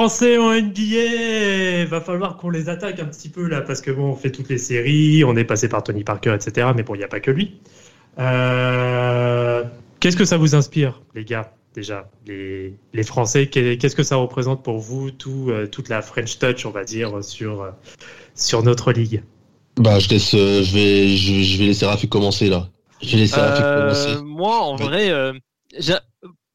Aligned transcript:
Français 0.00 0.38
en 0.38 0.50
NBA, 0.52 1.84
va 1.84 2.00
falloir 2.00 2.38
qu'on 2.38 2.48
les 2.48 2.70
attaque 2.70 2.98
un 3.00 3.04
petit 3.04 3.28
peu 3.28 3.46
là, 3.46 3.60
parce 3.60 3.82
que 3.82 3.90
bon, 3.90 4.04
on 4.12 4.16
fait 4.16 4.30
toutes 4.32 4.48
les 4.48 4.56
séries, 4.56 5.24
on 5.24 5.36
est 5.36 5.44
passé 5.44 5.68
par 5.68 5.82
Tony 5.82 6.04
Parker, 6.04 6.34
etc. 6.34 6.68
Mais 6.74 6.82
bon, 6.82 6.94
il 6.94 6.98
n'y 6.98 7.04
a 7.04 7.08
pas 7.08 7.20
que 7.20 7.30
lui. 7.30 7.60
Euh, 8.18 9.62
Qu'est-ce 10.00 10.16
que 10.16 10.24
ça 10.24 10.38
vous 10.38 10.54
inspire, 10.54 11.02
les 11.14 11.26
gars, 11.26 11.52
déjà, 11.74 12.10
les, 12.26 12.72
les 12.94 13.02
Français 13.02 13.48
Qu'est-ce 13.48 13.94
que 13.94 14.02
ça 14.02 14.16
représente 14.16 14.62
pour 14.64 14.78
vous, 14.78 15.10
tout, 15.10 15.48
euh, 15.50 15.66
toute 15.66 15.90
la 15.90 16.00
French 16.00 16.38
touch, 16.38 16.64
on 16.64 16.70
va 16.70 16.84
dire, 16.84 17.22
sur, 17.22 17.60
euh, 17.60 17.70
sur 18.34 18.62
notre 18.62 18.92
ligue? 18.92 19.22
Bah, 19.76 19.98
je 19.98 20.08
laisse, 20.08 20.32
euh, 20.32 20.62
je 20.62 20.74
vais, 20.74 21.08
je, 21.14 21.42
je 21.42 21.58
vais 21.58 21.66
laisser 21.66 21.84
Rafik 21.84 22.08
commencer 22.08 22.48
là. 22.48 22.70
Je 23.02 23.10
vais 23.10 23.18
laisser 23.18 23.38
Rafik 23.38 23.66
commencer. 23.74 24.16
moi, 24.24 24.60
en 24.62 24.78
Ouais. 24.78 24.84
vrai, 24.86 25.10
euh, 25.10 25.34
j'a- 25.78 26.02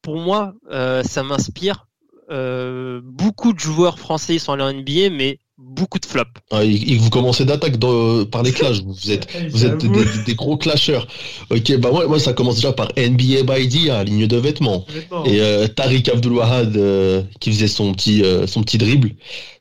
pour 0.01 0.15
moi, 0.17 0.55
euh, 0.71 1.03
ça 1.03 1.21
m'inspire. 1.21 1.85
Euh, 2.31 3.01
beaucoup 3.03 3.53
de 3.53 3.59
joueurs 3.59 3.99
français 3.99 4.39
sont 4.39 4.53
allés 4.53 4.63
en 4.63 4.73
NBA, 4.73 5.09
mais 5.11 5.39
beaucoup 5.57 5.99
de 5.99 6.05
flops. 6.05 6.31
Ah, 6.51 6.61
vous 6.63 7.09
commencez 7.11 7.45
d'attaque 7.45 7.77
dans- 7.77 8.25
par 8.25 8.41
les 8.43 8.51
clashs. 8.51 8.81
Vous 8.83 9.11
êtes, 9.11 9.27
vous 9.51 9.63
êtes 9.65 9.77
des, 9.85 9.87
des- 9.89 10.23
des 10.25 10.33
gros 10.35 10.57
clasheurs. 10.57 11.07
Ok, 11.49 11.77
bah 11.77 11.91
moi, 11.91 12.07
moi 12.07 12.19
ça 12.19 12.33
commence 12.33 12.55
déjà 12.55 12.73
par 12.73 12.89
NBA 12.97 13.43
by 13.43 13.67
D, 13.67 13.89
à 13.89 14.03
ligne 14.03 14.27
de 14.27 14.37
vêtements. 14.37 14.85
Et 15.25 15.39
euh, 15.39 15.67
Tariq 15.67 16.09
Abdul-Wahad 16.11 16.75
euh, 16.75 17.21
qui 17.39 17.51
faisait 17.51 17.67
son 17.67 17.93
petit 17.93 18.23
euh, 18.23 18.47
son 18.47 18.63
petit 18.63 18.77
dribble. 18.79 19.11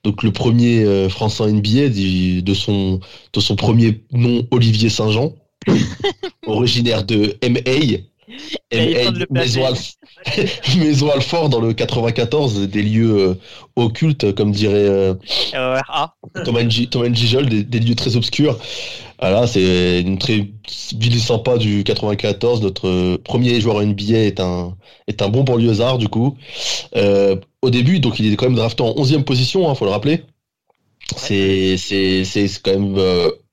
Donc 0.02 0.22
le 0.22 0.32
premier 0.32 0.82
euh, 0.84 1.08
français 1.08 1.42
en 1.44 1.48
NBA 1.48 1.90
du- 1.90 2.42
de 2.42 2.54
son 2.54 2.98
de 3.32 3.40
son 3.40 3.54
premier 3.56 4.02
nom 4.10 4.46
Olivier 4.50 4.88
Saint-Jean, 4.88 5.34
originaire 6.46 7.04
de 7.04 7.36
MA. 7.42 7.98
Il 8.72 8.80
Maison 10.78 11.10
Alfort 11.10 11.48
dans 11.48 11.60
le 11.60 11.72
94, 11.72 12.68
des 12.68 12.82
lieux 12.82 13.18
euh, 13.18 13.34
occultes, 13.76 14.34
comme 14.34 14.50
dirait 14.52 14.74
euh, 14.74 15.14
Euh, 15.54 15.80
ah, 15.88 16.14
Thomas. 16.44 16.68
Gijol, 16.68 17.48
des, 17.48 17.62
des 17.62 17.78
lieux 17.80 17.94
très 17.94 18.16
obscurs. 18.16 18.58
Voilà, 19.20 19.46
c'est 19.46 20.00
une 20.00 20.18
très 20.18 20.48
ville 20.96 21.20
sympa 21.20 21.56
du 21.56 21.84
94. 21.84 22.62
Notre 22.62 22.88
euh, 22.88 23.18
premier 23.22 23.60
joueur 23.60 23.80
NBA 23.82 24.18
est 24.18 24.41
un 24.41 24.76
est 25.06 25.22
un 25.22 25.28
bon 25.28 25.44
banlieusard 25.44 25.98
du 25.98 26.08
coup. 26.08 26.36
Euh, 26.96 27.36
au 27.62 27.70
début, 27.70 28.00
donc 28.00 28.19
il 28.19 28.32
est 28.32 28.36
quand 28.36 28.46
même 28.46 28.56
drafté 28.56 28.82
en 28.82 28.92
11e 28.92 29.22
position, 29.22 29.70
hein, 29.70 29.74
faut 29.74 29.84
le 29.84 29.92
rappeler. 29.92 30.22
C'est 31.16 31.76
c'est 31.76 32.24
c'est 32.24 32.48
c'est 32.48 32.62
quand 32.62 32.78
même 32.78 32.98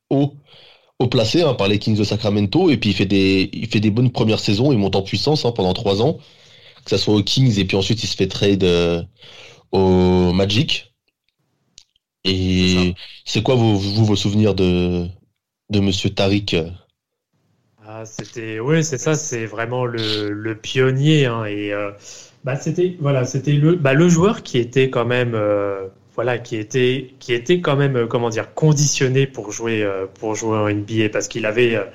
haut 0.10 0.34
haut 1.02 1.08
placé 1.08 1.42
hein, 1.44 1.54
par 1.56 1.68
les 1.68 1.80
Kings 1.80 1.98
de 1.98 2.04
Sacramento 2.04 2.70
et 2.70 2.78
puis 2.78 2.92
il 2.92 2.96
fait 2.96 3.06
des 3.06 3.50
il 3.54 3.68
fait 3.68 3.80
des 3.80 3.92
bonnes 3.92 4.12
premières 4.12 4.40
saisons, 4.40 4.72
il 4.72 4.78
monte 4.78 4.96
en 4.96 5.02
puissance 5.04 5.46
hein, 5.46 5.52
pendant 5.52 5.74
trois 5.74 6.02
ans, 6.02 6.20
que 6.86 6.92
ça 6.92 6.98
soit 7.00 7.16
aux 7.16 7.24
Kings 7.24 7.60
et 7.60 7.66
puis 7.66 7.78
ensuite 7.78 8.04
il 8.04 8.08
se 8.08 8.16
fait 8.18 8.28
trade 8.28 8.64
euh, 8.64 9.04
au 9.72 10.34
Magic. 10.34 10.94
Et 12.24 12.96
c'est 13.26 13.44
quoi 13.44 13.56
vos, 13.56 13.76
vous, 13.76 14.06
vos 14.06 14.16
souvenirs 14.16 14.56
de, 14.56 15.08
de 15.70 15.80
Monsieur 15.80 16.10
Tariq 16.12 16.56
euh? 16.56 16.70
Ah, 17.84 18.06
c'était, 18.06 18.60
oui, 18.60 18.84
c'est 18.84 18.98
ça, 18.98 19.16
c'est 19.16 19.46
vraiment 19.46 19.86
le, 19.86 20.32
le 20.32 20.58
pionnier. 20.60 21.26
hein, 21.26 21.46
et 21.46 21.74
euh, 21.74 21.92
bah, 22.44 22.56
c'était, 22.56 22.96
voilà, 23.00 23.26
c'était 23.26 23.54
le, 23.54 23.76
bah, 23.76 23.94
le 23.94 24.08
joueur 24.08 24.44
qui 24.44 24.58
était 24.60 24.90
quand 24.90 25.06
même, 25.06 25.34
euh, 25.36 25.88
voilà, 26.24 26.38
qui 26.38 26.56
était, 26.56 27.16
qui 27.18 27.34
était 27.34 27.62
quand 27.62 27.76
même, 27.76 27.96
euh, 27.96 28.06
comment 28.06 28.30
dire, 28.30 28.54
conditionné 28.54 29.26
pour 29.26 29.52
jouer, 29.52 29.82
euh, 29.82 30.06
pour 30.20 30.36
jouer 30.36 30.56
en 30.56 30.70
NBA 30.70 31.10
parce 31.12 31.28
qu'il 31.28 31.48
avait, 31.48 31.74
euh, 31.76 31.86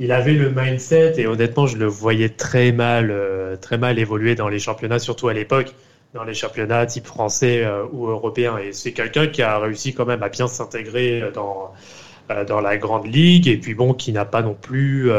il 0.00 0.10
avait 0.10 0.32
le 0.32 0.50
mindset 0.50 1.14
et 1.16 1.28
honnêtement, 1.28 1.68
je 1.68 1.76
le 1.76 1.86
voyais 1.86 2.28
très 2.28 2.72
mal, 2.72 3.14
très 3.60 3.78
mal 3.78 4.00
évoluer 4.00 4.34
dans 4.34 4.48
les 4.48 4.58
championnats, 4.58 4.98
surtout 4.98 5.28
à 5.28 5.32
l'époque, 5.32 5.76
dans 6.12 6.24
les 6.24 6.34
championnats 6.34 6.86
type 6.86 7.06
français 7.06 7.64
ou 7.92 8.08
européen. 8.08 8.58
Et 8.58 8.72
c'est 8.72 8.92
quelqu'un 8.92 9.28
qui 9.28 9.42
a 9.42 9.58
réussi 9.58 9.94
quand 9.94 10.06
même 10.06 10.22
à 10.24 10.28
bien 10.28 10.48
s'intégrer 10.48 11.30
dans, 11.34 11.72
dans 12.46 12.60
la 12.60 12.76
grande 12.76 13.06
ligue 13.06 13.48
et 13.48 13.56
puis 13.56 13.74
bon, 13.74 13.92
qui 13.92 14.12
n'a 14.12 14.24
pas 14.24 14.42
non 14.42 14.54
plus, 14.54 15.10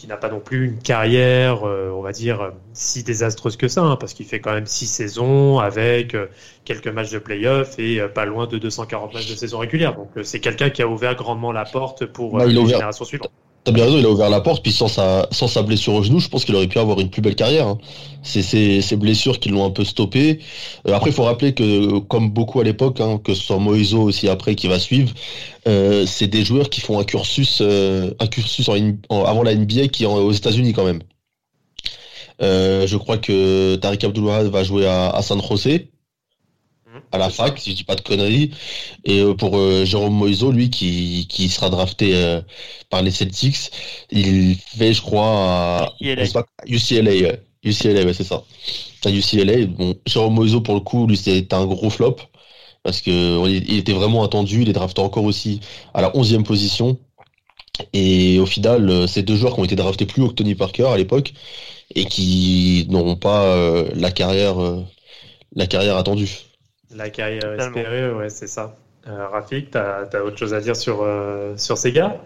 qui 0.00 0.06
n'a 0.06 0.16
pas 0.16 0.30
non 0.30 0.40
plus 0.40 0.64
une 0.64 0.78
carrière, 0.78 1.68
euh, 1.68 1.90
on 1.94 2.00
va 2.00 2.12
dire, 2.12 2.40
euh, 2.40 2.50
si 2.72 3.02
désastreuse 3.02 3.58
que 3.58 3.68
ça, 3.68 3.82
hein, 3.82 3.96
parce 3.96 4.14
qu'il 4.14 4.24
fait 4.24 4.40
quand 4.40 4.54
même 4.54 4.64
six 4.64 4.86
saisons 4.86 5.58
avec 5.58 6.14
euh, 6.14 6.28
quelques 6.64 6.88
matchs 6.88 7.10
de 7.10 7.18
play-off 7.18 7.78
et 7.78 8.00
pas 8.14 8.24
loin 8.24 8.46
de 8.46 8.56
240 8.56 9.12
matchs 9.12 9.28
de 9.28 9.34
saison 9.34 9.58
régulière. 9.58 9.94
Donc 9.94 10.08
c'est 10.22 10.40
quelqu'un 10.40 10.70
qui 10.70 10.80
a 10.80 10.88
ouvert 10.88 11.16
grandement 11.16 11.52
la 11.52 11.66
porte 11.66 12.06
pour 12.06 12.38
Bah, 12.38 12.44
euh, 12.44 12.50
il 12.50 12.74
a 12.74 12.88
T'as 13.64 13.72
bien 13.72 13.84
raison, 13.84 13.98
il 13.98 14.06
a 14.06 14.10
ouvert 14.10 14.30
la 14.30 14.40
porte, 14.40 14.62
puis 14.62 14.72
sans 14.72 14.88
sa, 14.88 15.28
sans 15.32 15.46
sa 15.46 15.62
blessure 15.62 15.92
au 15.92 16.02
genou, 16.02 16.18
je 16.18 16.28
pense 16.28 16.46
qu'il 16.46 16.54
aurait 16.54 16.66
pu 16.66 16.78
avoir 16.78 16.98
une 16.98 17.10
plus 17.10 17.20
belle 17.20 17.34
carrière. 17.34 17.66
hein. 17.68 17.78
C'est 18.22 18.42
ces 18.42 18.96
blessures 18.96 19.38
qui 19.38 19.50
l'ont 19.50 19.66
un 19.66 19.70
peu 19.70 19.84
stoppé. 19.84 20.38
Euh, 20.88 20.94
après, 20.94 21.10
il 21.10 21.12
faut 21.12 21.24
rappeler 21.24 21.52
que, 21.52 21.98
comme 21.98 22.30
beaucoup 22.30 22.60
à 22.60 22.64
l'époque, 22.64 23.00
hein, 23.00 23.20
que 23.22 23.34
ce 23.34 23.42
soit 23.42 23.58
Moiso 23.58 24.00
aussi 24.02 24.28
après 24.28 24.54
qui 24.54 24.66
va 24.66 24.78
suivre, 24.78 25.12
euh, 25.68 26.06
c'est 26.06 26.26
des 26.26 26.42
joueurs 26.42 26.70
qui 26.70 26.80
font 26.80 26.98
un 26.98 27.04
cursus, 27.04 27.58
euh, 27.60 28.12
un 28.18 28.26
cursus 28.28 28.68
avant 29.10 29.42
la 29.42 29.54
NBA 29.54 29.88
qui 29.88 30.04
est 30.04 30.06
aux 30.06 30.32
États-Unis 30.32 30.72
quand 30.72 30.84
même. 30.84 31.00
Je 32.40 32.96
crois 32.96 33.18
que 33.18 33.76
Tariq 33.76 34.06
Abdul-Wahad 34.06 34.46
va 34.46 34.64
jouer 34.64 34.86
à, 34.86 35.10
à 35.10 35.22
San 35.22 35.40
José, 35.42 35.90
à 37.12 37.18
la 37.18 37.30
fac, 37.30 37.58
si 37.58 37.70
je 37.70 37.76
dis 37.76 37.84
pas 37.84 37.96
de 37.96 38.00
conneries. 38.00 38.50
Et 39.04 39.20
euh, 39.20 39.34
pour 39.34 39.56
euh, 39.58 39.84
Jérôme 39.84 40.14
Moiso, 40.14 40.52
lui, 40.52 40.70
qui, 40.70 41.26
qui 41.28 41.48
sera 41.48 41.70
drafté 41.70 42.14
euh, 42.14 42.40
par 42.90 43.02
les 43.02 43.10
Celtics, 43.10 43.70
il 44.10 44.56
fait, 44.56 44.92
je 44.92 45.02
crois, 45.02 45.94
UCLA. 46.00 46.26
pas, 46.32 46.46
UCLA, 46.66 47.10
ouais. 47.10 47.42
UCLA, 47.62 48.04
ouais, 48.04 48.14
c'est 48.14 48.24
ça. 48.24 48.44
À 49.04 49.10
UCLA, 49.10 49.66
bon, 49.66 49.94
Jérôme 50.06 50.34
Moiso, 50.34 50.60
pour 50.60 50.74
le 50.74 50.80
coup, 50.80 51.06
lui, 51.06 51.16
c'était 51.16 51.54
un 51.54 51.66
gros 51.66 51.90
flop. 51.90 52.16
Parce 52.82 53.02
que 53.02 53.46
il 53.48 53.78
était 53.78 53.92
vraiment 53.92 54.24
attendu, 54.24 54.62
il 54.62 54.70
est 54.70 54.72
drafté 54.72 55.02
encore 55.02 55.24
aussi 55.24 55.60
à 55.92 56.00
la 56.00 56.10
11e 56.12 56.44
position. 56.44 56.98
Et 57.92 58.38
au 58.38 58.46
final, 58.46 58.88
euh, 58.90 59.06
c'est 59.06 59.22
deux 59.22 59.36
joueurs 59.36 59.54
qui 59.54 59.60
ont 59.60 59.64
été 59.64 59.76
draftés 59.76 60.06
plus 60.06 60.22
haut 60.22 60.28
que 60.28 60.34
Tony 60.34 60.54
Parker 60.54 60.86
à 60.86 60.96
l'époque 60.96 61.32
et 61.94 62.04
qui 62.06 62.86
n'auront 62.90 63.16
pas 63.16 63.44
euh, 63.44 63.88
la 63.94 64.10
carrière 64.10 64.60
euh, 64.60 64.82
la 65.54 65.66
carrière 65.66 65.96
attendue. 65.96 66.30
La 66.90 67.10
carrière 67.10 67.52
Totalement. 67.56 67.76
espérée, 67.76 68.10
ouais, 68.12 68.28
c'est 68.30 68.46
ça. 68.46 68.76
Euh, 69.06 69.28
Rafik, 69.28 69.70
t'as 69.70 70.04
as 70.12 70.22
autre 70.22 70.36
chose 70.36 70.54
à 70.54 70.60
dire 70.60 70.76
sur, 70.76 71.02
euh, 71.02 71.56
sur 71.56 71.78
ces 71.78 71.92
gars 71.92 72.20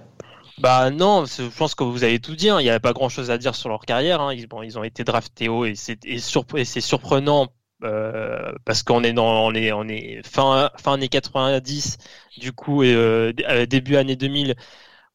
bah 0.58 0.90
non, 0.90 1.24
je 1.26 1.42
pense 1.56 1.74
que 1.74 1.82
vous 1.84 2.04
avez 2.04 2.20
tout 2.20 2.36
dit. 2.36 2.48
hein. 2.48 2.60
Il 2.60 2.64
n'y 2.64 2.70
avait 2.70 2.78
pas 2.80 2.92
grand-chose 2.92 3.30
à 3.30 3.38
dire 3.38 3.54
sur 3.54 3.68
leur 3.68 3.80
carrière. 3.84 4.20
hein. 4.20 4.32
Ils, 4.34 4.46
bon, 4.46 4.62
ils 4.62 4.78
ont 4.78 4.84
été 4.84 5.04
draftés 5.04 5.48
haut 5.48 5.64
et 5.64 5.74
c'est 5.74 6.04
et 6.04 6.18
surp- 6.18 6.56
et 6.58 6.64
c'est 6.64 6.80
surprenant 6.80 7.48
euh, 7.82 8.52
parce 8.64 8.82
qu'on 8.82 9.02
est 9.04 9.12
dans 9.12 9.46
on 9.46 9.52
est, 9.54 9.72
on 9.72 9.88
est 9.88 10.22
fin 10.26 10.70
fin 10.78 10.94
années 10.94 11.08
90, 11.08 11.98
du 12.36 12.52
coup 12.52 12.82
et, 12.84 12.94
euh, 12.94 13.32
début 13.66 13.96
année 13.96 14.16
2000. 14.16 14.54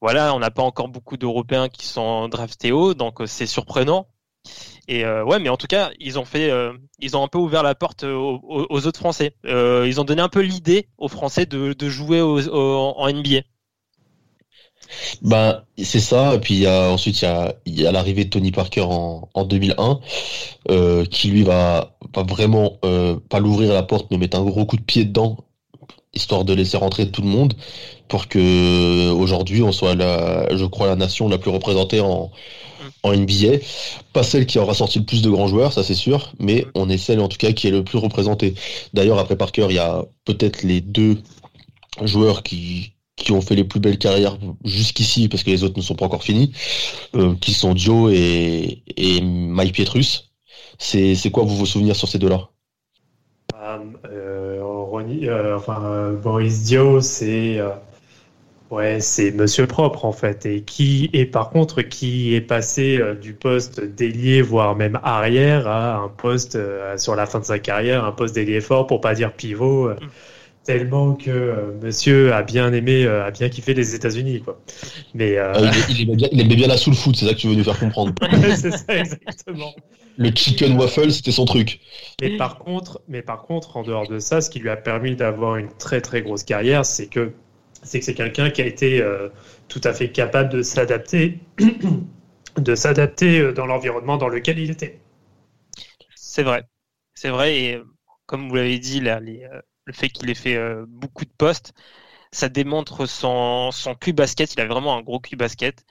Voilà, 0.02 0.34
on 0.36 0.40
n'a 0.40 0.52
pas 0.52 0.63
encore 0.63 0.90
beaucoup 0.90 1.18
d'Européens 1.18 1.69
qui 1.69 1.86
sont 1.88 2.28
draftés 2.30 2.72
haut, 2.72 2.94
donc 2.94 3.19
c'est 3.28 3.45
surprenant. 3.48 4.07
Et 4.90 5.06
euh, 5.06 5.24
ouais, 5.24 5.38
mais 5.38 5.50
en 5.50 5.56
tout 5.56 5.68
cas, 5.68 5.92
ils 6.00 6.18
ont 6.18 6.26
fait, 6.26 6.50
euh, 6.50 6.74
ils 7.00 7.16
ont 7.16 7.24
un 7.24 7.28
peu 7.28 7.38
ouvert 7.38 7.62
la 7.62 7.76
porte 7.76 8.04
aux, 8.04 8.42
aux- 8.44 8.88
autres 8.88 9.00
Français. 9.00 9.36
Euh, 9.46 9.86
ils 9.88 10.02
ont 10.02 10.04
donné 10.04 10.20
un 10.24 10.30
peu 10.30 10.42
l'idée 10.42 10.88
aux 10.98 11.08
Français 11.08 11.46
de, 11.46 11.76
jouer 11.88 12.22
en 12.22 13.08
NBA. 13.08 13.42
Ben, 15.22 15.62
c'est 15.78 16.00
ça. 16.00 16.34
Et 16.34 16.40
puis 16.40 16.68
ensuite, 16.68 17.24
il 17.68 17.80
y 17.80 17.86
a, 17.86 17.92
l'arrivée 17.92 18.26
de 18.26 18.32
Tony 18.32 18.52
Parker 18.52 18.82
en, 18.82 19.30
en 19.32 19.44
2001, 19.46 20.00
euh, 20.72 21.06
qui 21.06 21.28
lui 21.28 21.44
va, 21.44 21.96
vraiment 22.28 22.80
euh, 22.84 23.16
pas 23.30 23.40
l'ouvrir 23.40 23.74
la 23.74 23.84
porte, 23.84 24.08
mais 24.10 24.18
mettre 24.18 24.40
un 24.40 24.44
gros 24.44 24.66
coup 24.66 24.78
de 24.78 24.82
pied 24.82 25.06
dedans 25.06 25.38
histoire 26.14 26.46
de 26.46 26.54
laisser 26.54 26.78
rentrer 26.78 27.10
tout 27.12 27.22
le 27.22 27.28
monde 27.28 27.54
pour 28.08 28.28
que 28.28 29.12
aujourd'hui 29.12 29.62
on 29.62 29.72
soit 29.72 29.96
la, 29.96 30.56
je 30.56 30.66
crois 30.66 30.88
la 30.88 30.96
nation 30.96 31.30
la 31.30 31.38
plus 31.38 31.52
représentée 31.52 32.02
en, 32.02 32.32
en 33.04 33.14
NBA. 33.14 33.58
Pas 34.14 34.24
celle 34.24 34.46
qui 34.46 34.60
aura 34.60 34.74
sorti 34.74 35.00
le 35.00 35.06
plus 35.06 35.22
de 35.22 35.30
grands 35.30 35.48
joueurs, 35.48 35.74
ça 35.74 35.84
c'est 35.84 35.96
sûr, 35.96 36.34
mais 36.40 36.66
on 36.76 36.90
est 36.90 36.98
celle 36.98 37.20
en 37.20 37.28
tout 37.28 37.38
cas 37.38 37.52
qui 37.54 37.68
est 37.68 37.72
le 37.72 37.84
plus 37.84 37.98
représentée. 37.98 38.56
D'ailleurs 38.94 39.20
après 39.20 39.36
Parker, 39.38 39.68
il 39.70 39.76
y 39.76 39.80
a 39.80 40.06
peut-être 40.26 40.64
les 40.64 40.82
deux 40.82 41.18
joueurs 42.04 42.44
qui 42.44 42.94
qui 43.16 43.34
ont 43.34 43.42
fait 43.42 43.56
les 43.56 43.66
plus 43.66 43.82
belles 43.82 43.98
carrières 43.98 44.38
jusqu'ici 44.64 45.28
parce 45.28 45.44
que 45.44 45.50
les 45.52 45.64
autres 45.64 45.78
ne 45.78 45.84
sont 45.84 45.96
pas 45.96 46.06
encore 46.06 46.24
finis, 46.24 46.54
euh, 47.16 47.36
qui 47.42 47.54
sont 47.54 47.74
Dio 47.74 48.10
et, 48.10 48.84
et 48.98 49.22
Mike 49.22 49.74
Pietrus. 49.74 50.32
C'est 50.80 51.32
quoi 51.32 51.44
vous 51.44 51.58
vos 51.58 51.66
souvenirs 51.66 51.96
sur 51.98 52.08
ces 52.08 52.20
deux-là? 52.20 52.50
Euh, 55.24 55.30
euh, 55.30 55.58
enfin, 55.58 56.12
Boris 56.22 56.64
Dio, 56.64 57.02
c'est 57.02 57.60
Ouais, 58.72 59.00
c'est 59.02 59.32
Monsieur 59.32 59.66
Propre 59.66 60.06
en 60.06 60.12
fait, 60.12 60.46
et 60.46 60.62
qui 60.62 61.10
est 61.14 61.26
par 61.26 61.50
contre 61.50 61.82
qui 61.82 62.36
est 62.36 62.42
passé 62.42 63.00
euh, 63.00 63.16
du 63.16 63.34
poste 63.34 63.82
d'ailier 63.84 64.44
voire 64.44 64.76
même 64.76 65.00
arrière 65.02 65.68
à 65.68 65.96
un 65.96 66.08
poste 66.08 66.56
euh, 66.56 66.96
sur 66.96 67.16
la 67.16 67.26
fin 67.26 67.40
de 67.40 67.46
sa 67.46 67.58
carrière, 67.58 68.06
un 68.06 68.12
poste 68.12 68.36
d'ailier 68.36 68.62
fort 68.62 68.86
pour 68.86 69.02
pas 69.02 69.16
dire 69.16 69.34
pivot, 69.34 69.90
euh, 69.90 69.96
mm. 69.96 70.10
tellement 70.66 71.16
que 71.16 71.74
Monsieur 71.82 72.32
a 72.32 72.44
bien 72.44 72.72
aimé, 72.72 73.08
a 73.08 73.32
bien 73.32 73.50
kiffé 73.50 73.74
les 73.74 73.96
États-Unis 73.96 74.42
quoi. 74.42 74.62
Mais 75.16 75.32
il, 75.90 76.02
aimait 76.04 76.16
bien, 76.16 76.28
il, 76.32 76.42
aimait 76.42 76.56
bien, 76.56 76.68
la 76.68 76.78
soul 76.78 76.94
food, 76.94 77.16
c'est 77.16 77.26
ça 77.26 77.34
que 77.34 77.40
tu 77.40 77.48
veux 77.48 77.56
nous 77.56 77.64
faire 77.64 77.80
comprendre. 77.80 78.14
c'est 78.56 78.70
ça 78.70 78.96
exactement. 78.96 79.74
Le 80.18 80.32
chicken 80.36 80.78
waffle, 80.78 81.12
c'était 81.12 81.32
son 81.32 81.46
truc. 81.46 81.80
Mais 82.22 82.36
par 82.36 82.60
contre, 82.60 83.02
mais 83.08 83.22
par 83.22 83.44
contre, 83.44 83.78
en 83.78 83.84
dehors 83.84 84.08
de 84.08 84.20
ça, 84.20 84.42
ce 84.42 84.50
qui 84.50 84.60
lui 84.60 84.70
a 84.70 84.76
permis 84.76 85.16
d'avoir 85.16 85.56
une 85.56 85.70
très 85.70 86.02
très 86.02 86.22
grosse 86.22 86.44
carrière, 86.44 86.86
c'est 86.86 87.08
que 87.08 87.34
c'est 87.84 88.00
que 88.00 88.06
c'est 88.06 88.14
quelqu'un 88.14 88.50
qui 88.50 88.62
a 88.62 88.66
été 88.66 89.02
euh, 89.02 89.30
tout 89.70 89.82
à 89.84 89.94
fait 89.94 90.12
capable 90.12 90.50
de 90.50 90.62
s'adapter, 90.62 91.40
de 92.58 92.76
s'adapter 92.76 93.40
euh, 93.40 93.54
dans 93.54 93.66
l'environnement 93.66 94.18
dans 94.18 94.28
lequel 94.28 94.60
il 94.60 94.70
était. 94.72 95.00
C'est 96.16 96.44
vrai, 96.44 96.64
c'est 97.14 97.30
vrai. 97.30 97.58
Et 97.58 97.76
euh, 97.76 97.84
comme 98.26 98.50
vous 98.50 98.56
l'avez 98.56 98.80
dit, 98.80 99.00
le 99.00 99.94
fait 99.94 100.10
qu'il 100.10 100.30
ait 100.30 100.36
fait 100.36 100.60
beaucoup 100.88 101.26
de 101.26 101.32
postes, 101.38 101.74
ça 102.32 102.50
démontre 102.50 103.06
son, 103.06 103.72
son 103.72 103.96
cul 103.96 104.14
basket. 104.14 104.54
Il 104.54 104.60
a 104.62 104.66
vraiment 104.66 104.96
un 104.98 105.02
gros 105.02 105.20
cul 105.20 105.36
basket. 105.36 105.84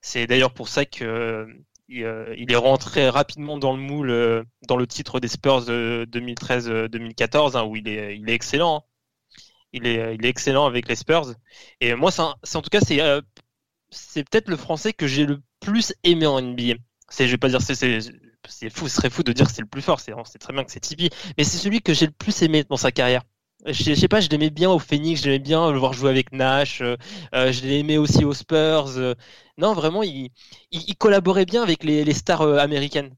C'est 0.00 0.26
d'ailleurs 0.26 0.54
pour 0.54 0.68
ça 0.68 0.84
que 0.84 1.46
il, 1.88 2.52
est 2.52 2.56
rentré 2.56 3.08
rapidement 3.08 3.58
dans 3.58 3.74
le 3.74 3.82
moule 3.82 4.44
dans 4.68 4.76
le 4.76 4.86
titre 4.86 5.20
des 5.20 5.28
Spurs 5.28 5.64
de 5.64 6.06
2013-2014, 6.10 7.56
hein, 7.56 7.64
où 7.64 7.76
il 7.76 7.88
est, 7.88 8.16
il 8.16 8.28
est 8.30 8.34
excellent. 8.34 8.76
Hein 8.76 8.88
il 9.72 9.86
est, 9.86 10.24
excellent 10.24 10.66
avec 10.66 10.88
les 10.88 10.96
Spurs. 10.96 11.34
Et 11.80 11.94
moi, 11.94 12.10
c'est 12.10 12.22
en 12.56 12.62
tout 12.62 12.70
cas, 12.70 12.80
c'est 12.80 13.00
euh, 13.00 13.20
peut-être 14.14 14.48
le 14.48 14.56
français 14.56 14.92
que 14.92 15.06
j'ai 15.06 15.26
le 15.26 15.42
plus 15.60 15.94
aimé 16.04 16.26
en 16.26 16.40
NBA. 16.40 16.74
Je 17.18 17.24
vais 17.24 17.38
pas 17.38 17.48
dire, 17.48 17.60
c'est, 17.62 18.00
fou, 18.70 18.88
ce 18.88 18.96
serait 18.96 19.10
fou 19.10 19.22
de 19.22 19.32
dire 19.32 19.46
que 19.46 19.52
c'est 19.52 19.62
le 19.62 19.68
plus 19.68 19.82
fort. 19.82 20.00
C'est 20.00 20.38
très 20.38 20.52
bien 20.52 20.64
que 20.64 20.70
c'est 20.72 20.80
Tipeee, 20.80 21.10
mais 21.36 21.44
c'est 21.44 21.58
celui 21.58 21.82
que 21.82 21.94
j'ai 21.94 22.06
le 22.06 22.12
plus 22.12 22.42
aimé 22.42 22.64
dans 22.64 22.76
sa 22.76 22.92
carrière. 22.92 23.22
Je, 23.66 23.94
sais 23.94 24.08
pas, 24.08 24.20
je 24.20 24.28
l'aimais 24.28 24.50
bien 24.50 24.70
au 24.70 24.78
Phoenix, 24.78 25.20
je 25.20 25.26
l'aimais 25.26 25.38
bien 25.38 25.70
le 25.70 25.78
voir 25.78 25.92
jouer 25.92 26.10
avec 26.10 26.32
Nash, 26.32 26.80
euh, 26.80 26.96
euh 27.34 27.52
je 27.52 27.64
l'aimais 27.64 27.96
aussi 27.96 28.24
aux 28.24 28.34
Spurs. 28.34 28.88
Euh. 28.96 29.14
non, 29.56 29.72
vraiment, 29.72 30.02
il, 30.02 30.30
il, 30.72 30.96
collaborait 30.96 31.46
bien 31.46 31.62
avec 31.62 31.84
les, 31.84 32.04
les 32.04 32.14
stars 32.14 32.42
américaines. 32.42 33.10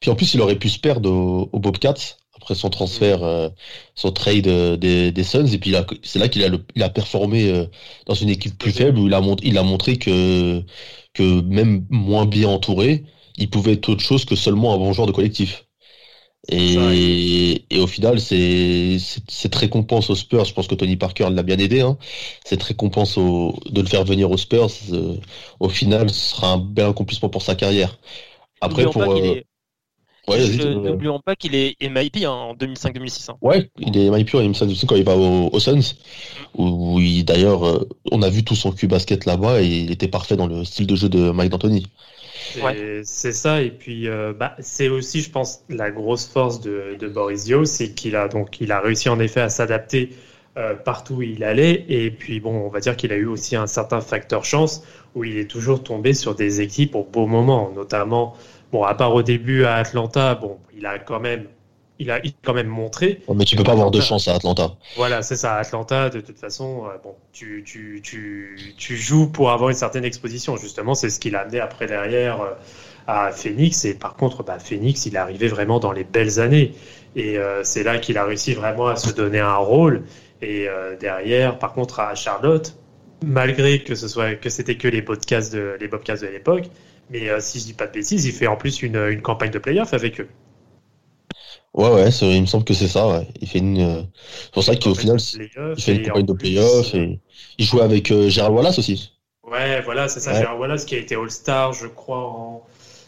Puis 0.00 0.10
en 0.10 0.16
plus, 0.16 0.34
il 0.34 0.40
aurait 0.40 0.58
pu 0.58 0.68
se 0.68 0.78
perdre 0.78 1.10
aux 1.10 1.48
au 1.52 1.58
Bobcats 1.60 2.16
après 2.36 2.54
son 2.56 2.68
transfert, 2.68 3.20
mm. 3.20 3.52
son 3.94 4.12
trade 4.12 4.48
des, 4.78 5.12
des, 5.12 5.24
Suns. 5.24 5.46
Et 5.46 5.58
puis 5.58 5.74
c'est 6.02 6.18
là 6.18 6.28
qu'il 6.28 6.44
a, 6.44 6.48
il 6.74 6.82
a 6.82 6.90
performé 6.90 7.68
dans 8.06 8.14
une 8.14 8.28
équipe 8.28 8.58
plus 8.58 8.72
faible 8.72 8.98
où 8.98 9.06
il 9.06 9.14
a, 9.14 9.22
il 9.42 9.56
a 9.56 9.62
montré 9.62 9.96
que, 9.98 10.62
que 11.14 11.40
même 11.42 11.86
moins 11.90 12.26
bien 12.26 12.48
entouré, 12.48 13.04
il 13.36 13.50
pouvait 13.50 13.74
être 13.74 13.88
autre 13.88 14.02
chose 14.02 14.24
que 14.24 14.36
seulement 14.36 14.74
un 14.74 14.78
bon 14.78 14.92
joueur 14.92 15.06
de 15.06 15.12
collectif. 15.12 15.63
Et, 16.48 17.64
et 17.70 17.80
au 17.80 17.86
final, 17.86 18.20
c'est 18.20 18.98
cette 19.28 19.54
récompense 19.54 20.10
aux 20.10 20.14
Spurs, 20.14 20.44
je 20.44 20.52
pense 20.52 20.66
que 20.66 20.74
Tony 20.74 20.96
Parker 20.96 21.28
l'a 21.30 21.42
bien 21.42 21.58
aidé, 21.58 21.80
hein, 21.80 21.96
cette 22.44 22.62
récompense 22.62 23.16
au, 23.16 23.58
de 23.70 23.80
le 23.80 23.86
faire 23.86 24.04
venir 24.04 24.30
aux 24.30 24.36
Spurs, 24.36 24.68
au 25.60 25.68
final, 25.68 26.10
ce 26.10 26.34
sera 26.34 26.52
un 26.52 26.58
bel 26.58 26.86
accomplissement 26.86 27.30
pour 27.30 27.42
sa 27.42 27.54
carrière. 27.54 27.98
Après, 28.60 28.84
pour. 28.84 29.02
N'oublions 30.26 31.20
pas 31.20 31.36
qu'il 31.36 31.54
est 31.54 31.76
MIP 31.82 32.24
hein, 32.24 32.30
en 32.30 32.54
2005-2006. 32.54 33.30
Hein. 33.30 33.36
Ouais, 33.42 33.70
il 33.78 33.96
est 33.96 34.10
MIP 34.10 34.34
en 34.34 34.38
2005 34.40 34.86
quand 34.86 34.96
il 34.96 35.04
va 35.04 35.16
au, 35.16 35.60
Suns. 35.60 35.94
Où, 36.54 36.98
d'ailleurs, 37.22 37.66
euh, 37.66 37.88
on 38.10 38.22
a 38.22 38.30
vu 38.30 38.42
tout 38.42 38.56
son 38.56 38.72
cul 38.72 38.86
basket 38.86 39.26
là-bas 39.26 39.60
et 39.60 39.66
il 39.66 39.90
était 39.90 40.08
parfait 40.08 40.36
dans 40.36 40.46
le 40.46 40.64
style 40.64 40.86
de 40.86 40.96
jeu 40.96 41.08
de 41.08 41.30
Mike 41.30 41.50
D'Antoni. 41.50 41.86
C'est 43.04 43.32
ça, 43.32 43.62
et 43.62 43.70
puis 43.70 44.08
euh, 44.08 44.32
bah, 44.32 44.54
c'est 44.60 44.88
aussi, 44.88 45.20
je 45.22 45.30
pense, 45.30 45.64
la 45.68 45.90
grosse 45.90 46.26
force 46.28 46.60
de, 46.60 46.96
de 46.98 47.08
Boris 47.08 47.44
Dio, 47.44 47.64
c'est 47.64 47.90
qu'il 47.90 48.16
a 48.16 48.28
donc 48.28 48.60
il 48.60 48.72
a 48.72 48.80
réussi 48.80 49.08
en 49.08 49.18
effet 49.18 49.40
à 49.40 49.48
s'adapter 49.48 50.10
euh, 50.56 50.74
partout 50.74 51.14
où 51.16 51.22
il 51.22 51.42
allait, 51.42 51.84
et 51.88 52.10
puis 52.10 52.40
bon, 52.40 52.54
on 52.66 52.68
va 52.68 52.80
dire 52.80 52.96
qu'il 52.96 53.12
a 53.12 53.16
eu 53.16 53.26
aussi 53.26 53.56
un 53.56 53.66
certain 53.66 54.00
facteur 54.00 54.44
chance 54.44 54.84
où 55.14 55.24
il 55.24 55.36
est 55.38 55.50
toujours 55.50 55.82
tombé 55.82 56.14
sur 56.14 56.34
des 56.34 56.60
équipes 56.60 56.94
au 56.94 57.04
beau 57.04 57.26
moment, 57.26 57.70
notamment 57.74 58.36
Bon, 58.74 58.82
à 58.82 58.94
part 58.94 59.14
au 59.14 59.22
début 59.22 59.64
à 59.64 59.76
Atlanta, 59.76 60.34
bon, 60.34 60.58
il 60.76 60.84
a 60.84 60.98
quand 60.98 61.20
même, 61.20 61.46
il 61.98 62.10
a, 62.10 62.20
quand 62.42 62.54
même 62.54 62.66
montré. 62.66 63.20
mais 63.34 63.44
tu 63.44 63.56
peux 63.56 63.62
pas 63.62 63.72
avoir 63.72 63.90
de 63.90 64.00
chance 64.00 64.28
à 64.28 64.34
Atlanta. 64.34 64.72
Voilà, 64.96 65.22
c'est 65.22 65.36
ça. 65.36 65.54
À 65.54 65.60
Atlanta, 65.60 66.10
de 66.10 66.20
toute 66.20 66.38
façon, 66.38 66.84
euh, 66.86 66.98
bon, 67.02 67.14
tu, 67.32 67.62
tu, 67.64 68.00
tu, 68.02 68.74
tu, 68.76 68.96
joues 68.96 69.28
pour 69.28 69.50
avoir 69.50 69.70
une 69.70 69.76
certaine 69.76 70.04
exposition. 70.04 70.56
Justement, 70.56 70.94
c'est 70.94 71.10
ce 71.10 71.20
qu'il 71.20 71.36
a 71.36 71.40
amené 71.40 71.60
après 71.60 71.86
derrière 71.86 72.40
euh, 72.40 72.50
à 73.06 73.30
Phoenix. 73.30 73.84
Et 73.84 73.94
par 73.94 74.14
contre, 74.16 74.42
bah, 74.42 74.58
Phoenix, 74.58 75.06
il 75.06 75.14
est 75.14 75.18
arrivé 75.18 75.48
vraiment 75.48 75.78
dans 75.78 75.92
les 75.92 76.04
belles 76.04 76.40
années. 76.40 76.74
Et 77.14 77.38
euh, 77.38 77.62
c'est 77.62 77.84
là 77.84 77.98
qu'il 77.98 78.18
a 78.18 78.24
réussi 78.24 78.54
vraiment 78.54 78.88
à 78.88 78.96
se 78.96 79.12
donner 79.12 79.40
un 79.40 79.56
rôle. 79.56 80.04
Et 80.42 80.68
derrière, 81.00 81.58
par 81.58 81.72
contre, 81.72 82.00
à 82.00 82.14
Charlotte, 82.14 82.76
malgré 83.24 83.82
que 83.82 83.94
ce 83.94 84.08
soit 84.08 84.34
que 84.34 84.50
c'était 84.50 84.76
que 84.76 84.88
les 84.88 85.00
podcasts 85.00 85.52
de 85.54 85.76
les 85.80 85.88
podcasts 85.88 86.22
de 86.22 86.28
l'époque, 86.28 86.64
mais 87.10 87.28
euh, 87.28 87.40
si 87.40 87.60
je 87.60 87.64
dis 87.64 87.72
pas 87.72 87.86
de 87.86 87.92
bêtises, 87.92 88.24
il 88.26 88.32
fait 88.32 88.46
en 88.46 88.56
plus 88.56 88.82
une, 88.82 88.96
une 88.96 89.22
campagne 89.22 89.50
de 89.50 89.58
playoff 89.58 89.94
avec 89.94 90.20
eux. 90.20 90.28
Ouais, 91.74 91.90
ouais, 91.90 92.08
il 92.08 92.40
me 92.40 92.46
semble 92.46 92.64
que 92.64 92.74
c'est 92.74 92.88
ça. 92.88 93.08
Ouais. 93.08 93.26
Il 93.40 93.48
fait 93.48 93.58
une. 93.58 93.80
Euh, 93.80 94.02
c'est 94.42 94.52
pour 94.52 94.62
ça 94.62 94.76
qu'au 94.76 94.94
final, 94.94 95.16
il 95.18 95.82
fait 95.82 95.96
une 95.96 96.06
campagne 96.06 96.26
de 96.26 96.32
playoff 96.32 96.94
et 96.94 97.20
il 97.58 97.64
jouait 97.64 97.82
avec 97.82 98.10
euh, 98.12 98.28
Gérald 98.28 98.54
Wallace 98.54 98.78
aussi. 98.78 99.12
Ouais, 99.42 99.82
voilà, 99.82 100.08
c'est 100.08 100.20
ça. 100.20 100.38
Gérald 100.38 100.60
Wallace 100.60 100.84
qui 100.84 100.94
a 100.94 100.98
été 100.98 101.16
All-Star, 101.16 101.72
je 101.72 101.86
crois, 101.86 102.18
en. 102.18 102.62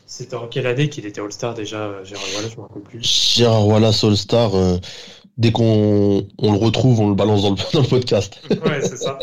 C'était 0.08 0.36
en 0.36 0.46
quelle 0.46 0.68
année 0.68 0.88
qu'il 0.88 1.04
était 1.04 1.20
All-Star 1.20 1.54
déjà, 1.54 2.04
Gérald 2.04 2.28
Wallace, 2.36 2.52
je 2.52 2.56
me 2.56 2.62
rappelle 2.62 2.82
plus. 2.82 3.02
Gérald 3.02 3.66
Wallace 3.66 4.04
All-Star, 4.04 4.52
dès 5.36 5.52
qu'on 5.52 6.26
on 6.38 6.52
le 6.52 6.58
retrouve, 6.58 7.00
on 7.00 7.08
le 7.08 7.14
balance 7.14 7.42
dans 7.42 7.50
le, 7.50 7.56
dans 7.72 7.82
le 7.82 7.86
podcast. 7.86 8.40
ouais, 8.50 8.80
c'est 8.80 8.96
ça. 8.96 9.18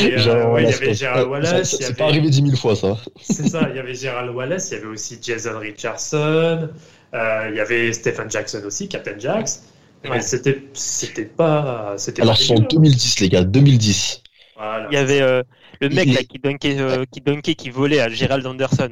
Et, 0.00 0.14
euh, 0.18 0.50
ouais, 0.50 0.64
il 0.64 0.70
y 0.70 0.72
avait 0.72 0.94
Gérald 0.94 1.28
Wallace. 1.28 1.76
C'est 1.78 1.96
pas 1.96 2.04
arrivé 2.04 2.28
dix 2.30 2.42
mille 2.42 2.56
fois, 2.56 2.74
ça. 2.76 2.96
C'est 3.20 3.48
ça, 3.48 3.68
il 3.70 3.76
y 3.76 3.78
avait 3.78 3.94
Gérald 3.94 4.34
Wallace, 4.34 4.70
il 4.70 4.74
y 4.74 4.76
avait 4.78 4.86
aussi 4.86 5.18
Jason 5.22 5.58
Richardson, 5.58 6.16
euh, 6.16 6.66
il 7.14 7.56
y 7.56 7.60
avait 7.60 7.92
Stephen 7.92 8.30
Jackson 8.30 8.62
aussi, 8.64 8.88
Captain 8.88 9.18
Jax. 9.18 9.62
Ouais. 10.08 10.20
C'était, 10.20 10.62
c'était 10.74 11.24
pas. 11.24 11.94
C'était 11.96 12.22
Alors, 12.22 12.36
c'est 12.36 12.52
en 12.52 12.60
2010, 12.60 13.20
les 13.20 13.28
gars, 13.30 13.44
2010. 13.44 14.22
Voilà, 14.56 14.88
il 14.90 14.94
y 14.94 14.98
avait 14.98 15.22
euh, 15.22 15.42
le 15.80 15.88
mec 15.88 16.08
là, 16.12 16.22
qui, 16.22 16.38
dunkait, 16.38 16.78
euh, 16.78 17.04
qui 17.10 17.20
dunkait, 17.20 17.54
qui 17.54 17.70
volait 17.70 18.00
à 18.00 18.08
Gerald 18.08 18.46
Anderson. 18.46 18.90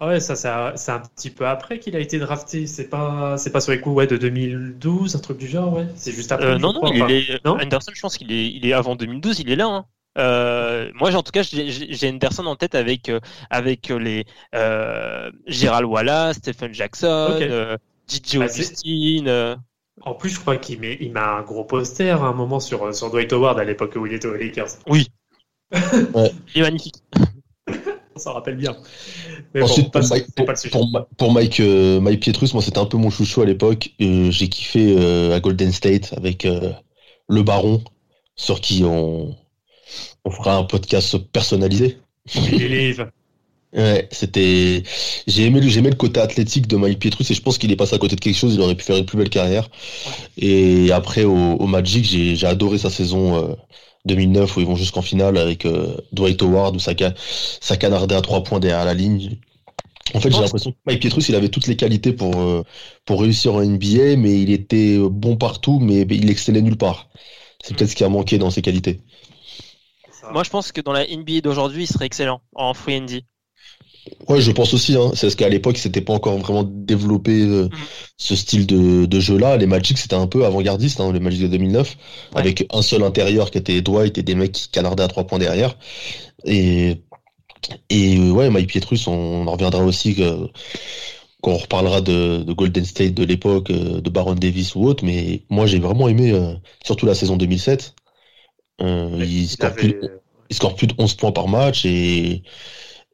Ah 0.00 0.08
ouais, 0.08 0.20
ça 0.20 0.36
c'est 0.36 0.48
un, 0.92 1.00
petit 1.00 1.30
peu 1.30 1.46
après 1.46 1.78
qu'il 1.78 1.96
a 1.96 1.98
été 1.98 2.18
drafté. 2.18 2.66
C'est 2.66 2.88
pas 2.88 3.36
c'est 3.36 3.50
pas 3.50 3.60
sur 3.60 3.72
les 3.72 3.80
coups 3.80 3.96
ouais, 3.96 4.06
de 4.06 4.16
2012, 4.16 5.16
un 5.16 5.18
truc 5.18 5.38
du 5.38 5.48
genre, 5.48 5.72
ouais. 5.74 5.86
C'est 5.96 6.12
juste 6.12 6.30
après. 6.32 6.46
Euh, 6.46 6.58
non, 6.58 6.72
non, 6.72 6.92
il 6.92 7.10
est, 7.10 7.46
Anderson, 7.46 7.92
je 7.94 8.00
pense 8.00 8.16
qu'il 8.16 8.32
est, 8.32 8.48
il 8.48 8.64
est 8.66 8.72
avant 8.72 8.96
2012, 8.96 9.40
il 9.40 9.50
est 9.50 9.56
là. 9.56 9.66
Hein. 9.66 9.84
Euh, 10.18 10.90
moi, 10.94 11.14
en 11.14 11.22
tout 11.22 11.32
cas, 11.32 11.42
j'ai 11.42 12.08
Anderson 12.08 12.46
en 12.46 12.56
tête 12.56 12.74
avec 12.74 13.08
euh, 13.08 13.20
avec 13.50 13.88
les 13.88 14.26
euh, 14.54 15.30
Gérald 15.46 15.86
Wallace, 15.86 16.36
Stephen 16.38 16.74
Jackson, 16.74 17.34
okay. 17.36 17.48
euh, 17.48 17.76
bah, 18.34 18.44
Augustine. 18.46 19.56
En 20.02 20.14
plus, 20.14 20.30
je 20.30 20.40
crois 20.40 20.56
qu'il 20.56 20.80
met 20.80 20.96
il 21.00 21.12
met 21.12 21.20
un 21.20 21.42
gros 21.42 21.64
poster 21.64 22.10
à 22.22 22.26
un 22.26 22.32
moment 22.32 22.60
sur 22.60 22.94
sur 22.94 23.10
Dwight 23.10 23.32
Howard 23.32 23.58
à 23.58 23.64
l'époque 23.64 23.94
où 23.96 24.06
il 24.06 24.12
était 24.12 24.28
aux 24.28 24.36
Lakers. 24.36 24.78
Oui. 24.88 25.08
ouais. 25.72 26.32
Il 26.54 26.60
est 26.60 26.62
magnifique 26.62 26.96
ça 28.16 28.32
rappelle 28.32 28.56
bien. 28.56 28.76
Ensuite, 29.60 29.90
pour, 29.92 31.32
Mike, 31.32 31.60
euh, 31.60 32.00
Mike, 32.00 32.20
Pietrus, 32.20 32.52
moi 32.52 32.62
c'était 32.62 32.78
un 32.78 32.86
peu 32.86 32.96
mon 32.96 33.10
chouchou 33.10 33.42
à 33.42 33.46
l'époque. 33.46 33.90
Euh, 34.00 34.30
j'ai 34.30 34.48
kiffé 34.48 34.96
euh, 34.98 35.36
à 35.36 35.40
Golden 35.40 35.70
State 35.72 36.14
avec 36.16 36.46
le 37.28 37.42
Baron, 37.42 37.82
sur 38.34 38.60
qui 38.60 38.82
on, 38.84 39.36
on 40.28 40.30
fera 40.30 40.56
un 40.56 40.64
podcast 40.64 41.16
personnalisé. 41.32 41.98
Ouais, 43.74 44.08
c'était. 44.10 44.82
J'ai 45.26 45.44
aimé, 45.44 45.60
le- 45.60 45.76
aimé 45.76 45.90
le 45.90 45.96
côté 45.96 46.20
athlétique 46.20 46.66
de 46.68 46.76
Mike 46.76 46.98
Pietrus 47.00 47.30
et 47.30 47.34
je 47.34 47.42
pense 47.42 47.58
qu'il 47.58 47.70
est 47.70 47.76
passé 47.76 47.94
à 47.94 47.98
côté 47.98 48.16
de 48.16 48.20
quelque 48.20 48.36
chose. 48.36 48.54
Il 48.54 48.60
aurait 48.62 48.74
pu 48.74 48.82
faire 48.84 48.96
une 48.96 49.04
plus 49.04 49.18
belle 49.18 49.28
carrière. 49.28 49.68
Et 50.38 50.90
après, 50.92 51.24
au, 51.24 51.34
au 51.36 51.66
Magic, 51.66 52.04
j'ai 52.04 52.46
adoré 52.46 52.78
sa 52.78 52.90
saison 52.90 53.36
euh, 53.52 53.54
2009 54.06 54.56
où 54.56 54.60
ils 54.60 54.66
vont 54.66 54.76
jusqu'en 54.76 55.02
finale 55.02 55.38
avec 55.38 55.66
euh, 55.66 55.96
Dwight 56.12 56.42
Howard 56.42 56.76
où 56.76 56.80
ça, 56.80 56.92
ça 57.60 57.76
canardait 57.76 58.14
à 58.16 58.22
trois 58.22 58.42
points 58.44 58.60
derrière 58.60 58.84
la 58.86 58.94
ligne. 58.94 59.38
En 60.14 60.20
fait, 60.20 60.32
j'ai 60.32 60.42
l'impression 60.42 60.72
que 60.72 60.78
Mike 60.86 61.00
Pietrus, 61.02 61.28
il 61.28 61.34
avait 61.36 61.50
toutes 61.50 61.66
les 61.68 61.76
qualités 61.76 62.12
pour, 62.14 62.40
euh, 62.40 62.64
pour 63.06 63.20
réussir 63.22 63.54
en 63.54 63.62
NBA, 63.62 64.16
mais 64.16 64.40
il 64.42 64.50
était 64.52 64.98
bon 64.98 65.36
partout, 65.36 65.80
mais 65.80 66.02
il 66.10 66.30
excellait 66.30 66.62
nulle 66.62 66.78
part. 66.78 67.10
C'est 67.62 67.76
peut-être 67.76 67.90
ce 67.90 67.96
qui 67.96 68.04
a 68.04 68.08
manqué 68.08 68.38
dans 68.38 68.50
ses 68.50 68.62
qualités. 68.62 69.00
Ça. 70.28 70.32
Moi, 70.32 70.44
je 70.44 70.50
pense 70.50 70.72
que 70.72 70.80
dans 70.80 70.92
la 70.92 71.04
NBA 71.06 71.40
d'aujourd'hui, 71.42 71.84
il 71.84 71.86
serait 71.86 72.06
excellent 72.06 72.40
en 72.54 72.74
free 72.74 72.96
and 72.98 73.04
D. 73.06 73.24
Ouais, 74.26 74.40
je 74.40 74.50
pense 74.52 74.72
aussi. 74.72 74.94
Hein. 74.96 75.10
C'est 75.14 75.26
parce 75.26 75.34
qu'à 75.34 75.48
l'époque, 75.50 75.76
c'était 75.76 76.00
pas 76.00 76.14
encore 76.14 76.38
vraiment 76.38 76.62
développé 76.64 77.42
euh, 77.42 77.68
ce 78.16 78.34
style 78.36 78.66
de, 78.66 79.04
de 79.04 79.20
jeu-là. 79.20 79.56
Les 79.58 79.66
Magic, 79.66 79.98
c'était 79.98 80.14
un 80.16 80.26
peu 80.26 80.46
avant-gardiste, 80.46 81.00
hein, 81.00 81.12
les 81.12 81.20
Magic 81.20 81.42
de 81.42 81.48
2009, 81.48 81.96
Ouais. 82.34 82.40
avec 82.40 82.66
un 82.72 82.80
seul 82.80 83.02
intérieur 83.02 83.50
qui 83.50 83.58
était 83.58 83.82
Dwight 83.82 84.16
et 84.16 84.22
des 84.22 84.34
mecs 84.34 84.52
qui 84.52 84.68
canardaient 84.68 85.02
à 85.02 85.08
trois 85.08 85.24
points 85.26 85.38
derrière. 85.38 85.76
Et, 86.44 87.02
et 87.90 88.16
euh, 88.18 88.30
ouais, 88.30 88.48
Mike 88.48 88.68
Pietrus, 88.68 89.06
on 89.08 89.46
en 89.46 89.52
reviendra 89.52 89.82
aussi 89.84 90.14
que, 90.14 90.48
quand 91.42 91.52
on 91.52 91.58
reparlera 91.58 92.00
de, 92.00 92.42
de 92.44 92.52
Golden 92.54 92.84
State 92.86 93.12
de 93.14 93.24
l'époque, 93.24 93.70
euh, 93.70 94.00
de 94.00 94.08
Baron 94.10 94.34
Davis 94.34 94.74
ou 94.74 94.84
autre. 94.86 95.04
Mais 95.04 95.42
moi, 95.50 95.66
j'ai 95.66 95.78
vraiment 95.80 96.08
aimé, 96.08 96.32
euh, 96.32 96.54
surtout 96.84 97.04
la 97.04 97.14
saison 97.14 97.36
2007. 97.36 97.94
Il, 98.80 99.48
Il 99.48 99.48
score 99.48 99.58
avait- 99.64 99.76
plus, 99.76 99.94
de- 99.94 100.20
il 100.50 100.56
score 100.56 100.74
plus 100.76 100.86
de 100.86 100.94
11 100.98 101.14
points 101.14 101.32
par 101.32 101.48
match 101.48 101.84
et, 101.84 102.42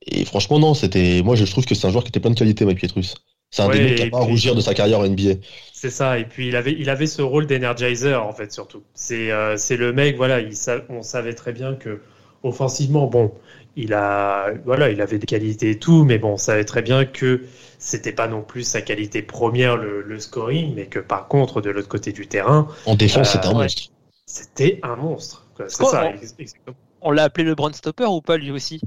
et 0.06 0.24
franchement, 0.24 0.58
non, 0.58 0.74
c'était, 0.74 1.22
moi, 1.24 1.36
je 1.36 1.44
trouve 1.46 1.66
que 1.66 1.74
c'est 1.74 1.86
un 1.86 1.90
joueur 1.90 2.04
qui 2.04 2.10
était 2.10 2.20
plein 2.20 2.30
de 2.30 2.38
qualité, 2.38 2.64
Mike 2.64 2.78
Pietrus. 2.78 3.14
C'est 3.50 3.62
un 3.62 3.68
Ouais, 3.68 3.70
des 3.70 3.80
mecs 3.80 3.94
qui 3.96 4.02
a 4.02 4.06
et 4.06 4.10
pas 4.10 4.18
à 4.18 4.22
rougir 4.22 4.54
de 4.54 4.60
sa 4.60 4.74
carrière 4.74 5.00
en 5.00 5.04
NBA. 5.04 5.34
C'est 5.72 5.90
ça, 5.90 6.18
et 6.18 6.24
puis 6.24 6.48
il 6.48 6.56
avait, 6.56 6.72
il 6.72 6.88
avait 6.88 7.06
ce 7.06 7.20
rôle 7.22 7.46
d'energizer 7.46 8.24
en 8.26 8.32
fait 8.32 8.52
surtout. 8.52 8.82
C'est, 8.94 9.30
euh, 9.32 9.56
le 9.70 9.92
mec, 9.92 10.16
voilà, 10.16 10.40
il 10.40 10.54
on 10.88 11.02
savait 11.02 11.34
très 11.34 11.52
bien 11.52 11.74
que 11.74 12.00
offensivement, 12.42 13.06
bon, 13.08 13.32
il 13.76 13.92
a, 13.92 14.52
voilà, 14.64 14.90
il 14.90 15.00
avait 15.00 15.18
des 15.18 15.26
qualités 15.26 15.70
et 15.70 15.78
tout, 15.78 16.04
mais 16.04 16.18
bon, 16.18 16.32
on 16.34 16.36
savait 16.36 16.64
très 16.64 16.82
bien 16.82 17.04
que 17.04 17.42
c'était 17.78 18.12
pas 18.12 18.28
non 18.28 18.42
plus 18.42 18.62
sa 18.62 18.82
qualité 18.82 19.20
première 19.22 19.76
le, 19.76 20.02
le 20.02 20.18
scoring, 20.20 20.74
mais 20.74 20.86
que 20.86 21.00
par 21.00 21.26
contre 21.28 21.60
de 21.60 21.70
l'autre 21.70 21.88
côté 21.88 22.12
du 22.12 22.26
terrain, 22.28 22.68
En 22.86 22.94
défense, 22.94 23.32
Euh, 23.32 23.32
c'était 23.32 23.48
un 23.48 23.52
ouais. 23.52 23.66
monstre. 23.66 23.90
c'était 24.26 24.80
un 24.82 24.96
monstre. 24.96 25.43
Quoi. 25.54 25.66
C'est 25.68 25.78
Quoi, 25.78 25.90
ça. 25.90 26.04
on- 26.06 26.14
ex- 26.14 26.34
exactement. 26.38 26.76
On 27.00 27.10
l'a 27.10 27.24
appelé 27.24 27.44
le 27.44 27.54
Brown 27.54 27.72
Stopper 27.74 28.04
ou 28.06 28.20
pas 28.20 28.36
lui 28.36 28.50
aussi? 28.50 28.80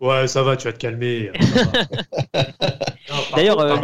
Ouais, 0.00 0.26
ça 0.28 0.42
va, 0.42 0.56
tu 0.56 0.66
vas 0.66 0.72
te 0.72 0.78
calmer. 0.78 1.30
D'ailleurs, 3.36 3.60
euh, 3.60 3.76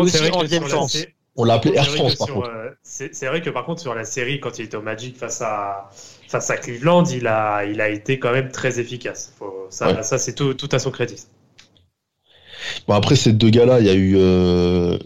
On 1.37 1.45
l'a 1.45 1.55
appelé 1.55 1.75
Air 1.77 1.87
France, 1.89 2.15
que 2.15 2.19
par 2.19 2.27
sur, 2.27 2.35
contre. 2.37 2.49
euh, 2.51 2.71
C'est 2.83 3.15
c'est 3.15 3.27
vrai 3.27 3.41
que 3.41 3.51
par 3.51 3.65
contre 3.65 3.81
sur 3.81 3.95
la 3.95 4.05
série, 4.05 4.41
quand 4.41 4.59
il 4.59 4.65
était 4.67 4.77
au 4.77 4.83
Magic 4.83 5.17
face 5.17 5.41
à 5.41 5.91
face 6.29 6.51
à 6.51 6.57
Cleveland, 6.57 7.05
il 7.05 7.27
a 7.27 7.65
il 7.65 7.81
a 7.81 7.89
été 7.89 8.19
quand 8.19 8.33
même 8.33 8.51
très 8.51 8.79
efficace. 8.81 9.33
Faut- 9.39 9.67
ça 9.71 9.93
Ouais. 9.93 10.03
ça 10.03 10.19
c'est 10.19 10.35
tout, 10.35 10.55
tout 10.55 10.69
à 10.73 10.79
son 10.79 10.91
crédit. 10.91 11.25
Bon, 12.87 12.95
après 12.95 13.17
ces 13.17 13.33
deux 13.33 13.51
gars-là, 13.51 13.81
il 13.81 13.87
y 13.87 13.91
a 13.91 13.95
eu. 13.95 14.15
euh, 14.17 14.99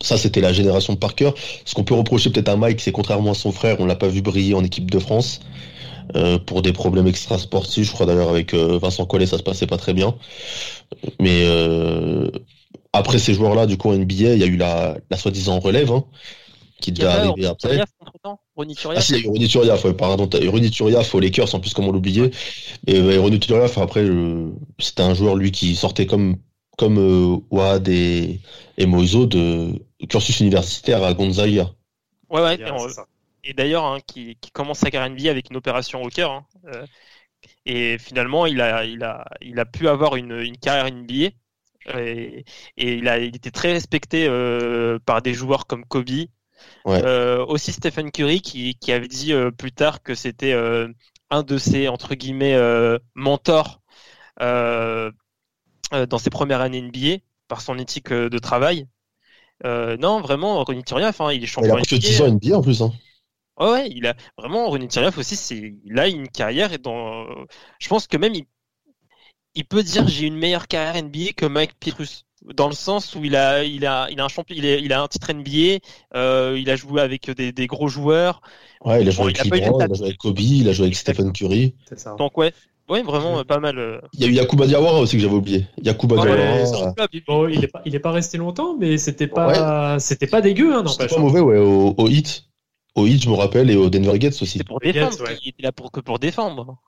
Ça, 0.00 0.18
c'était 0.18 0.40
la 0.40 0.52
génération 0.52 0.92
de 0.94 0.98
Parker. 0.98 1.30
Ce 1.64 1.74
qu'on 1.74 1.84
peut 1.84 1.94
reprocher 1.94 2.30
peut-être 2.30 2.48
à 2.48 2.56
Mike, 2.56 2.80
c'est 2.80 2.92
contrairement 2.92 3.32
à 3.32 3.34
son 3.34 3.52
frère, 3.52 3.80
on 3.80 3.86
l'a 3.86 3.94
pas 3.96 4.08
vu 4.08 4.20
briller 4.20 4.54
en 4.54 4.64
équipe 4.64 4.90
de 4.90 4.98
France. 4.98 5.40
Euh, 6.16 6.38
pour 6.38 6.62
des 6.62 6.72
problèmes 6.72 7.06
extra-sportifs, 7.06 7.86
je 7.86 7.92
crois 7.92 8.06
d'ailleurs 8.06 8.28
avec 8.28 8.54
euh, 8.54 8.78
Vincent 8.78 9.06
Collet, 9.06 9.26
ça 9.26 9.38
se 9.38 9.42
passait 9.42 9.66
pas 9.66 9.78
très 9.78 9.94
bien. 9.94 10.14
Mais 11.20 11.42
euh, 11.44 12.30
après 12.92 13.18
ces 13.18 13.34
joueurs-là, 13.34 13.66
du 13.66 13.76
coup 13.76 13.90
en 13.90 13.94
NBA, 13.96 14.34
il 14.34 14.38
y 14.38 14.42
a 14.42 14.46
eu 14.46 14.56
la, 14.56 14.98
la 15.10 15.16
soi-disant 15.16 15.58
relève, 15.58 15.90
hein, 15.90 16.04
qui 16.80 16.90
Il 16.90 16.98
y 16.98 17.00
devait 17.00 17.10
arriver 17.10 17.46
après. 17.46 17.70
Turiaf 17.70 17.88
Ah 18.24 18.36
Turiaf 18.76 19.04
si, 19.04 19.12
il 19.14 19.18
y 19.18 19.20
a 19.20 19.24
eu 19.24 19.28
Ronny 19.28 19.48
Turiaf, 19.48 19.84
ouais, 19.84 19.94
pardon, 19.94 20.26
t'as 20.26 20.40
eu 20.40 20.48
Ronny 20.48 20.70
Turiaf 20.70 21.14
aux 21.14 21.20
Lakers, 21.20 21.54
en 21.54 21.60
plus 21.60 21.72
comment 21.72 21.92
l'oublier. 21.92 22.30
Et 22.86 23.16
Ronny 23.16 23.40
Turiaf, 23.40 23.78
après, 23.78 24.02
euh, 24.02 24.50
c'était 24.78 25.02
un 25.02 25.14
joueur, 25.14 25.36
lui, 25.36 25.52
qui 25.52 25.74
sortait 25.76 26.06
comme, 26.06 26.36
comme 26.76 26.98
euh, 26.98 27.36
Wad 27.50 27.88
et, 27.88 28.40
et 28.76 28.86
Moiso 28.86 29.26
de 29.26 29.72
cursus 30.08 30.40
universitaire 30.40 31.02
à 31.02 31.14
Gonzaga. 31.14 31.70
Ouais, 32.28 32.42
ouais. 32.42 32.58
On-. 32.70 32.88
Et 33.44 33.54
d'ailleurs, 33.54 33.84
hein, 33.84 33.98
qui, 34.06 34.36
qui 34.40 34.50
commence 34.50 34.78
sa 34.80 34.90
carrière 34.90 35.10
NBA 35.10 35.30
avec 35.30 35.50
une 35.50 35.56
opération 35.56 36.02
au 36.02 36.08
cœur. 36.08 36.32
hein, 36.32 36.46
euh, 36.66 36.86
et 37.66 37.98
finalement, 37.98 38.46
il 38.46 38.60
a, 38.60 38.84
il 38.84 39.02
a, 39.04 39.24
il 39.40 39.58
a 39.60 39.64
pu 39.66 39.88
avoir 39.88 40.16
une, 40.16 40.38
une 40.40 40.58
carrière 40.58 40.86
NBA. 40.86 41.30
Et, 41.98 42.44
et 42.76 42.94
il, 42.94 43.08
a, 43.08 43.18
il 43.18 43.34
était 43.36 43.50
très 43.50 43.72
respecté 43.72 44.26
euh, 44.28 44.98
par 45.04 45.22
des 45.22 45.34
joueurs 45.34 45.66
comme 45.66 45.84
Kobe. 45.86 46.08
Ouais. 46.84 47.02
Euh, 47.04 47.44
aussi 47.46 47.72
Stephen 47.72 48.10
Curry 48.12 48.40
qui, 48.42 48.76
qui 48.76 48.92
avait 48.92 49.08
dit 49.08 49.32
euh, 49.32 49.50
plus 49.50 49.72
tard 49.72 50.02
que 50.02 50.14
c'était 50.14 50.52
euh, 50.52 50.88
un 51.30 51.42
de 51.42 51.58
ses 51.58 51.88
entre 51.88 52.14
guillemets 52.14 52.54
euh, 52.54 52.98
mentors 53.14 53.80
euh, 54.42 55.10
euh, 55.94 56.06
dans 56.06 56.18
ses 56.18 56.30
premières 56.30 56.60
années 56.60 56.78
NBA 56.78 57.18
par 57.48 57.60
son 57.60 57.78
éthique 57.78 58.12
euh, 58.12 58.30
de 58.30 58.38
travail. 58.38 58.88
Euh, 59.66 59.96
non, 59.96 60.20
vraiment, 60.20 60.62
Ronny 60.64 60.84
Turiaf, 60.84 61.20
hein, 61.20 61.32
il 61.32 61.42
est 61.44 61.46
Il 61.62 61.70
champion 61.70 61.70
a 61.70 61.78
plus 61.78 61.96
de 61.96 61.96
NBA. 61.98 62.08
10 62.08 62.20
ans 62.20 62.26
NBA 62.26 62.58
en 62.58 62.62
plus. 62.62 62.82
Hein. 62.82 62.92
Ouais, 63.62 63.70
ouais, 63.70 63.90
il 63.90 64.06
a 64.06 64.14
vraiment 64.38 64.68
Ronny 64.68 64.88
Turiaf 64.88 65.18
aussi, 65.18 65.36
c'est 65.36 65.74
il 65.84 65.98
a 65.98 66.08
une 66.08 66.28
carrière 66.28 66.72
et 66.72 66.78
dans 66.78 67.26
je 67.78 67.88
pense 67.88 68.06
que 68.06 68.16
même 68.16 68.34
il, 68.34 68.46
il 69.54 69.64
peut 69.64 69.82
dire 69.82 70.08
j'ai 70.08 70.26
une 70.26 70.36
meilleure 70.36 70.66
carrière 70.68 70.96
NBA 70.96 71.32
que 71.36 71.46
Mike 71.46 71.74
Pietrus 71.78 72.24
dans 72.54 72.68
le 72.68 72.74
sens 72.74 73.14
où 73.14 73.24
il 73.24 73.36
a 73.36 73.62
il 73.62 73.86
a 73.86 74.08
il 74.10 74.20
a 74.20 74.24
un 74.24 74.28
champion 74.28 74.56
il, 74.58 74.92
a 74.92 75.02
un 75.02 75.08
titre 75.08 75.32
NBA, 75.32 75.78
euh, 76.18 76.58
il 76.58 76.68
a 76.70 76.76
joué 76.76 77.00
avec 77.00 77.30
des, 77.30 77.52
des 77.52 77.66
gros 77.66 77.88
joueurs. 77.88 78.40
Ouais, 78.84 79.02
il 79.02 79.08
a 79.08 79.10
joué 79.12 79.24
Bon, 79.24 79.28
avec 79.28 79.44
il 79.44 79.52
a 79.52 79.56
il 79.56 79.94
joué 79.94 80.06
avec 80.06 80.18
Kobe, 80.18 80.40
il 80.40 80.68
a 80.68 80.72
joué 80.72 80.86
avec 80.86 80.96
Stephen 80.96 81.32
Curry. 81.32 81.74
C'est 81.88 81.98
ça. 81.98 82.16
Donc 82.18 82.36
ouais, 82.36 82.52
ouais 82.88 83.02
vraiment 83.02 83.38
euh, 83.38 83.44
pas 83.44 83.60
mal. 83.60 83.78
euh. 83.78 84.00
Il 84.14 84.20
y 84.20 84.24
a 84.24 84.28
eu 84.28 84.32
Yakuba 84.32 84.66
Diawara 84.66 85.00
aussi 85.00 85.16
que 85.16 85.22
j'avais 85.22 85.34
oublié. 85.34 85.66
Yakuba 85.82 86.16
Ouais, 86.16 86.24
Diawara. 86.24 86.94
ouais, 86.98 87.20
Bon, 87.26 87.48
il 87.48 87.62
est 87.64 87.68
pas 87.68 87.82
il 87.86 87.94
est 87.94 88.00
pas 88.00 88.10
resté 88.10 88.38
longtemps, 88.38 88.76
mais 88.76 88.98
c'était 88.98 89.28
pas 89.28 89.98
c'était 90.00 90.26
pas 90.26 90.40
dégueu, 90.40 90.74
hein, 90.74 90.84
C'était 90.86 91.06
pas 91.14 91.20
mauvais, 91.20 91.40
ouais, 91.40 91.58
au, 91.58 91.94
au 91.96 92.08
hit. 92.08 92.44
Au 92.94 93.06
hit, 93.06 93.22
je 93.22 93.28
me 93.28 93.34
rappelle, 93.34 93.70
et 93.70 93.76
au 93.76 93.90
Denver 93.90 94.12
Nuggets 94.12 94.42
aussi. 94.42 94.58
C'est 94.58 94.64
pour 94.64 94.80
défendre, 94.80 95.22
ouais. 95.24 95.36
il 95.42 95.48
était 95.50 95.62
là 95.62 95.72
pour 95.72 95.90
que 95.92 96.00
pour 96.00 96.18
défendre. 96.18 96.78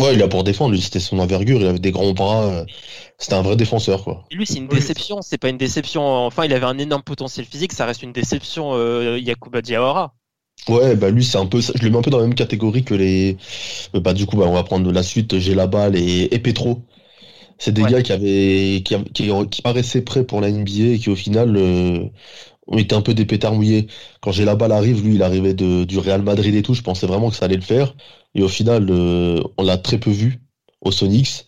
Ouais, 0.00 0.14
il 0.14 0.22
a 0.22 0.28
pour 0.28 0.42
défendre, 0.44 0.72
lui, 0.72 0.80
c'était 0.82 0.98
son 1.00 1.18
envergure, 1.20 1.60
il 1.60 1.66
avait 1.66 1.78
des 1.78 1.90
grands 1.92 2.12
bras. 2.12 2.44
euh, 2.46 2.64
C'était 3.18 3.34
un 3.34 3.42
vrai 3.42 3.54
défenseur, 3.56 4.02
quoi. 4.04 4.24
Et 4.30 4.36
lui 4.36 4.46
c'est 4.46 4.56
une 4.58 4.68
déception, 4.68 5.20
c'est 5.20 5.36
pas 5.36 5.50
une 5.50 5.58
déception. 5.58 6.02
Enfin, 6.02 6.46
il 6.46 6.52
avait 6.54 6.64
un 6.64 6.78
énorme 6.78 7.02
potentiel 7.02 7.44
physique, 7.44 7.72
ça 7.74 7.84
reste 7.84 8.02
une 8.02 8.12
déception 8.14 8.72
euh, 8.74 9.18
Yakuba 9.18 9.60
Diawara. 9.60 10.14
Ouais, 10.68 10.96
bah 10.96 11.10
lui, 11.10 11.24
c'est 11.24 11.38
un 11.38 11.46
peu, 11.46 11.62
ça- 11.62 11.72
je 11.76 11.82
le 11.84 11.90
mets 11.90 11.96
un 11.98 12.02
peu 12.02 12.10
dans 12.10 12.18
la 12.18 12.24
même 12.26 12.34
catégorie 12.34 12.84
que 12.84 12.92
les, 12.94 13.38
euh, 13.94 14.00
bah 14.00 14.12
du 14.14 14.26
coup, 14.26 14.36
bah 14.36 14.44
on 14.46 14.52
va 14.52 14.64
prendre 14.64 14.90
la 14.92 15.02
suite, 15.02 15.38
j'ai 15.38 15.54
la 15.54 15.66
balle 15.66 15.96
et, 15.96 16.28
et 16.34 16.38
Petro. 16.40 16.82
C'est 17.58 17.72
des 17.72 17.84
Ouais. 17.84 17.90
gars 17.92 18.02
qui 18.02 18.12
avaient, 18.12 18.82
qui, 18.84 18.96
qui, 19.14 19.30
qui 19.50 19.62
paraissaient 19.62 20.02
prêts 20.02 20.24
pour 20.24 20.40
la 20.42 20.50
NBA 20.50 20.94
et 20.94 20.98
qui 21.00 21.10
au 21.10 21.16
final, 21.16 21.56
euh, 21.56 22.04
ont 22.68 22.78
été 22.78 22.94
un 22.94 23.02
peu 23.02 23.14
des 23.14 23.24
pétards 23.26 23.54
mouillés. 23.54 23.88
Quand 24.20 24.32
j'ai 24.32 24.44
la 24.44 24.56
balle 24.56 24.72
arrive, 24.72 25.04
lui, 25.04 25.14
il 25.16 25.22
arrivait 25.22 25.54
de, 25.54 25.84
du 25.84 25.98
Real 25.98 26.22
Madrid 26.22 26.54
et 26.54 26.62
tout, 26.62 26.74
je 26.74 26.82
pensais 26.82 27.06
vraiment 27.06 27.30
que 27.30 27.36
ça 27.36 27.46
allait 27.46 27.56
le 27.56 27.62
faire. 27.62 27.94
Et 28.34 28.42
au 28.42 28.48
final, 28.48 28.88
euh, 28.90 29.42
on 29.58 29.64
l'a 29.64 29.78
très 29.78 29.98
peu 29.98 30.10
vu 30.10 30.40
au 30.82 30.92
Sonics. 30.92 31.46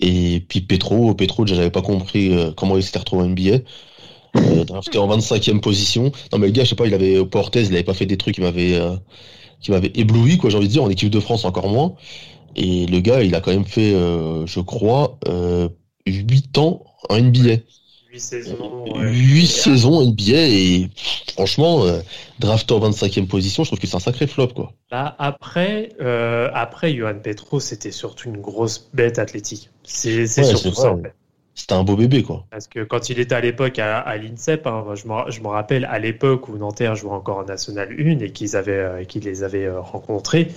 Et 0.00 0.44
puis 0.48 0.60
Petro, 0.62 1.14
Petro, 1.14 1.44
déjà, 1.44 1.56
j'avais 1.56 1.70
pas 1.70 1.82
compris 1.82 2.32
euh, 2.34 2.52
comment 2.52 2.76
il 2.76 2.82
s'était 2.82 2.98
retrouvé 3.00 3.24
en 3.24 3.28
NBA. 3.28 3.58
Euh, 4.36 4.64
en 4.96 5.08
25e 5.08 5.60
position. 5.60 6.10
Non, 6.32 6.38
mais 6.38 6.46
le 6.46 6.52
gars, 6.52 6.64
je 6.64 6.70
sais 6.70 6.74
pas, 6.76 6.86
il 6.86 6.94
avait 6.94 7.18
au 7.18 7.26
Portez, 7.26 7.62
il 7.62 7.72
avait 7.74 7.82
pas 7.84 7.94
fait 7.94 8.06
des 8.06 8.16
trucs 8.16 8.36
qui 8.36 8.40
m'avaient 8.40 8.74
euh, 8.74 8.96
qui 9.60 9.70
m'avaient 9.70 9.92
ébloui, 9.94 10.38
quoi, 10.38 10.50
j'ai 10.50 10.56
envie 10.58 10.68
de 10.68 10.72
dire, 10.72 10.82
en 10.84 10.90
équipe 10.90 11.10
de 11.10 11.20
France 11.20 11.44
encore 11.44 11.68
moins. 11.68 11.94
Et 12.56 12.86
le 12.86 13.00
gars, 13.00 13.22
il 13.22 13.34
a 13.34 13.40
quand 13.40 13.52
même 13.52 13.64
fait, 13.64 13.94
euh, 13.94 14.46
je 14.46 14.60
crois, 14.60 15.18
euh, 15.28 15.68
8 16.06 16.58
ans 16.58 16.84
en 17.08 17.16
NBA. 17.18 17.58
Huit 18.12 18.20
saisons. 18.20 18.84
ouais. 18.94 19.08
8 19.10 19.46
saisons 19.46 20.02
NBA 20.02 20.32
et 20.48 20.90
franchement, 21.32 21.84
euh, 21.84 22.00
drafté 22.38 22.74
en 22.74 22.80
25e 22.80 23.26
position, 23.26 23.64
je 23.64 23.70
trouve 23.70 23.78
que 23.78 23.86
c'est 23.86 23.96
un 23.96 24.00
sacré 24.00 24.26
flop, 24.26 24.48
quoi. 24.48 24.72
Bah, 24.90 25.16
après, 25.18 25.90
euh, 26.00 26.50
après, 26.52 26.94
Johan 26.94 27.14
Petro, 27.22 27.58
c'était 27.58 27.90
surtout 27.90 28.28
une 28.28 28.40
grosse 28.40 28.90
bête 28.92 29.18
athlétique. 29.18 29.70
C'est 29.82 30.20
Ouais, 30.20 30.44
surtout 30.44 30.72
ça, 30.74 30.90
vrai. 30.90 31.00
en 31.00 31.02
fait. 31.02 31.14
C'était 31.54 31.74
un 31.74 31.84
beau 31.84 31.96
bébé, 31.96 32.22
quoi. 32.22 32.46
Parce 32.50 32.66
que 32.66 32.82
quand 32.82 33.10
il 33.10 33.18
était 33.18 33.34
à 33.34 33.40
l'époque 33.40 33.78
à, 33.78 33.98
à 33.98 34.16
l'INSEP, 34.16 34.66
hein, 34.66 34.84
je, 34.94 35.06
me, 35.06 35.30
je 35.30 35.40
me 35.40 35.48
rappelle 35.48 35.84
à 35.86 35.98
l'époque 35.98 36.48
où 36.48 36.56
Nanterre 36.56 36.94
jouait 36.96 37.12
encore 37.12 37.38
en 37.38 37.44
National 37.44 37.88
1 37.98 38.20
et 38.20 38.30
qu'ils 38.30 38.56
avaient, 38.56 38.72
euh, 38.72 39.04
les 39.22 39.42
avaient 39.42 39.66
euh, 39.66 39.80
rencontrés, 39.80 40.48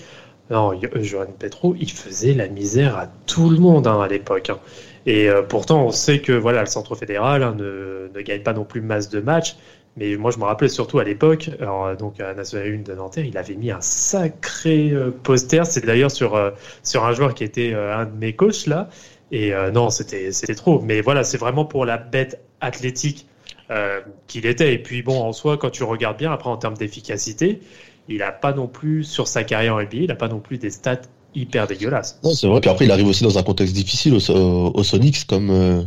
non, 0.51 0.71
Johan 1.01 1.25
Petro, 1.37 1.75
il 1.79 1.91
faisait 1.91 2.33
la 2.33 2.47
misère 2.47 2.97
à 2.97 3.07
tout 3.25 3.49
le 3.49 3.57
monde 3.57 3.87
hein, 3.87 3.99
à 4.01 4.07
l'époque. 4.07 4.49
hein. 4.51 4.59
Et 5.05 5.29
euh, 5.29 5.43
pourtant, 5.43 5.85
on 5.85 5.91
sait 5.91 6.19
que 6.19 6.31
voilà, 6.31 6.61
le 6.61 6.65
centre 6.67 6.95
fédéral 6.95 7.43
hein, 7.43 7.55
ne, 7.55 8.09
ne 8.13 8.21
gagne 8.21 8.41
pas 8.41 8.53
non 8.53 8.65
plus 8.65 8.81
masse 8.81 9.09
de 9.09 9.19
matchs. 9.19 9.55
Mais 9.97 10.17
moi, 10.17 10.31
je 10.31 10.39
me 10.39 10.43
rappelle 10.43 10.69
surtout 10.69 10.99
à 10.99 11.05
l'époque, 11.05 11.49
euh, 11.61 11.95
donc 11.95 12.19
à 12.19 12.33
National 12.33 12.67
1 12.67 12.81
de 12.81 12.93
Nanterre, 12.93 13.25
il 13.25 13.37
avait 13.37 13.55
mis 13.55 13.71
un 13.71 13.79
sacré 13.79 14.91
euh, 14.91 15.11
poster. 15.11 15.65
C'est 15.65 15.85
d'ailleurs 15.85 16.11
sur, 16.11 16.39
sur 16.83 17.05
un 17.05 17.13
joueur 17.13 17.33
qui 17.33 17.43
était 17.43 17.73
un 17.73 18.05
de 18.05 18.17
mes 18.17 18.33
coachs 18.33 18.67
là. 18.67 18.89
Et 19.31 19.53
non, 19.73 19.89
c'était 19.89 20.31
trop. 20.55 20.81
Mais 20.81 21.01
voilà, 21.01 21.23
c'est 21.23 21.37
vraiment 21.37 21.65
pour 21.65 21.85
la 21.85 21.97
bête 21.97 22.41
athlétique 22.61 23.27
qu'il 24.27 24.45
était. 24.45 24.73
Et 24.73 24.77
puis 24.77 25.01
bon, 25.01 25.19
en 25.19 25.33
soi, 25.33 25.57
quand 25.57 25.71
tu 25.71 25.83
regardes 25.83 26.17
bien, 26.17 26.31
après 26.31 26.49
en 26.49 26.57
termes 26.57 26.77
d'efficacité, 26.77 27.59
il 28.07 28.19
n'a 28.19 28.31
pas 28.31 28.53
non 28.53 28.67
plus 28.67 29.03
sur 29.03 29.27
sa 29.27 29.43
carrière 29.43 29.75
en 29.75 29.81
NBA, 29.81 29.97
il 29.97 30.07
n'a 30.07 30.15
pas 30.15 30.27
non 30.27 30.39
plus 30.39 30.57
des 30.57 30.69
stats 30.69 31.01
hyper 31.35 31.67
dégueulasses. 31.67 32.19
Non, 32.23 32.33
c'est 32.33 32.47
vrai. 32.47 32.61
Puis 32.61 32.69
après, 32.69 32.85
il 32.85 32.91
arrive 32.91 33.07
aussi 33.07 33.23
dans 33.23 33.37
un 33.37 33.43
contexte 33.43 33.73
difficile 33.73 34.13
au, 34.13 34.71
au, 34.73 34.83
Sonics, 34.83 35.25
comme 35.25 35.49
euh, 35.51 35.83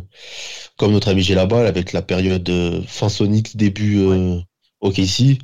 comme 0.79 0.93
notre 0.93 1.09
ami 1.09 1.23
Gélabal 1.23 1.67
avec 1.67 1.93
la 1.93 2.03
période 2.03 2.49
euh, 2.49 2.81
fin 2.87 3.09
Sonics 3.09 3.57
début 3.57 3.99
euh, 3.99 4.39
OKC, 4.81 5.39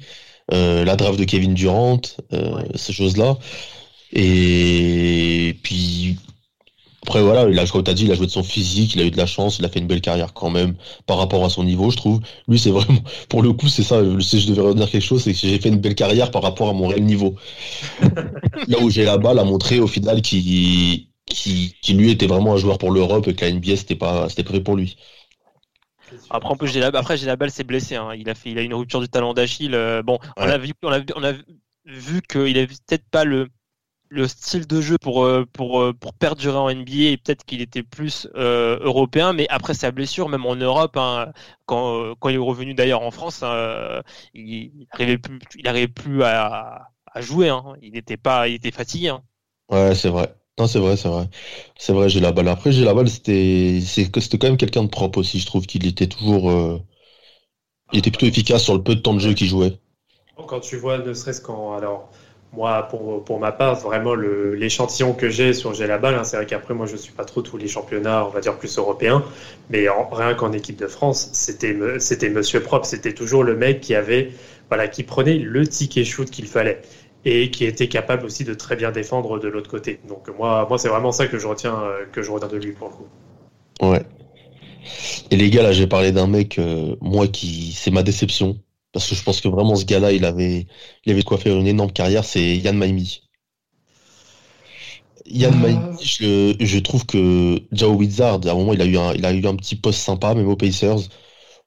euh, 0.53 0.85
la 0.85 0.97
draft 0.97 1.19
de 1.19 1.25
Kevin 1.25 1.55
Durant, 1.55 2.01
ces 2.75 2.93
choses-là. 2.93 3.37
Et 4.13 5.59
puis 5.63 6.17
après, 7.07 7.21
voilà, 7.21 7.47
il 7.51 7.59
a, 7.59 7.67
comme 7.67 7.85
tu 7.85 7.91
as 7.91 7.95
dit, 7.95 8.07
il 8.07 8.13
a 8.13 8.15
joué 8.15 8.25
de 8.25 8.31
son 8.31 8.43
physique, 8.43 8.95
il 8.95 9.03
a 9.03 9.05
eu 9.05 9.11
de 9.11 9.19
la 9.19 9.27
chance, 9.27 9.59
il 9.59 9.65
a 9.67 9.69
fait 9.69 9.79
une 9.79 9.87
belle 9.87 10.01
carrière 10.01 10.33
quand 10.33 10.49
même 10.49 10.75
par 11.07 11.19
rapport 11.19 11.45
à 11.45 11.51
son 11.51 11.63
niveau, 11.63 11.91
je 11.91 11.99
trouve. 11.99 12.21
Lui, 12.49 12.59
c'est 12.59 12.71
vraiment, 12.71 12.99
pour 13.29 13.43
le 13.43 13.53
coup, 13.53 13.69
c'est 13.69 13.83
ça, 13.83 14.01
si 14.21 14.41
je 14.41 14.49
devais 14.49 14.63
redire 14.63 14.91
quelque 14.91 15.03
chose, 15.03 15.23
c'est 15.23 15.35
que 15.35 15.39
j'ai 15.39 15.61
fait 15.61 15.69
une 15.69 15.81
belle 15.81 15.97
carrière 15.97 16.31
par 16.31 16.43
rapport 16.43 16.71
à 16.71 16.73
mon 16.73 16.87
réel 16.87 17.05
niveau. 17.05 17.35
Là 18.69 18.79
où 18.81 18.89
j'ai 18.89 19.05
la 19.05 19.19
balle 19.19 19.39
a 19.39 19.45
montré 19.45 19.81
au 19.81 19.87
final 19.87 20.23
qu'il, 20.23 21.09
qui, 21.27 21.77
qui 21.83 21.93
lui 21.93 22.11
était 22.11 22.27
vraiment 22.27 22.55
un 22.55 22.57
joueur 22.57 22.79
pour 22.79 22.91
l'Europe 22.91 23.29
et 23.29 23.35
que 23.35 23.45
la 23.45 23.53
NBA, 23.53 23.77
c'était 23.77 23.97
pas, 23.97 24.31
c'était 24.31 24.43
prêt 24.43 24.61
pour 24.61 24.75
lui. 24.75 24.97
Après, 26.31 26.49
en 26.49 26.57
plus, 26.57 26.69
j'ai 26.69 26.81
la, 26.81 26.87
après, 26.87 27.19
j'ai 27.19 27.27
la 27.27 27.37
balle, 27.37 27.51
s'est 27.51 27.65
blessé. 27.65 27.97
Hein. 27.97 28.15
Il 28.17 28.31
a 28.31 28.35
fait, 28.35 28.51
il 28.51 28.59
a 28.59 28.63
une 28.63 28.73
rupture 28.73 29.03
du 29.03 29.11
talon 29.11 29.35
d'Achille. 29.35 29.75
Euh, 29.75 30.03
bon, 30.03 30.19
on 30.39 30.49
a 30.49 30.57
vu, 30.57 30.73
on 30.83 30.91
a, 30.91 31.01
on 31.17 31.23
a 31.23 31.33
vu 31.85 32.23
qu'il 32.23 32.57
avait 32.57 32.67
peut-être 32.67 33.05
pas 33.11 33.25
le, 33.25 33.51
le 34.15 34.29
style 34.29 34.67
de 34.67 34.81
jeu 34.81 34.97
pour, 34.99 35.25
euh, 35.25 35.45
pour, 35.53 35.81
euh, 35.81 35.93
pour 35.93 36.15
perdurer 36.15 36.57
en 36.57 36.71
NBA 36.71 37.11
et 37.11 37.17
peut-être 37.17 37.45
qu'il 37.45 37.61
était 37.61 37.83
plus 37.83 38.29
euh, 38.37 38.79
européen, 38.81 39.33
mais 39.33 39.47
après 39.51 39.75
sa 39.75 39.91
blessure, 39.91 40.29
même 40.29 40.47
en 40.47 40.55
Europe, 40.55 40.97
hein, 40.97 41.33
quand, 41.67 42.15
quand 42.21 42.29
il 42.29 42.37
est 42.37 42.39
revenu 42.39 42.75
d'ailleurs 42.75 43.03
en 43.03 43.11
France, 43.11 43.43
hein, 43.43 44.03
il 44.33 44.87
n'arrivait 44.93 45.19
plus, 45.19 45.39
il 45.59 45.69
arrivait 45.69 45.89
plus 45.89 46.23
à, 46.23 46.89
à 47.13 47.21
jouer. 47.21 47.49
Hein. 47.49 47.75
Il 47.83 47.97
était 47.97 48.17
pas, 48.17 48.49
il 48.49 48.55
était 48.55 48.71
fatigué. 48.71 49.09
Hein. 49.09 49.23
Ouais, 49.69 49.95
c'est 49.95 50.11
vrai. 50.11 50.33
Non, 50.59 50.69
c'est 50.69 50.79
vrai, 50.79 50.97
c'est 50.97 51.09
vrai. 51.09 51.29
C'est 51.77 51.93
vrai, 51.93 52.09
j'ai 52.09 52.21
la 52.21 52.31
balle. 52.31 52.49
Après, 52.49 52.71
j'ai 52.71 52.85
la 52.85 52.95
balle, 52.95 53.09
c'était, 53.09 53.81
c'était 53.83 54.39
quand 54.39 54.47
même 54.47 54.57
quelqu'un 54.57 54.85
de 54.85 54.89
propre 54.89 55.19
aussi. 55.19 55.41
Je 55.41 55.47
trouve 55.47 55.67
qu'il 55.67 55.85
était 55.87 56.07
toujours, 56.07 56.81
il 57.93 57.99
était 57.99 58.11
plutôt 58.13 58.27
efficace 58.27 58.63
sur 58.63 58.75
le 58.75 58.83
peu 58.83 58.95
de 58.95 59.01
temps 59.01 59.15
de 59.15 59.19
jeu 59.19 59.35
qu'il 59.35 59.49
jouait. 59.49 59.77
Quand 60.47 60.61
tu 60.61 60.77
vois, 60.77 60.99
ne 60.99 61.13
serait-ce 61.13 61.41
qu'en, 61.41 61.75
alors, 61.75 62.11
moi, 62.57 62.87
pour, 62.89 63.25
pour 63.25 63.41
ma 63.41 63.53
part, 63.53 63.81
vraiment 63.81 64.15
l'échantillon 64.15 65.13
que 65.13 65.29
j'ai 65.29 65.53
sur 65.53 65.75
J'ai 65.75 65.87
la 65.87 65.99
balle, 65.99 66.15
hein, 66.15 66.25
c'est 66.25 66.37
vrai 66.37 66.47
qu'après, 66.47 66.75
moi, 66.75 66.87
je 66.87 66.93
ne 66.93 66.99
suis 66.99 67.13
pas 67.13 67.25
trop 67.25 67.43
tous 67.43 67.57
les 67.57 67.69
championnats, 67.69 68.25
on 68.27 68.31
va 68.31 68.41
dire 68.41 68.57
plus 68.57 68.79
européens, 68.79 69.25
mais 69.71 69.87
rien 70.13 70.35
qu'en 70.35 70.53
équipe 70.53 70.77
de 70.77 70.87
France, 70.87 71.31
c'était 71.33 71.75
Monsieur 72.31 72.61
propre, 72.61 72.87
c'était 72.87 73.13
toujours 73.13 73.43
le 73.43 73.57
mec 73.57 73.81
qui 73.81 73.95
avait, 73.95 74.31
voilà, 74.69 74.89
qui 74.89 75.03
prenait 75.03 75.39
le 75.39 75.67
ticket 75.67 76.05
shoot 76.05 76.31
qu'il 76.31 76.47
fallait 76.47 76.81
et 77.25 77.51
qui 77.51 77.65
était 77.65 77.89
capable 77.89 78.27
aussi 78.27 78.45
de 78.45 78.55
très 78.55 78.77
bien 78.77 78.93
défendre 78.93 79.39
de 79.39 79.49
l'autre 79.49 79.71
côté. 79.71 79.99
Donc 80.09 80.29
moi, 80.39 80.67
moi, 80.69 80.79
c'est 80.79 80.89
vraiment 80.89 81.13
ça 81.13 81.27
que 81.27 81.39
je 81.39 81.47
retiens, 81.47 81.75
euh, 81.75 82.05
que 82.13 82.23
je 82.23 82.31
retiens 82.31 82.49
de 82.49 82.57
lui 82.57 82.73
pour 82.73 82.89
le 82.89 82.95
coup. 82.95 83.91
Ouais. 83.91 84.03
Et 85.31 85.37
les 85.37 85.51
gars, 85.51 85.63
là, 85.63 85.73
j'ai 85.73 85.87
parlé 85.87 86.13
d'un 86.13 86.27
mec, 86.27 86.59
euh, 86.59 86.97
moi, 87.01 87.27
qui, 87.27 87.73
c'est 87.73 87.91
ma 87.91 88.03
déception. 88.03 88.59
Parce 88.95 89.09
que 89.09 89.17
je 89.17 89.25
pense 89.25 89.41
que 89.41 89.49
vraiment 89.49 89.75
ce 89.75 89.85
gars-là, 89.85 90.13
il 90.13 90.25
avait, 90.25 90.69
il 91.05 91.13
avait 91.13 91.21
de 91.21 91.27
quoi 91.27 91.37
faire 91.37 91.57
une 91.59 91.67
énorme 91.67 91.91
carrière, 91.91 92.25
c'est 92.25 92.57
Yann 92.59 92.79
Maimi. 92.79 93.23
Yann 95.27 95.53
euh... 95.53 95.57
Maimi, 95.57 95.99
je, 96.01 96.55
je, 96.61 96.79
trouve 96.79 97.05
que 97.05 97.61
Jao 97.73 97.93
Wizard, 97.93 98.41
à 98.47 98.51
un 98.51 98.55
moment, 98.55 98.73
il 98.73 98.81
a 98.81 98.85
eu 98.85 98.97
un, 98.97 99.13
il 99.15 99.27
a 99.27 99.33
eu 99.33 99.45
un 99.47 99.57
petit 99.57 99.75
poste 99.75 99.99
sympa, 99.99 100.33
même 100.35 100.47
aux 100.47 100.57
Pacers, 100.57 101.01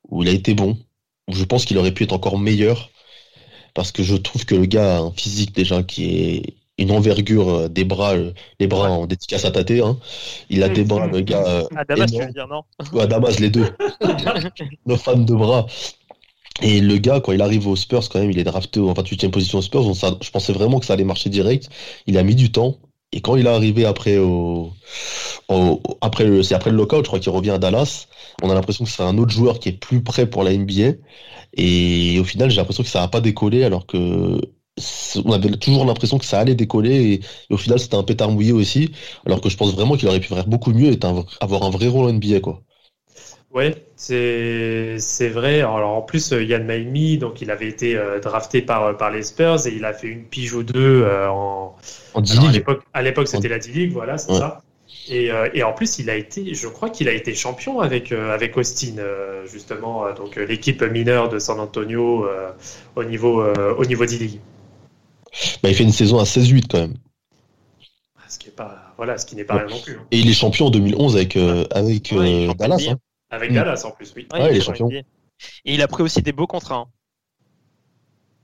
où 0.09 0.23
il 0.23 0.29
a 0.29 0.31
été 0.31 0.53
bon. 0.53 0.77
Où 1.27 1.33
je 1.33 1.43
pense 1.43 1.65
qu'il 1.65 1.77
aurait 1.77 1.93
pu 1.93 2.03
être 2.03 2.13
encore 2.13 2.39
meilleur. 2.39 2.91
Parce 3.73 3.91
que 3.91 4.03
je 4.03 4.15
trouve 4.15 4.45
que 4.45 4.55
le 4.55 4.65
gars 4.65 4.97
a 4.97 5.01
un 5.01 5.11
physique 5.11 5.53
déjà 5.53 5.83
qui 5.83 6.05
est 6.05 6.55
une 6.77 6.91
envergure 6.91 7.49
euh, 7.49 7.67
des 7.67 7.83
bras, 7.83 8.13
euh, 8.13 8.31
les 8.61 8.67
bras 8.67 8.89
en 8.89 9.05
dédicace 9.05 9.43
à 9.43 9.51
tâter. 9.51 9.81
Hein. 9.81 9.97
Il 10.49 10.63
a 10.63 10.69
des 10.69 10.85
bras, 10.85 11.07
le 11.07 11.19
gars. 11.21 11.43
Euh, 11.45 11.63
à 11.75 11.83
Damas, 11.83 12.09
tu 12.09 12.19
veux 12.19 12.31
dire, 12.31 12.47
non? 12.47 12.61
Ouais, 12.93 13.01
à 13.01 13.07
Damas, 13.07 13.37
les 13.39 13.49
deux. 13.49 13.67
Nos 14.85 14.95
fans 14.95 15.17
de 15.17 15.33
bras. 15.33 15.65
Et 16.61 16.81
le 16.81 16.97
gars, 16.97 17.19
quand 17.21 17.31
il 17.31 17.41
arrive 17.41 17.67
aux 17.67 17.75
Spurs, 17.75 18.07
quand 18.09 18.19
même, 18.19 18.31
il 18.31 18.39
est 18.39 18.43
drafté 18.43 18.79
en 18.79 18.93
28e 18.93 19.31
position 19.31 19.59
aux 19.59 19.61
Spurs. 19.61 19.93
Je 19.93 20.31
pensais 20.31 20.53
vraiment 20.53 20.79
que 20.79 20.85
ça 20.85 20.93
allait 20.93 21.03
marcher 21.03 21.29
direct. 21.29 21.69
Il 22.07 22.17
a 22.17 22.23
mis 22.23 22.35
du 22.35 22.51
temps. 22.51 22.77
Et 23.11 23.21
quand 23.21 23.35
il 23.37 23.45
est 23.45 23.49
arrivé 23.49 23.85
après 23.85 24.17
après 26.01 26.25
le, 26.25 26.43
c'est 26.43 26.55
après 26.55 26.71
le 26.71 26.77
lockout, 26.77 27.03
je 27.03 27.07
crois 27.07 27.19
qu'il 27.19 27.31
revient 27.31 27.51
à 27.51 27.57
Dallas. 27.57 28.07
On 28.41 28.49
a 28.49 28.53
l'impression 28.53 28.85
que 28.85 28.91
c'est 28.91 29.03
un 29.03 29.17
autre 29.17 29.31
joueur 29.31 29.59
qui 29.59 29.69
est 29.69 29.73
plus 29.73 30.03
prêt 30.03 30.27
pour 30.29 30.43
la 30.43 30.53
NBA. 30.53 30.93
Et 31.53 32.19
au 32.19 32.23
final, 32.23 32.49
j'ai 32.49 32.57
l'impression 32.57 32.83
que 32.83 32.89
ça 32.89 33.01
n'a 33.01 33.07
pas 33.07 33.21
décollé, 33.21 33.63
alors 33.63 33.85
que 33.87 34.39
on 35.25 35.31
avait 35.31 35.49
toujours 35.57 35.85
l'impression 35.85 36.17
que 36.19 36.25
ça 36.25 36.39
allait 36.39 36.55
décoller. 36.55 37.13
Et, 37.13 37.21
et 37.49 37.53
au 37.53 37.57
final, 37.57 37.79
c'était 37.79 37.95
un 37.95 38.03
pétard 38.03 38.31
mouillé 38.31 38.51
aussi. 38.51 38.91
Alors 39.25 39.41
que 39.41 39.49
je 39.49 39.57
pense 39.57 39.73
vraiment 39.73 39.95
qu'il 39.97 40.07
aurait 40.07 40.19
pu 40.19 40.27
faire 40.27 40.47
beaucoup 40.47 40.71
mieux 40.71 40.91
et 40.91 40.99
avoir 41.41 41.63
un 41.63 41.69
vrai 41.69 41.87
rôle 41.87 42.05
en 42.09 42.13
NBA, 42.13 42.39
quoi. 42.41 42.61
Ouais, 43.57 43.73
c'est 43.95 45.29
vrai. 45.29 45.61
Alors 45.61 45.97
en 45.97 46.03
plus 46.03 46.29
Yann 46.29 46.63
Maimi, 46.63 47.17
donc 47.17 47.41
il 47.41 47.49
avait 47.49 47.67
été 47.67 47.97
euh, 47.97 48.19
drafté 48.19 48.61
par 48.61 48.95
par 48.97 49.09
les 49.09 49.23
Spurs 49.23 49.65
et 49.65 49.71
il 49.71 49.83
a 49.83 49.93
fait 49.93 50.09
une 50.09 50.25
pige 50.25 50.53
ou 50.53 50.61
deux 50.61 51.01
euh, 51.01 51.27
en, 51.27 51.75
en 52.13 52.21
alors, 52.21 52.77
à 52.93 53.01
l'époque 53.01 53.27
c'était 53.27 53.47
la 53.47 53.57
D-League, 53.57 53.93
voilà, 53.93 54.19
c'est 54.19 54.31
ouais. 54.31 54.37
ça. 54.37 54.61
Et, 55.09 55.31
euh, 55.31 55.49
et, 55.55 55.63
en 55.63 55.73
plus 55.73 55.97
il 55.97 56.11
a 56.11 56.15
été, 56.15 56.53
je 56.53 56.67
crois 56.67 56.91
qu'il 56.91 57.09
a 57.09 57.13
été 57.13 57.33
champion 57.33 57.79
avec 57.79 58.11
avec 58.11 58.55
Austin 58.57 58.97
justement, 59.51 60.13
donc 60.13 60.35
l'équipe 60.35 60.83
mineure 60.83 61.27
de 61.27 61.39
San 61.39 61.59
Antonio 61.59 62.27
au 62.95 63.03
niveau 63.03 63.43
au 63.43 63.85
niveau 63.85 64.05
D-League. 64.05 64.39
Bah, 65.63 65.69
il 65.69 65.73
fait 65.75 65.83
une 65.83 65.91
saison 65.91 66.19
à 66.19 66.25
16-8 66.25 66.65
quand 66.69 66.77
même. 66.81 66.93
Ce 68.29 68.37
qui 68.37 68.49
est 68.49 68.55
pas 68.55 68.93
voilà, 68.97 69.17
ce 69.17 69.25
qui 69.25 69.35
n'est 69.35 69.45
pas 69.45 69.55
rien 69.55 69.67
non 69.67 69.81
plus. 69.81 69.95
Hein. 69.95 70.05
Et 70.11 70.19
il 70.19 70.29
est 70.29 70.33
champion 70.33 70.67
en 70.67 70.69
2011 70.69 71.15
avec 71.15 71.35
avec 71.71 72.13
ouais, 72.15 72.53
Dallas. 72.55 72.89
Hein. 72.91 72.97
Avec 73.29 73.53
Dallas 73.53 73.83
en 73.85 73.91
plus, 73.91 74.13
oui. 74.15 74.27
Ouais, 74.33 74.41
ouais 74.41 74.51
il 74.51 74.57
est 74.57 74.61
champion. 74.61 74.89
Et 74.89 75.05
il 75.65 75.81
a 75.81 75.87
pris 75.87 76.03
aussi 76.03 76.21
des 76.21 76.31
beaux 76.31 76.47
contrats. 76.47 76.75
Hein. 76.75 76.87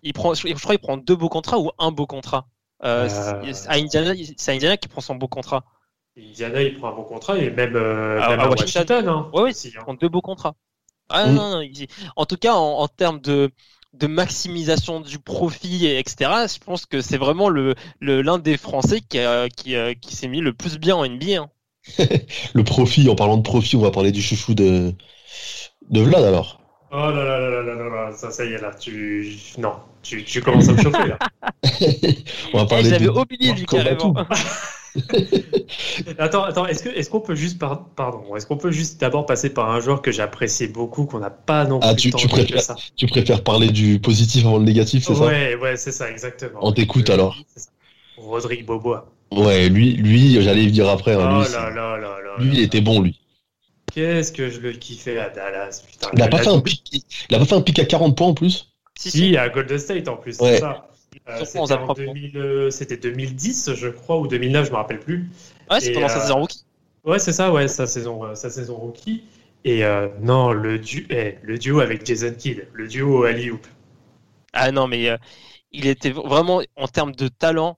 Il 0.03 0.13
prend, 0.13 0.33
je 0.33 0.41
crois 0.41 0.75
qu'il 0.75 0.79
prend 0.79 0.97
deux 0.97 1.15
beaux 1.15 1.29
contrats 1.29 1.57
ou 1.59 1.71
un 1.79 1.91
beau 1.91 2.05
contrat. 2.05 2.47
Euh, 2.83 3.07
euh... 3.09 3.53
À 3.67 3.75
Indiana, 3.75 4.13
c'est 4.37 4.53
Indiana 4.53 4.77
qui 4.77 4.89
prend 4.89 5.01
son 5.01 5.15
beau 5.15 5.27
contrat. 5.27 5.63
Indiana, 6.17 6.61
il 6.61 6.77
prend 6.77 6.89
un 6.89 6.95
bon 6.95 7.03
contrat 7.03 7.37
et 7.37 7.49
même, 7.49 7.75
euh, 7.75 8.19
ah, 8.21 8.29
même 8.29 8.39
à 8.41 8.49
Washington. 8.49 9.07
Hein, 9.07 9.29
ouais, 9.33 9.43
oui, 9.43 9.51
il 9.63 9.73
prend 9.77 9.93
deux 9.93 10.09
beaux 10.09 10.21
contrats. 10.21 10.55
Ah, 11.09 11.27
mm. 11.27 11.33
non, 11.33 11.61
non, 11.61 11.69
en 12.15 12.25
tout 12.25 12.37
cas, 12.37 12.53
en, 12.53 12.79
en 12.79 12.87
termes 12.87 13.21
de, 13.21 13.51
de 13.93 14.07
maximisation 14.07 14.99
du 14.99 15.19
profit, 15.19 15.87
etc. 15.87 16.31
Je 16.53 16.59
pense 16.59 16.85
que 16.85 17.01
c'est 17.01 17.17
vraiment 17.17 17.49
le 17.49 17.75
l'un 18.01 18.37
des 18.37 18.57
Français 18.57 18.99
qui, 18.99 19.19
a, 19.19 19.47
qui, 19.47 19.75
qui 20.01 20.15
s'est 20.15 20.27
mis 20.27 20.41
le 20.41 20.53
plus 20.53 20.77
bien 20.77 20.95
en 20.95 21.07
NBA. 21.07 21.41
Hein. 21.41 21.49
le 22.53 22.63
profit, 22.63 23.09
en 23.09 23.15
parlant 23.15 23.37
de 23.37 23.43
profit, 23.43 23.75
on 23.75 23.81
va 23.81 23.91
parler 23.91 24.11
du 24.11 24.21
chouchou 24.21 24.53
de, 24.53 24.93
de 25.89 26.01
Vlad 26.01 26.23
alors. 26.23 26.59
Oh 26.91 26.95
là 26.95 27.11
là 27.11 27.39
là 27.39 27.49
là 27.49 27.73
là 27.73 27.89
là, 27.89 28.11
ça, 28.15 28.29
ça 28.29 28.45
y 28.45 28.53
est 28.53 28.61
là, 28.61 28.71
tu. 28.79 29.35
Non, 29.57 29.73
tu, 30.03 30.23
tu 30.23 30.41
commences 30.41 30.69
à 30.69 30.73
me 30.73 30.81
chauffer 30.81 31.07
là. 31.07 31.17
on 32.53 32.59
va 32.59 32.65
parler 32.65 32.89
J'avais 32.89 33.07
oublié 33.07 33.53
lui 33.53 33.65
carrément. 33.65 34.13
attends, 36.19 36.43
attends, 36.43 36.67
est-ce 36.67 36.83
que 36.83 36.89
est-ce 36.89 37.09
qu'on 37.09 37.19
peut 37.19 37.33
juste 37.33 37.57
par... 37.57 37.85
pardon, 37.95 38.35
est-ce 38.35 38.45
qu'on 38.45 38.57
peut 38.57 38.71
juste 38.71 39.01
d'abord 39.01 39.25
passer 39.25 39.51
par 39.51 39.71
un 39.71 39.79
joueur 39.79 40.03
que 40.03 40.11
j'appréciais 40.11 40.67
beaucoup, 40.67 41.05
qu'on 41.05 41.19
n'a 41.19 41.31
pas 41.31 41.65
non 41.65 41.79
plus 41.79 41.89
ah, 41.89 41.95
tu, 41.95 42.11
tu 42.11 42.27
préfères, 42.27 42.61
ça? 42.61 42.75
tu 42.95 43.07
préfères 43.07 43.43
parler 43.43 43.69
du 43.71 43.99
positif 43.99 44.45
avant 44.45 44.59
le 44.59 44.65
négatif, 44.65 45.03
c'est 45.03 45.15
ça? 45.15 45.25
Ouais, 45.25 45.55
ouais, 45.55 45.77
c'est 45.77 45.91
ça, 45.91 46.11
exactement. 46.11 46.59
On 46.61 46.71
t'écoute 46.71 47.09
alors. 47.09 47.35
Rodrigue 48.17 48.67
Bobois. 48.67 49.11
Ouais, 49.35 49.69
lui, 49.69 49.93
lui 49.93 50.41
j'allais 50.41 50.65
le 50.65 50.71
dire 50.71 50.89
après. 50.89 51.13
Hein, 51.13 51.39
lui, 51.39 51.47
oh 51.47 51.53
là 51.53 51.69
là 51.69 51.97
là 51.97 52.21
là 52.21 52.35
lui 52.39 52.57
il 52.57 52.59
était 52.61 52.81
bon, 52.81 53.01
lui. 53.01 53.19
Qu'est-ce 53.93 54.31
que 54.31 54.49
je 54.49 54.59
le 54.59 54.71
kiffais 54.71 55.19
à 55.19 55.29
Dallas, 55.29 55.83
putain. 55.87 56.09
Il 56.13 56.21
a, 56.21 56.27
pas 56.27 56.39
fait 56.39 56.49
un 56.49 56.59
pic, 56.59 57.05
il 57.29 57.35
a 57.35 57.39
pas 57.39 57.45
fait 57.45 57.55
un 57.55 57.61
pic 57.61 57.77
à 57.77 57.85
40 57.85 58.17
points 58.17 58.27
en 58.27 58.33
plus 58.33 58.73
Si, 58.97 59.11
si, 59.11 59.37
à 59.37 59.49
Golden 59.49 59.77
State 59.77 60.07
en 60.07 60.17
plus, 60.17 60.39
ouais. 60.39 60.53
c'est 60.53 60.59
ça. 60.61 60.87
Euh, 61.29 61.45
c'était, 61.45 61.59
en 61.59 61.93
2000, 61.93 62.67
c'était 62.71 62.97
2010, 62.97 63.75
je 63.75 63.87
crois, 63.87 64.17
ou 64.17 64.27
2009, 64.27 64.65
je 64.65 64.71
me 64.71 64.75
rappelle 64.77 64.99
plus. 64.99 65.29
Ouais, 65.69 65.79
c'est 65.79 65.91
pendant 65.91 66.07
euh, 66.07 66.09
sa 66.09 66.21
saison 66.21 66.39
rookie. 66.39 66.65
Ouais, 67.05 67.19
c'est 67.19 67.33
ça, 67.33 67.51
ouais, 67.51 67.67
sa 67.67 67.85
saison, 67.85 68.33
sa 68.33 68.49
saison 68.49 68.75
rookie. 68.75 69.23
Et 69.65 69.83
euh, 69.83 70.09
non, 70.21 70.51
le, 70.51 70.79
du... 70.79 71.05
Eh, 71.09 71.37
le 71.41 71.57
duo 71.57 71.79
avec 71.79 72.05
Jason 72.05 72.33
Kidd, 72.37 72.67
le 72.73 72.87
duo 72.87 73.23
Ali 73.23 73.51
Hoop. 73.51 73.65
Ah 74.51 74.71
non, 74.71 74.87
mais 74.87 75.09
euh, 75.09 75.17
il 75.71 75.87
était 75.87 76.11
vraiment, 76.11 76.61
en 76.75 76.87
termes 76.87 77.15
de 77.15 77.27
talent, 77.27 77.77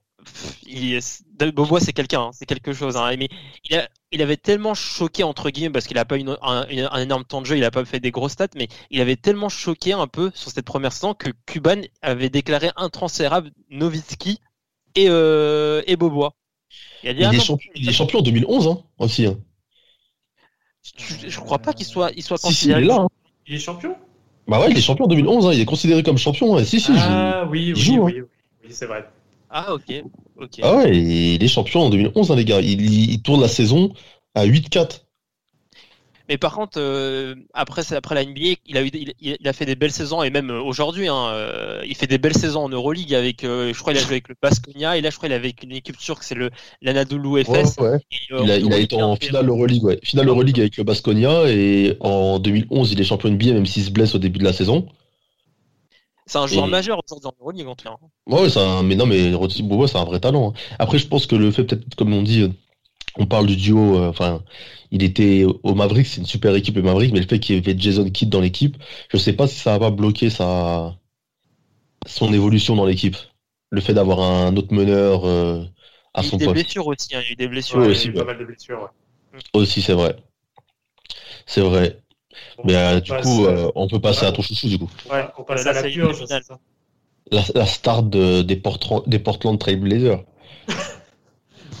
il, 0.66 0.98
Bobois 1.38 1.80
c'est 1.80 1.92
quelqu'un, 1.92 2.22
hein, 2.22 2.30
c'est 2.32 2.46
quelque 2.46 2.72
chose. 2.72 2.96
Hein, 2.96 3.14
mais 3.18 3.28
il, 3.68 3.76
a, 3.76 3.88
il, 4.12 4.22
avait 4.22 4.36
tellement 4.36 4.74
choqué 4.74 5.22
entre 5.22 5.50
guillemets 5.50 5.70
parce 5.70 5.86
qu'il 5.86 5.98
a 5.98 6.04
pas 6.04 6.16
eu 6.18 6.28
un, 6.28 6.36
un, 6.42 6.66
un, 6.90 7.00
énorme 7.02 7.24
temps 7.24 7.40
de 7.40 7.46
jeu, 7.46 7.56
il 7.56 7.64
a 7.64 7.70
pas 7.70 7.84
fait 7.84 8.00
des 8.00 8.10
grosses 8.10 8.32
stats, 8.32 8.48
mais 8.56 8.68
il 8.90 9.00
avait 9.00 9.16
tellement 9.16 9.48
choqué 9.48 9.92
un 9.92 10.06
peu 10.06 10.30
sur 10.34 10.50
cette 10.50 10.64
première 10.64 10.92
saison 10.92 11.14
que 11.14 11.30
Cuban 11.46 11.80
avait 12.02 12.30
déclaré 12.30 12.70
intransférable 12.76 13.50
Novitski 13.70 14.40
et, 14.94 15.06
euh, 15.08 15.82
et 15.86 15.96
Bobois. 15.96 16.34
Il, 17.02 17.10
il, 17.10 17.22
est 17.22 17.40
champion, 17.40 17.70
il, 17.74 17.88
est 17.88 17.92
champion, 17.92 18.18
en 18.20 18.22
2011 18.22 18.68
hein, 18.68 18.78
aussi. 18.98 19.26
Hein. 19.26 19.36
Je, 20.98 21.28
je 21.28 21.40
crois 21.40 21.58
pas 21.58 21.72
qu'il 21.72 21.86
soit, 21.86 22.10
il 22.16 22.22
soit 22.22 22.38
Si, 22.38 22.54
si, 22.54 22.66
il 22.66 22.72
est 22.72 22.80
là. 22.80 23.00
hein. 23.02 23.08
Il 23.46 23.54
est 23.54 23.58
champion? 23.58 23.94
Bah 24.48 24.60
ouais, 24.60 24.70
il 24.70 24.78
est 24.78 24.80
champion 24.80 25.04
en 25.04 25.08
2011. 25.08 25.46
hein, 25.46 25.52
Il 25.52 25.60
est 25.60 25.64
considéré 25.66 26.02
comme 26.02 26.18
champion. 26.18 26.56
hein. 26.56 26.64
Si, 26.64 26.80
si. 26.80 26.86
je- 26.86 26.98
Ah 26.98 27.44
oui, 27.50 27.72
oui, 27.74 27.80
joue, 27.80 28.02
oui, 28.02 28.20
oui, 28.20 28.22
oui, 28.64 28.70
c'est 28.70 28.86
vrai. 28.86 29.08
Ah 29.50 29.72
ok, 29.74 30.02
Ah 30.62 30.76
ouais, 30.76 30.96
il 30.96 31.42
est 31.42 31.48
champion 31.48 31.82
en 31.82 31.90
2011, 31.90 32.30
hein, 32.30 32.36
les 32.36 32.44
gars. 32.44 32.60
Il, 32.60 33.10
il 33.10 33.22
tourne 33.22 33.40
la 33.40 33.48
saison 33.48 33.92
à 34.34 34.44
8-4. 34.46 35.02
Mais 36.28 36.38
par 36.38 36.54
contre, 36.56 36.80
euh, 36.80 37.36
après, 37.54 37.92
après 37.92 38.16
la 38.16 38.24
NBA, 38.24 38.56
il 38.66 38.76
a 38.76 38.82
eu, 38.82 38.90
il, 38.92 39.14
il 39.20 39.46
a 39.48 39.52
fait 39.52 39.64
des 39.64 39.76
belles 39.76 39.92
saisons 39.92 40.24
et 40.24 40.30
même 40.30 40.50
euh, 40.50 40.60
aujourd'hui, 40.60 41.06
hein, 41.06 41.28
euh, 41.30 41.82
il 41.86 41.94
fait 41.94 42.08
des 42.08 42.18
belles 42.18 42.36
saisons 42.36 42.64
en 42.64 42.68
Euroleague 42.68 43.14
avec, 43.14 43.44
euh, 43.44 43.72
je 43.72 43.78
crois, 43.78 43.92
il 43.92 43.98
a 43.98 44.00
joué 44.00 44.12
avec 44.14 44.28
le 44.28 44.34
Baskonia 44.42 44.96
et 44.96 45.02
là, 45.02 45.10
je 45.10 45.16
crois, 45.16 45.28
il 45.28 45.32
est 45.32 45.36
avec 45.36 45.62
une 45.62 45.70
équipe 45.70 45.96
turque, 45.96 46.24
c'est 46.24 46.34
le 46.34 46.50
l'Anadolu 46.82 47.44
FS. 47.44 47.48
Ouais, 47.48 47.62
ouais. 47.78 47.98
Et, 48.10 48.16
Il 48.28 48.34
a, 48.34 48.42
il 48.42 48.50
a 48.50 48.58
Euroleague, 48.58 48.82
été 48.82 49.02
en 49.02 49.14
fait- 49.14 49.26
finale 49.26 49.48
Euroleague, 49.48 49.84
ouais. 49.84 50.00
Finale 50.02 50.26
Euroleague 50.28 50.58
avec 50.58 50.76
le 50.76 50.82
Basconia 50.82 51.44
et 51.48 51.96
en 52.00 52.40
2011, 52.40 52.90
il 52.90 53.00
est 53.00 53.04
champion 53.04 53.30
NBA 53.30 53.52
même 53.52 53.66
s'il 53.66 53.84
se 53.84 53.90
blesse 53.90 54.16
au 54.16 54.18
début 54.18 54.40
de 54.40 54.44
la 54.44 54.52
saison. 54.52 54.88
C'est 56.26 56.38
un 56.38 56.46
joueur 56.46 56.66
Et- 56.66 56.70
majeur 56.70 57.00
aujourd'hui 57.08 57.28
en 57.28 57.32
Euroleague 57.40 57.66
en 57.68 57.76
tout 57.76 57.84
cas. 57.88 57.96
Ouais, 58.26 58.50
c'est 58.50 58.60
un, 58.60 58.82
mais 58.82 58.96
non, 58.96 59.06
mais 59.06 59.30
Bobois, 59.62 59.86
c'est 59.88 59.98
un 59.98 60.04
vrai 60.04 60.18
talent. 60.20 60.50
hein. 60.50 60.60
Après, 60.78 60.98
je 60.98 61.06
pense 61.06 61.26
que 61.26 61.36
le 61.36 61.50
fait, 61.52 61.64
peut-être, 61.64 61.94
comme 61.94 62.12
on 62.12 62.22
dit, 62.22 62.42
euh, 62.42 62.48
on 63.18 63.26
parle 63.26 63.46
du 63.46 63.56
duo, 63.56 63.96
euh, 63.98 64.08
enfin, 64.10 64.42
il 64.92 65.02
était 65.04 65.44
au 65.44 65.74
Mavericks, 65.74 66.06
c'est 66.08 66.20
une 66.20 66.26
super 66.26 66.54
équipe, 66.56 66.76
le 66.76 66.82
Mavericks, 66.82 67.12
mais 67.12 67.20
le 67.20 67.26
fait 67.26 67.40
qu'il 67.40 67.56
y 67.56 67.58
avait 67.58 67.78
Jason 67.78 68.08
Kidd 68.10 68.30
dans 68.30 68.40
l'équipe, 68.40 68.76
je 69.12 69.16
sais 69.18 69.34
pas 69.34 69.46
si 69.48 69.56
ça 69.56 69.72
va 69.78 69.90
pas 69.90 69.90
bloquer 69.90 70.30
sa, 70.30 70.96
son 72.06 72.32
évolution 72.32 72.76
dans 72.76 72.86
l'équipe. 72.86 73.16
Le 73.70 73.80
fait 73.80 73.94
d'avoir 73.94 74.20
un 74.20 74.56
autre 74.56 74.72
meneur 74.72 75.24
euh, 75.26 75.64
à 76.14 76.22
Il 76.22 76.24
y 76.24 76.26
a 76.26 76.28
eu 76.28 76.30
son 76.30 76.38
des 76.38 76.44
poste. 76.46 76.54
blessures 76.54 76.86
aussi, 76.86 77.14
hein, 77.16 77.20
il 77.22 77.26
y 77.26 77.28
a 77.30 77.32
eu 77.32 77.36
des 77.36 77.48
blessures. 77.48 77.78
Ouais, 77.80 77.88
aussi, 77.88 78.08
il 78.08 78.14
y 78.14 78.18
a 78.18 78.22
eu 78.22 78.24
pas 78.24 78.24
mal 78.24 78.38
de 78.38 78.44
blessures. 78.44 78.80
ouais. 78.82 79.40
Aussi, 79.54 79.82
c'est 79.82 79.92
vrai. 79.94 80.16
C'est 81.46 81.60
vrai. 81.60 82.00
Bon, 82.56 82.64
Mais 82.64 82.74
euh, 82.76 82.96
on 82.96 83.00
du 83.00 83.10
passe, 83.10 83.22
coup, 83.22 83.46
euh, 83.46 83.70
on 83.74 83.88
peut 83.88 84.00
passer 84.00 84.22
ouais. 84.22 84.28
à 84.28 84.32
ton 84.32 84.42
chouchou, 84.42 84.68
du 84.68 84.78
coup. 84.78 84.90
ouais, 85.10 85.26
on 85.38 85.44
passe 85.44 85.66
à 85.66 85.72
la 85.72 85.82
purge, 85.82 86.24
c'est 86.26 86.42
ça 86.42 86.58
La, 87.30 87.42
la 87.54 87.66
star 87.66 88.02
de, 88.02 88.42
des, 88.42 88.56
Portland, 88.56 89.02
des 89.06 89.18
Portland 89.18 89.58
Trail 89.58 89.76
Blazers. 89.76 90.24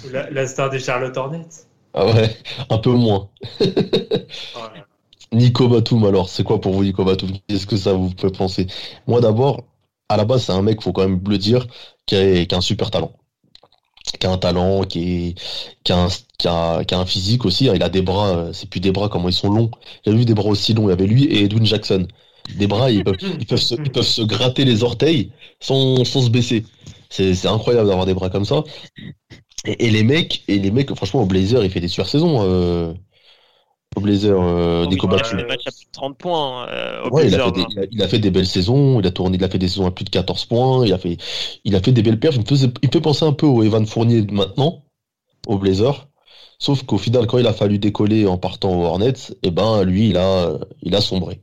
Ou 0.04 0.08
la, 0.12 0.30
la 0.30 0.46
star 0.46 0.70
des 0.70 0.78
Charlotte 0.78 1.16
Hornets. 1.16 1.66
Ah 1.94 2.06
ouais, 2.06 2.36
un 2.70 2.78
peu 2.78 2.90
moins. 2.92 3.30
Ouais. 3.60 4.82
Nico 5.32 5.68
Batum, 5.68 6.04
alors, 6.04 6.28
c'est 6.28 6.44
quoi 6.44 6.60
pour 6.60 6.72
vous, 6.72 6.84
Nico 6.84 7.04
Batum? 7.04 7.30
Qu'est-ce 7.48 7.66
que 7.66 7.76
ça 7.76 7.92
vous 7.94 8.12
fait 8.18 8.36
penser? 8.36 8.66
Moi, 9.06 9.20
d'abord, 9.20 9.64
à 10.08 10.16
la 10.16 10.24
base, 10.24 10.44
c'est 10.44 10.52
un 10.52 10.62
mec, 10.62 10.82
faut 10.82 10.92
quand 10.92 11.08
même 11.08 11.20
le 11.26 11.38
dire, 11.38 11.66
qui 12.06 12.16
a, 12.16 12.44
qui 12.46 12.54
a 12.54 12.58
un 12.58 12.60
super 12.60 12.90
talent. 12.90 13.12
Qui 14.20 14.26
a 14.26 14.30
un 14.30 14.38
talent, 14.38 14.84
qui, 14.84 15.34
qui, 15.84 15.92
a 15.92 16.08
un, 16.92 17.06
physique 17.06 17.44
aussi. 17.44 17.68
hein. 17.68 17.72
Il 17.74 17.82
a 17.82 17.88
des 17.88 18.02
bras, 18.02 18.28
euh, 18.36 18.52
c'est 18.52 18.68
plus 18.70 18.80
des 18.80 18.92
bras, 18.92 19.08
comment 19.08 19.28
ils 19.28 19.34
sont 19.34 19.50
longs. 19.50 19.70
J'ai 20.04 20.14
vu 20.14 20.24
des 20.24 20.34
bras 20.34 20.48
aussi 20.48 20.74
longs. 20.74 20.88
Il 20.88 20.90
y 20.90 20.92
avait 20.92 21.06
lui 21.06 21.24
et 21.24 21.44
Edwin 21.44 21.66
Jackson. 21.66 22.06
Des 22.56 22.68
bras, 22.68 22.90
ils 22.90 23.02
peuvent, 23.02 23.16
ils 23.20 23.46
peuvent, 23.46 23.58
se, 23.58 24.22
gratter 24.22 24.64
les 24.64 24.84
orteils 24.84 25.32
sans, 25.60 26.04
sans 26.04 26.22
se 26.22 26.30
baisser. 26.30 26.64
C'est 27.10 27.46
incroyable 27.46 27.88
d'avoir 27.88 28.06
des 28.06 28.14
bras 28.14 28.30
comme 28.30 28.44
ça. 28.44 28.62
Et, 29.64 29.90
les 29.90 30.04
mecs, 30.04 30.44
et 30.48 30.58
les 30.58 30.70
mecs, 30.70 30.94
franchement, 30.94 31.22
au 31.22 31.26
Blazer, 31.26 31.64
il 31.64 31.70
fait 31.70 31.80
des 31.80 31.88
super 31.88 32.08
saisons. 32.08 32.38
Euh, 32.42 32.92
au 33.94 34.00
Blazer, 34.00 34.34
euh, 34.40 34.86
Oui, 34.86 34.88
Nico 34.88 35.06
il 35.08 35.14
a 35.14 35.18
fait 35.20 35.34
des 35.34 35.44
matchs 35.44 35.66
à 35.66 35.72
plus 35.72 35.84
de 35.86 35.90
30 35.92 36.18
points 36.18 36.68
euh, 36.68 37.04
au 37.04 37.10
Ouais, 37.10 37.26
il 37.28 37.34
a, 37.34 37.38
Blazers, 37.38 37.40
fait 37.40 37.52
des, 37.52 37.62
hein. 37.62 37.66
il, 37.68 37.78
a, 37.78 37.84
il 37.90 38.02
a 38.02 38.08
fait 38.08 38.18
des 38.18 38.30
belles 38.30 38.46
saisons, 38.48 38.98
il 39.00 39.06
a 39.06 39.10
tourné, 39.12 39.36
il 39.36 39.44
a 39.44 39.48
fait 39.48 39.58
des 39.58 39.68
saisons 39.68 39.86
à 39.86 39.90
plus 39.92 40.04
de 40.04 40.10
14 40.10 40.44
points, 40.46 40.84
il 40.84 40.92
a 40.92 40.98
fait, 40.98 41.16
il 41.64 41.76
a 41.76 41.80
fait 41.82 41.92
des 41.92 42.02
belles 42.02 42.18
perfs. 42.18 42.34
Il 42.36 42.40
me, 42.42 42.46
faisait- 42.46 42.66
il 42.82 42.88
me 42.88 42.92
fait 42.92 43.00
penser 43.00 43.24
un 43.24 43.32
peu 43.32 43.46
au 43.46 43.62
Evan 43.62 43.86
Fournier 43.86 44.22
de 44.22 44.32
maintenant, 44.32 44.82
au 45.48 45.58
Blazer. 45.58 46.08
Sauf 46.58 46.84
qu'au 46.84 46.98
final, 46.98 47.26
quand 47.26 47.38
il 47.38 47.46
a 47.46 47.52
fallu 47.54 47.78
décoller 47.78 48.26
en 48.26 48.38
partant 48.38 48.80
aux 48.80 48.84
Hornets, 48.84 49.14
eh 49.42 49.50
ben, 49.52 49.84
lui, 49.84 50.10
il 50.10 50.18
a, 50.18 50.58
il 50.82 50.94
a 50.96 51.00
sombré. 51.02 51.42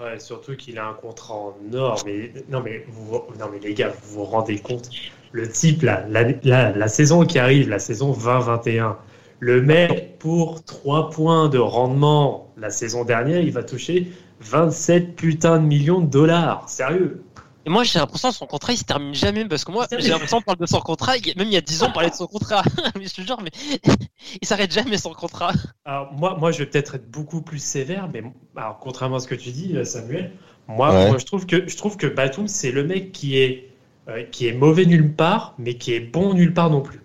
Ouais, 0.00 0.18
surtout 0.20 0.56
qu'il 0.56 0.78
a 0.78 0.86
un 0.86 0.94
contrat 0.94 1.34
en 1.34 1.54
or. 1.74 2.02
Mais 2.06 2.32
non, 2.48 2.60
mais 2.62 2.84
vous, 2.88 3.20
non, 3.38 3.46
mais 3.50 3.58
les 3.58 3.74
gars, 3.74 3.88
vous 3.88 4.18
vous 4.20 4.24
rendez 4.24 4.58
compte? 4.60 4.90
Le 5.32 5.50
type 5.50 5.82
là, 5.82 6.06
la, 6.08 6.22
la, 6.44 6.70
la 6.72 6.88
saison 6.88 7.26
qui 7.26 7.38
arrive, 7.38 7.68
la 7.68 7.78
saison 7.78 8.12
2021, 8.12 8.96
le 9.40 9.62
mec 9.62 10.18
pour 10.18 10.64
3 10.64 11.10
points 11.10 11.48
de 11.48 11.58
rendement 11.58 12.52
la 12.56 12.70
saison 12.70 13.04
dernière, 13.04 13.40
il 13.40 13.52
va 13.52 13.62
toucher 13.62 14.08
27 14.40 15.14
putains 15.16 15.58
de 15.58 15.64
millions 15.66 16.00
de 16.00 16.06
dollars. 16.10 16.68
Sérieux? 16.68 17.22
Et 17.66 17.70
moi, 17.70 17.84
j'ai 17.84 17.98
l'impression 17.98 18.30
que 18.30 18.34
son 18.34 18.46
contrat, 18.46 18.72
il 18.72 18.78
se 18.78 18.84
termine 18.84 19.14
jamais, 19.14 19.44
parce 19.44 19.64
que 19.64 19.70
moi, 19.72 19.86
j'ai 19.90 20.08
l'impression 20.08 20.38
qu'on 20.38 20.42
parle 20.44 20.58
de 20.58 20.66
son 20.66 20.80
contrat, 20.80 21.18
il 21.18 21.26
y 21.26 21.30
a- 21.30 21.34
même 21.36 21.48
il 21.48 21.52
y 21.52 21.56
a 21.56 21.60
10 21.60 21.82
ans, 21.82 21.88
on 21.90 21.92
parlait 21.92 22.08
de 22.08 22.14
son 22.14 22.26
contrat. 22.26 22.62
mais 22.96 23.04
je 23.06 23.14
te 23.14 23.20
jure, 23.20 23.38
mais 23.42 23.50
il 24.40 24.46
s'arrête 24.48 24.72
jamais 24.72 24.96
son 24.96 25.12
contrat. 25.12 25.52
Alors 25.84 26.12
moi, 26.14 26.36
moi, 26.38 26.50
je 26.50 26.58
vais 26.60 26.66
peut-être 26.66 26.94
être 26.94 27.10
beaucoup 27.10 27.42
plus 27.42 27.58
sévère, 27.58 28.08
mais 28.12 28.22
alors, 28.56 28.78
contrairement 28.78 29.16
à 29.16 29.20
ce 29.20 29.28
que 29.28 29.34
tu 29.34 29.50
dis, 29.50 29.76
euh, 29.76 29.84
Samuel, 29.84 30.32
moi, 30.66 30.92
Ouais. 30.94 31.08
moi 31.08 31.18
je 31.18 31.26
trouve 31.26 31.46
que 31.46 31.68
je 31.68 31.76
trouve 31.76 31.96
que 31.96 32.06
Batum, 32.06 32.48
c'est 32.48 32.72
le 32.72 32.84
mec 32.84 33.12
qui 33.12 33.38
est 33.38 33.68
euh, 34.08 34.22
qui 34.24 34.46
est 34.46 34.52
mauvais 34.54 34.86
nulle 34.86 35.12
part, 35.14 35.54
mais 35.58 35.74
qui 35.74 35.92
est 35.92 36.00
bon 36.00 36.32
nulle 36.34 36.54
part 36.54 36.70
non 36.70 36.80
plus. 36.80 37.00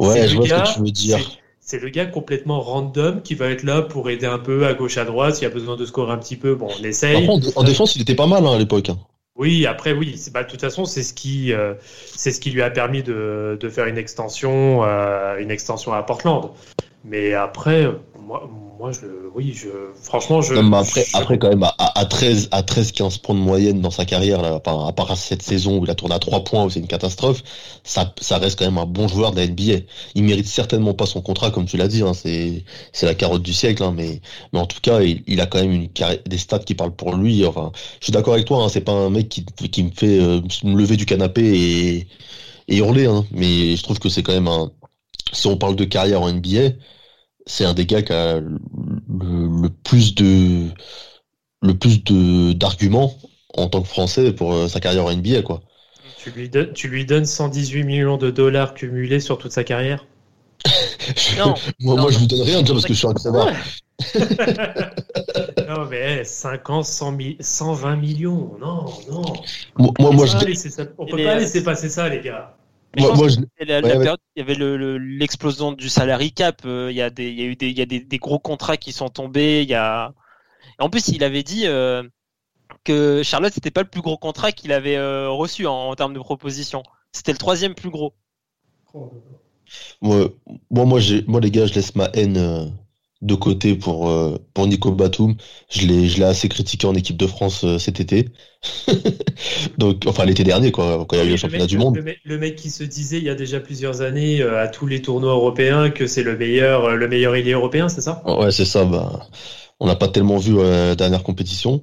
C'est 0.00 0.06
Ouais, 0.08 0.22
le 0.22 0.28
je 0.28 0.36
vois 0.36 0.46
gars- 0.46 0.64
ce 0.64 0.70
que 0.72 0.76
tu 0.78 0.84
veux 0.84 0.90
dire. 0.90 1.18
c'est- 1.18 1.24
C'est 1.62 1.78
le 1.82 1.88
gars 1.90 2.06
complètement 2.06 2.60
random 2.60 3.22
qui 3.22 3.34
va 3.36 3.46
être 3.48 3.62
là 3.62 3.80
pour 3.82 4.10
aider 4.10 4.26
un 4.26 4.38
peu 4.40 4.66
à 4.66 4.74
gauche 4.74 4.96
à 4.98 5.04
droite. 5.04 5.36
S'il 5.36 5.44
y 5.44 5.46
a 5.46 5.54
besoin 5.54 5.76
de 5.76 5.84
scorer 5.86 6.10
un 6.12 6.16
petit 6.18 6.34
peu, 6.36 6.56
bon, 6.56 6.66
on 6.80 6.82
essaye. 6.82 7.28
En, 7.28 7.38
en 7.54 7.62
défense, 7.62 7.94
il 7.94 8.02
était 8.02 8.16
pas 8.16 8.26
mal 8.26 8.44
hein, 8.44 8.54
à 8.54 8.58
l'époque. 8.58 8.88
hein. 8.88 8.98
Oui, 9.36 9.66
après 9.66 9.92
oui, 9.92 10.20
bah, 10.34 10.42
de 10.42 10.50
toute 10.50 10.60
façon 10.60 10.84
c'est 10.84 11.02
ce 11.04 11.14
qui 11.14 11.52
euh, 11.52 11.74
c'est 12.16 12.32
ce 12.32 12.40
qui 12.40 12.50
lui 12.50 12.60
a 12.60 12.70
permis 12.70 13.02
de, 13.04 13.56
de 13.60 13.68
faire 13.68 13.86
une 13.86 13.98
extension 13.98 14.82
euh, 14.84 15.38
une 15.38 15.50
extension 15.52 15.92
à 15.92 16.02
Portland. 16.02 16.50
Mais 17.04 17.32
après 17.34 17.86
moi 18.30 18.48
moi 18.78 18.92
je 18.92 19.06
oui 19.34 19.52
je 19.52 19.68
franchement 20.08 20.40
je 20.40 20.54
Non, 20.54 20.64
mais 20.64 20.78
après, 20.78 21.08
je- 21.08 21.10
après, 21.12 21.38
quand 21.38 21.48
même, 21.48 21.62
à, 21.62 21.74
à 22.00 22.04
13, 22.06 22.48
à 22.50 22.64
13, 22.64 22.90
15 22.90 23.18
points 23.18 23.36
de 23.36 23.40
moyenne 23.40 23.80
dans 23.80 23.90
sa 23.92 24.04
carrière, 24.04 24.42
là, 24.42 24.54
à 24.56 24.60
part, 24.60 24.84
à 24.88 24.92
part 24.92 25.16
cette 25.16 25.42
saison 25.42 25.78
où 25.78 25.84
il 25.84 25.90
a 25.90 25.94
tourné 25.94 26.14
à 26.16 26.18
3 26.18 26.42
points, 26.42 26.64
où 26.64 26.70
c'est 26.70 26.80
une 26.80 26.88
catastrophe, 26.88 27.42
ça, 27.84 28.12
ça 28.20 28.38
reste 28.38 28.58
quand 28.58 28.64
même 28.64 28.78
un 28.78 28.86
bon 28.86 29.06
joueur 29.06 29.30
de 29.30 29.36
la 29.36 29.44
NBA. 29.44 29.74
Il 30.16 30.24
mérite 30.24 30.46
certainement 30.46 30.92
pas 30.92 31.06
son 31.06 31.20
contrat, 31.22 31.52
comme 31.52 31.66
tu 31.66 31.76
l'as 31.76 31.86
dit, 31.86 32.02
hein, 32.02 32.14
c'est, 32.14 32.64
c'est 32.92 33.06
la 33.06 33.14
carotte 33.14 33.42
du 33.42 33.52
siècle, 33.54 33.82
hein, 33.84 33.92
mais, 33.96 34.20
mais 34.52 34.58
en 34.58 34.66
tout 34.66 34.80
cas, 34.80 35.00
il, 35.02 35.22
il 35.28 35.40
a 35.40 35.46
quand 35.46 35.60
même 35.60 35.70
une, 35.72 35.86
carri- 35.88 36.20
des 36.28 36.38
stats 36.38 36.58
qui 36.60 36.74
parlent 36.74 36.96
pour 36.96 37.14
lui. 37.14 37.46
Enfin, 37.46 37.70
je 38.00 38.06
suis 38.06 38.12
d'accord 38.12 38.34
avec 38.34 38.46
toi, 38.46 38.64
hein, 38.64 38.68
c'est 38.68 38.80
pas 38.80 38.92
un 38.92 39.10
mec 39.10 39.28
qui, 39.28 39.44
qui 39.44 39.84
me 39.84 39.90
fait 39.92 40.18
euh, 40.20 40.40
me 40.64 40.76
lever 40.76 40.96
du 40.96 41.06
canapé 41.06 41.42
et, 41.44 42.08
et 42.68 42.78
hurler, 42.78 43.06
hein, 43.06 43.26
mais 43.32 43.76
je 43.76 43.82
trouve 43.82 43.98
que 44.00 44.08
c'est 44.08 44.22
quand 44.22 44.32
même 44.34 44.48
un, 44.48 44.70
si 45.32 45.46
on 45.46 45.56
parle 45.56 45.76
de 45.76 45.84
carrière 45.84 46.22
en 46.22 46.28
NBA, 46.28 46.70
c'est 47.50 47.64
un 47.64 47.74
des 47.74 47.86
gars 47.86 48.02
qui 48.02 48.12
a 48.12 48.40
le, 48.40 48.58
le 49.62 49.68
plus 49.68 50.14
de 50.14 50.68
le 51.62 51.74
plus 51.78 52.04
de 52.04 52.52
d'arguments 52.54 53.14
en 53.56 53.68
tant 53.68 53.82
que 53.82 53.88
Français 53.88 54.32
pour 54.32 54.52
euh, 54.54 54.68
sa 54.68 54.80
carrière 54.80 55.06
en 55.06 55.10
NBA 55.12 55.42
quoi. 55.42 55.62
tu 56.16 56.30
lui 56.30 56.48
donnes 56.48 56.72
tu 56.72 56.86
lui 56.86 57.04
donnes 57.04 57.24
118 57.26 57.82
millions 57.82 58.16
de 58.16 58.30
dollars 58.30 58.74
cumulés 58.74 59.18
sur 59.18 59.38
toute 59.38 59.50
sa 59.50 59.64
carrière? 59.64 60.06
Non, 61.36 61.54
moi, 61.80 61.96
non, 61.96 62.02
moi 62.02 62.10
je 62.10 62.16
non. 62.16 62.20
lui 62.20 62.26
donne 62.26 62.42
rien 62.42 62.60
déjà 62.60 62.74
parce 62.74 62.86
que 62.86 62.92
je 62.94 62.98
suis 62.98 63.08
un 63.08 63.14
crevard. 63.14 63.48
non 65.68 65.86
mais 65.90 66.24
5 66.24 66.70
ans 66.70 66.82
100 66.82 67.12
mi- 67.12 67.36
120 67.40 67.96
millions 67.96 68.56
non 68.58 68.84
non. 69.10 69.22
Moi, 69.78 69.92
moi, 69.98 70.10
moi, 70.12 70.26
On 70.26 70.26
peut 70.26 70.26
je, 70.26 70.32
pas 70.38 70.44
laisser 70.44 70.70
ça- 70.70 70.84
on 70.98 71.06
peut 71.06 71.18
Et 71.18 71.24
pas 71.24 71.34
les- 71.34 71.40
laisser 71.40 71.62
passer 71.62 71.88
ça 71.88 72.08
les 72.08 72.20
gars. 72.20 72.56
Mais 72.94 73.02
je 73.02 73.06
moi, 73.06 73.10
pense 73.12 73.18
moi, 73.18 73.28
je- 73.28 73.36
Et 73.58 73.64
la- 73.66 73.80
Ouais, 73.82 73.88
la 73.88 73.96
ouais. 73.98 73.98
période, 73.98 74.18
il 74.36 74.40
y 74.40 74.42
avait 74.42 74.54
le- 74.54 74.76
le- 74.76 74.98
l'explosion 74.98 75.72
du 75.72 75.88
salary 75.88 76.32
cap. 76.32 76.62
euh, 76.64 76.88
Il 76.90 76.96
y 76.96 77.02
a 77.02 77.10
des, 77.10 77.28
il 77.30 77.38
y 77.38 77.42
a 77.42 77.46
eu 77.46 77.56
des, 77.56 77.68
il 77.68 77.78
y 77.78 77.82
a 77.82 77.86
des, 77.86 78.00
des 78.00 78.18
gros 78.18 78.38
contrats 78.38 78.76
qui 78.78 78.92
sont 78.92 79.08
tombés. 79.10 79.62
Il 79.62 79.68
y 79.68 79.74
a. 79.74 80.12
En 80.78 80.90
plus, 80.90 81.08
il 81.08 81.24
avait 81.24 81.42
dit 81.44 81.66
euh, 81.66 82.02
que 82.84 83.22
Charlotte 83.24 83.52
c'était 83.54 83.70
pas 83.72 83.82
le 83.82 83.88
plus 83.90 84.02
gros 84.02 84.18
contrat 84.18 84.52
qu'il 84.52 84.72
avait 84.72 84.96
euh, 84.96 85.30
reçu 85.30 85.66
en, 85.66 85.74
en 85.74 85.96
termes 85.96 86.14
de 86.14 86.20
proposition. 86.20 86.82
C'était 87.12 87.32
le 87.32 87.38
troisième 87.38 87.74
plus 87.74 87.90
gros. 87.90 88.14
moi, 90.00 90.28
moi, 90.70 90.84
moi, 91.26 91.40
les 91.40 91.50
gars, 91.50 91.66
je 91.66 91.74
laisse 91.74 91.94
ma 91.94 92.06
haine 92.14 92.36
euh, 92.36 92.66
de 93.22 93.34
côté 93.34 93.74
pour 93.74 94.08
euh, 94.08 94.38
pour 94.54 94.66
Nico 94.66 94.90
Batum. 94.92 95.36
Je 95.70 95.86
l'ai, 95.86 96.06
je 96.08 96.18
l'ai 96.18 96.24
assez 96.24 96.48
critiqué 96.48 96.86
en 96.86 96.94
équipe 96.94 97.16
de 97.16 97.26
France 97.26 97.64
euh, 97.64 97.78
cet 97.78 98.00
été. 98.00 98.28
Donc, 99.78 100.04
enfin 100.06 100.24
l'été 100.24 100.44
dernier 100.44 100.72
quoi, 100.72 101.04
quand 101.08 101.16
il 101.16 101.18
y 101.18 101.22
a 101.22 101.24
eu 101.24 101.30
le 101.30 101.36
championnat 101.36 101.64
mec, 101.64 101.70
du 101.70 101.78
monde. 101.78 101.96
Le 101.96 102.02
mec, 102.02 102.18
le 102.24 102.38
mec 102.38 102.56
qui 102.56 102.70
se 102.70 102.84
disait 102.84 103.18
il 103.18 103.24
y 103.24 103.30
a 103.30 103.34
déjà 103.34 103.60
plusieurs 103.60 104.02
années 104.02 104.42
euh, 104.42 104.62
à 104.62 104.68
tous 104.68 104.86
les 104.86 105.02
tournois 105.02 105.32
européens 105.32 105.90
que 105.90 106.06
c'est 106.06 106.22
le 106.22 106.36
meilleur, 106.36 106.84
euh, 106.84 106.94
le 106.94 107.08
meilleur 107.08 107.34
ailier 107.34 107.52
européen, 107.52 107.88
c'est 107.88 108.00
ça? 108.00 108.22
Ouais, 108.26 108.50
c'est 108.50 108.64
ça. 108.64 108.84
Bah, 108.84 109.28
on 109.80 109.86
n'a 109.86 109.96
pas 109.96 110.08
tellement 110.08 110.36
vu 110.36 110.58
euh, 110.58 110.88
la 110.88 110.94
dernière 110.94 111.22
compétition. 111.22 111.82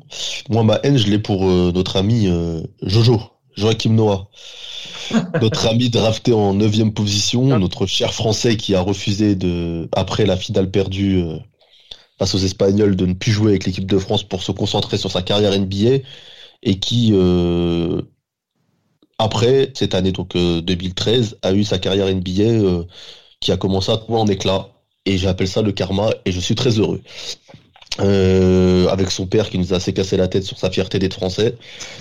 Moi, 0.50 0.64
ma 0.64 0.80
haine, 0.84 0.98
je 0.98 1.08
l'ai 1.10 1.20
pour 1.20 1.50
euh, 1.50 1.72
notre 1.74 1.98
ami 1.98 2.28
euh, 2.28 2.62
Jojo, 2.84 3.20
Joachim 3.58 3.94
Noah. 3.94 4.30
Notre 5.42 5.68
ami 5.68 5.90
drafté 5.90 6.34
en 6.34 6.54
neuvième 6.54 6.94
position, 6.94 7.58
notre 7.60 7.86
cher 7.86 8.14
Français 8.14 8.58
qui 8.58 8.76
a 8.76 8.82
refusé 8.82 9.36
de, 9.36 9.88
après 9.94 10.26
la 10.26 10.36
finale 10.36 10.70
perdue 10.70 11.22
euh, 11.22 11.38
face 12.20 12.36
aux 12.36 12.40
Espagnols, 12.40 12.96
de 12.96 13.06
ne 13.06 13.14
plus 13.14 13.32
jouer 13.32 13.52
avec 13.52 13.66
l'équipe 13.66 13.86
de 13.86 13.98
France 13.98 14.24
pour 14.24 14.44
se 14.44 14.52
concentrer 14.52 14.98
sur 14.98 15.12
sa 15.12 15.22
carrière 15.22 15.58
NBA 15.58 16.04
et 16.64 16.80
qui, 16.80 17.12
euh, 17.14 18.02
après 19.20 19.72
cette 19.76 19.96
année 19.96 20.12
donc 20.12 20.36
euh, 20.36 20.62
2013, 20.62 21.38
a 21.42 21.54
eu 21.54 21.64
sa 21.64 21.80
carrière 21.80 22.14
NBA 22.14 22.42
euh, 22.42 22.84
qui 23.40 23.52
a 23.52 23.58
commencé 23.58 23.92
à 23.92 23.98
tomber 23.98 24.20
en 24.20 24.28
éclats. 24.28 24.70
et 25.06 25.18
j'appelle 25.18 25.48
ça 25.48 25.62
le 25.62 25.72
karma 25.72 26.10
et 26.26 26.32
je 26.32 26.40
suis 26.40 26.56
très 26.56 26.80
heureux. 26.80 27.02
Euh, 28.00 28.88
avec 28.90 29.10
son 29.10 29.26
père 29.26 29.50
qui 29.50 29.58
nous 29.58 29.74
a 29.74 29.78
assez 29.78 29.92
cassé 29.92 30.18
la 30.18 30.28
tête 30.28 30.44
sur 30.44 30.58
sa 30.58 30.70
fierté 30.70 31.00
d'être 31.00 31.16
français. 31.16 31.56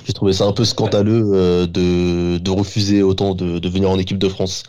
J'ai 0.06 0.12
trouvé 0.12 0.32
ça 0.32 0.44
un 0.44 0.52
peu 0.52 0.64
scandaleux 0.64 1.30
euh, 1.32 1.66
de, 1.66 2.38
de, 2.38 2.50
refuser 2.50 3.02
autant 3.02 3.34
de, 3.34 3.58
de, 3.58 3.68
venir 3.68 3.90
en 3.90 3.98
équipe 3.98 4.18
de 4.18 4.28
France. 4.28 4.64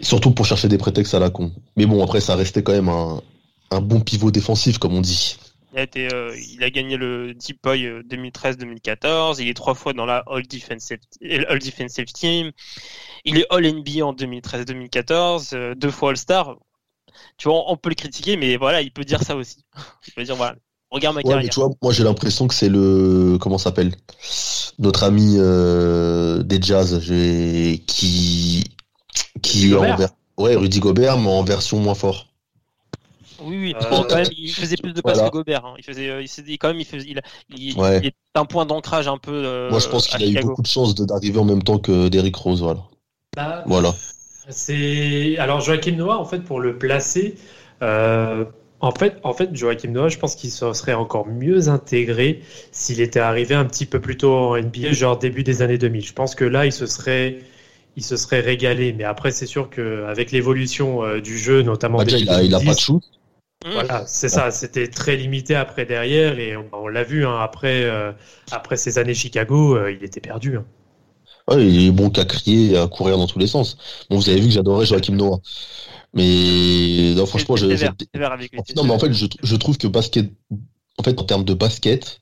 Surtout 0.00 0.30
pour 0.30 0.46
chercher 0.46 0.68
des 0.68 0.78
prétextes 0.78 1.14
à 1.14 1.18
la 1.18 1.30
con. 1.30 1.50
Mais 1.76 1.84
bon, 1.84 2.02
après, 2.04 2.20
ça 2.20 2.36
restait 2.36 2.62
quand 2.62 2.72
même 2.72 2.88
un, 2.88 3.20
un 3.70 3.80
bon 3.80 4.00
pivot 4.00 4.30
défensif, 4.30 4.78
comme 4.78 4.94
on 4.94 5.00
dit. 5.00 5.36
Il 5.72 5.80
a, 5.80 5.86
euh, 5.96 6.36
il 6.52 6.62
a 6.64 6.70
gagné 6.70 6.96
le 6.96 7.34
Deep 7.34 7.58
Boy 7.62 7.88
2013-2014. 8.08 9.36
Il 9.40 9.48
est 9.48 9.54
trois 9.54 9.74
fois 9.74 9.92
dans 9.92 10.06
la 10.06 10.22
All 10.28 10.46
Defensive, 10.46 10.98
All 11.48 11.58
Defensive 11.58 12.06
Team. 12.06 12.52
Il 13.24 13.38
est 13.38 13.46
All 13.50 13.66
NBA 13.66 14.04
en 14.04 14.14
2013-2014, 14.14 15.74
deux 15.74 15.90
fois 15.90 16.10
All 16.10 16.16
Star 16.16 16.56
tu 17.40 17.48
vois, 17.48 17.70
on 17.72 17.76
peut 17.78 17.88
le 17.88 17.94
critiquer, 17.94 18.36
mais 18.36 18.58
voilà, 18.58 18.82
il 18.82 18.92
peut 18.92 19.02
dire 19.02 19.22
ça 19.22 19.34
aussi. 19.34 19.64
Il 20.06 20.12
peut 20.12 20.24
dire, 20.24 20.36
voilà, 20.36 20.56
regarde 20.90 21.16
ma 21.16 21.22
carrière. 21.22 21.50
tu 21.50 21.58
vois, 21.58 21.70
moi 21.80 21.90
j'ai 21.90 22.04
l'impression 22.04 22.46
que 22.46 22.54
c'est 22.54 22.68
le, 22.68 23.38
comment 23.40 23.56
s'appelle, 23.56 23.94
notre 24.78 25.04
ami 25.04 25.36
euh, 25.38 26.42
des 26.42 26.60
Jazz, 26.60 27.00
qui, 27.86 28.64
qui 29.40 29.74
en 29.74 29.96
ouais, 30.36 30.54
Rudy 30.54 30.80
Gobert, 30.80 31.16
mais 31.16 31.30
en 31.30 31.42
version 31.42 31.78
moins 31.78 31.94
fort. 31.94 32.26
Oui, 33.42 33.56
oui. 33.56 33.74
Euh, 33.74 34.04
quand 34.06 34.16
même, 34.16 34.26
il 34.36 34.52
faisait 34.52 34.76
plus 34.76 34.92
de 34.92 35.00
passes 35.00 35.22
que 35.22 35.30
Gobert. 35.30 35.64
Hein. 35.64 35.74
Il 35.78 35.84
faisait, 35.84 36.10
euh, 36.10 36.22
il, 36.22 36.58
quand 36.58 36.68
même, 36.68 36.80
il 36.80 36.84
faisait, 36.84 37.08
il, 37.08 37.22
il, 37.56 38.06
est 38.06 38.14
un 38.34 38.44
point 38.44 38.66
d'ancrage 38.66 39.08
un 39.08 39.16
peu. 39.16 39.70
Moi, 39.70 39.78
je 39.78 39.88
pense 39.88 40.08
qu'il 40.08 40.22
a 40.22 40.40
eu 40.40 40.44
beaucoup 40.44 40.60
de 40.60 40.66
chance 40.66 40.94
d'arriver 40.94 41.38
en 41.38 41.46
même 41.46 41.62
temps 41.62 41.78
que 41.78 42.08
Derrick 42.08 42.36
Rose, 42.36 42.60
voilà. 42.60 42.82
Bah, 43.34 43.64
voilà. 43.64 43.94
C'est 44.50 45.36
alors 45.38 45.60
Joachim 45.60 45.96
Noah 45.96 46.18
en 46.18 46.24
fait 46.24 46.40
pour 46.40 46.60
le 46.60 46.76
placer. 46.76 47.34
Euh, 47.82 48.44
en 48.80 48.92
fait, 48.92 49.18
en 49.22 49.34
fait, 49.34 49.54
Joachim 49.54 49.90
Noah, 49.90 50.08
je 50.08 50.18
pense 50.18 50.34
qu'il 50.34 50.50
serait 50.50 50.94
encore 50.94 51.26
mieux 51.26 51.68
intégré 51.68 52.40
s'il 52.72 53.00
était 53.00 53.20
arrivé 53.20 53.54
un 53.54 53.66
petit 53.66 53.86
peu 53.86 54.00
plus 54.00 54.16
tôt 54.16 54.34
en 54.34 54.56
NBA, 54.56 54.92
genre 54.92 55.18
début 55.18 55.42
des 55.42 55.62
années 55.62 55.78
2000. 55.78 56.06
Je 56.06 56.12
pense 56.12 56.34
que 56.34 56.44
là, 56.44 56.64
il 56.64 56.72
se 56.72 56.86
serait, 56.86 57.38
il 57.96 58.02
se 58.02 58.16
serait 58.16 58.40
régalé. 58.40 58.94
Mais 58.94 59.04
après, 59.04 59.32
c'est 59.32 59.46
sûr 59.46 59.68
qu'avec 59.68 60.32
l'évolution 60.32 61.04
euh, 61.04 61.20
du 61.20 61.36
jeu, 61.36 61.62
notamment. 61.62 61.98
Bah, 61.98 62.04
il, 62.08 62.30
a, 62.30 62.42
il 62.42 62.54
a 62.54 62.60
pas 62.60 62.74
de 62.74 62.78
shoot. 62.78 63.02
Voilà, 63.70 64.04
c'est 64.06 64.30
ça. 64.30 64.50
C'était 64.50 64.88
très 64.88 65.16
limité 65.16 65.54
après 65.54 65.84
derrière 65.84 66.38
et 66.38 66.56
on, 66.72 66.88
l'a 66.88 67.02
vu 67.02 67.26
hein, 67.26 67.38
après, 67.38 67.84
euh, 67.84 68.10
après 68.50 68.78
ces 68.78 68.98
années 68.98 69.12
Chicago, 69.12 69.78
il 69.88 70.02
était 70.02 70.20
perdu. 70.20 70.56
Hein 70.56 70.64
il 71.58 71.86
est 71.86 71.90
bon 71.90 72.10
qu'à 72.10 72.24
crier 72.24 72.72
et 72.72 72.76
à 72.76 72.86
courir 72.86 73.18
dans 73.18 73.26
tous 73.26 73.38
les 73.38 73.46
sens. 73.46 73.76
Bon, 74.08 74.16
vous 74.16 74.28
avez 74.28 74.40
vu 74.40 74.46
que 74.48 74.52
j'adorais 74.52 74.86
Joachim 74.86 75.14
Noah. 75.14 75.40
Mais 76.12 77.14
non, 77.14 77.26
franchement, 77.26 77.56
je, 77.56 77.66
non, 78.76 78.84
mais 78.84 78.92
en 78.92 78.98
fait, 78.98 79.12
je, 79.12 79.56
trouve 79.56 79.78
que 79.78 79.86
basket, 79.86 80.32
en 80.98 81.02
fait, 81.02 81.18
en 81.20 81.24
termes 81.24 81.44
de 81.44 81.54
basket, 81.54 82.20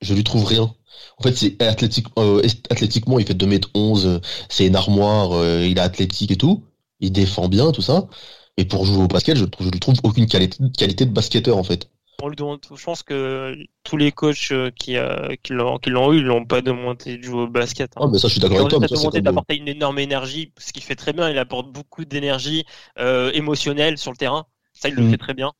je 0.00 0.14
lui 0.14 0.24
trouve 0.24 0.44
rien. 0.44 0.74
En 1.18 1.22
fait, 1.22 1.36
c'est 1.36 1.62
athlétique, 1.62 2.06
euh, 2.18 2.42
athlétiquement, 2.70 3.18
il 3.18 3.26
fait 3.26 3.34
2m11, 3.34 4.20
c'est 4.48 4.66
une 4.66 4.76
armoire, 4.76 5.32
euh, 5.32 5.66
il 5.66 5.76
est 5.76 5.80
athlétique 5.80 6.30
et 6.30 6.36
tout. 6.36 6.64
Il 7.00 7.12
défend 7.12 7.48
bien, 7.48 7.72
tout 7.72 7.82
ça. 7.82 8.08
Et 8.56 8.64
pour 8.64 8.86
jouer 8.86 9.02
au 9.02 9.08
basket, 9.08 9.36
je, 9.36 9.44
je 9.60 9.68
lui 9.68 9.80
trouve 9.80 9.96
aucune 10.02 10.26
qualité, 10.26 10.58
qualité 10.78 11.04
de 11.04 11.10
basketteur, 11.10 11.58
en 11.58 11.64
fait 11.64 11.88
je 12.22 12.84
pense 12.84 13.02
que 13.02 13.56
tous 13.82 13.96
les 13.96 14.12
coachs 14.12 14.50
euh, 14.50 14.70
qui, 14.70 14.96
euh, 14.96 15.34
qui 15.42 15.52
l'ont 15.52 16.12
eu, 16.12 16.18
ils 16.18 16.24
l'ont 16.24 16.44
pas 16.44 16.60
demandé 16.62 17.18
de 17.18 17.22
jouer 17.22 17.42
au 17.42 17.48
basket. 17.48 17.92
Hein. 17.96 18.02
Ah, 18.04 18.08
mais 18.10 18.18
ça, 18.18 18.28
je 18.28 18.32
suis 18.32 18.40
d'accord 18.40 18.58
avec 18.58 18.70
toi. 18.70 18.78
Il 18.80 18.84
a 18.84 18.96
demandé 18.96 19.20
d'apporter 19.20 19.56
une 19.56 19.68
énorme 19.68 19.98
énergie, 19.98 20.52
ce 20.58 20.72
qu'il 20.72 20.82
fait 20.82 20.96
très 20.96 21.12
bien. 21.12 21.30
Il 21.30 21.38
apporte 21.38 21.70
beaucoup 21.70 22.04
d'énergie 22.04 22.64
euh, 22.98 23.30
émotionnelle 23.32 23.98
sur 23.98 24.10
le 24.10 24.16
terrain. 24.16 24.46
Ça, 24.72 24.88
il 24.88 24.94
le 24.94 25.02
mm. 25.02 25.10
fait 25.10 25.18
très 25.18 25.34
bien. 25.34 25.52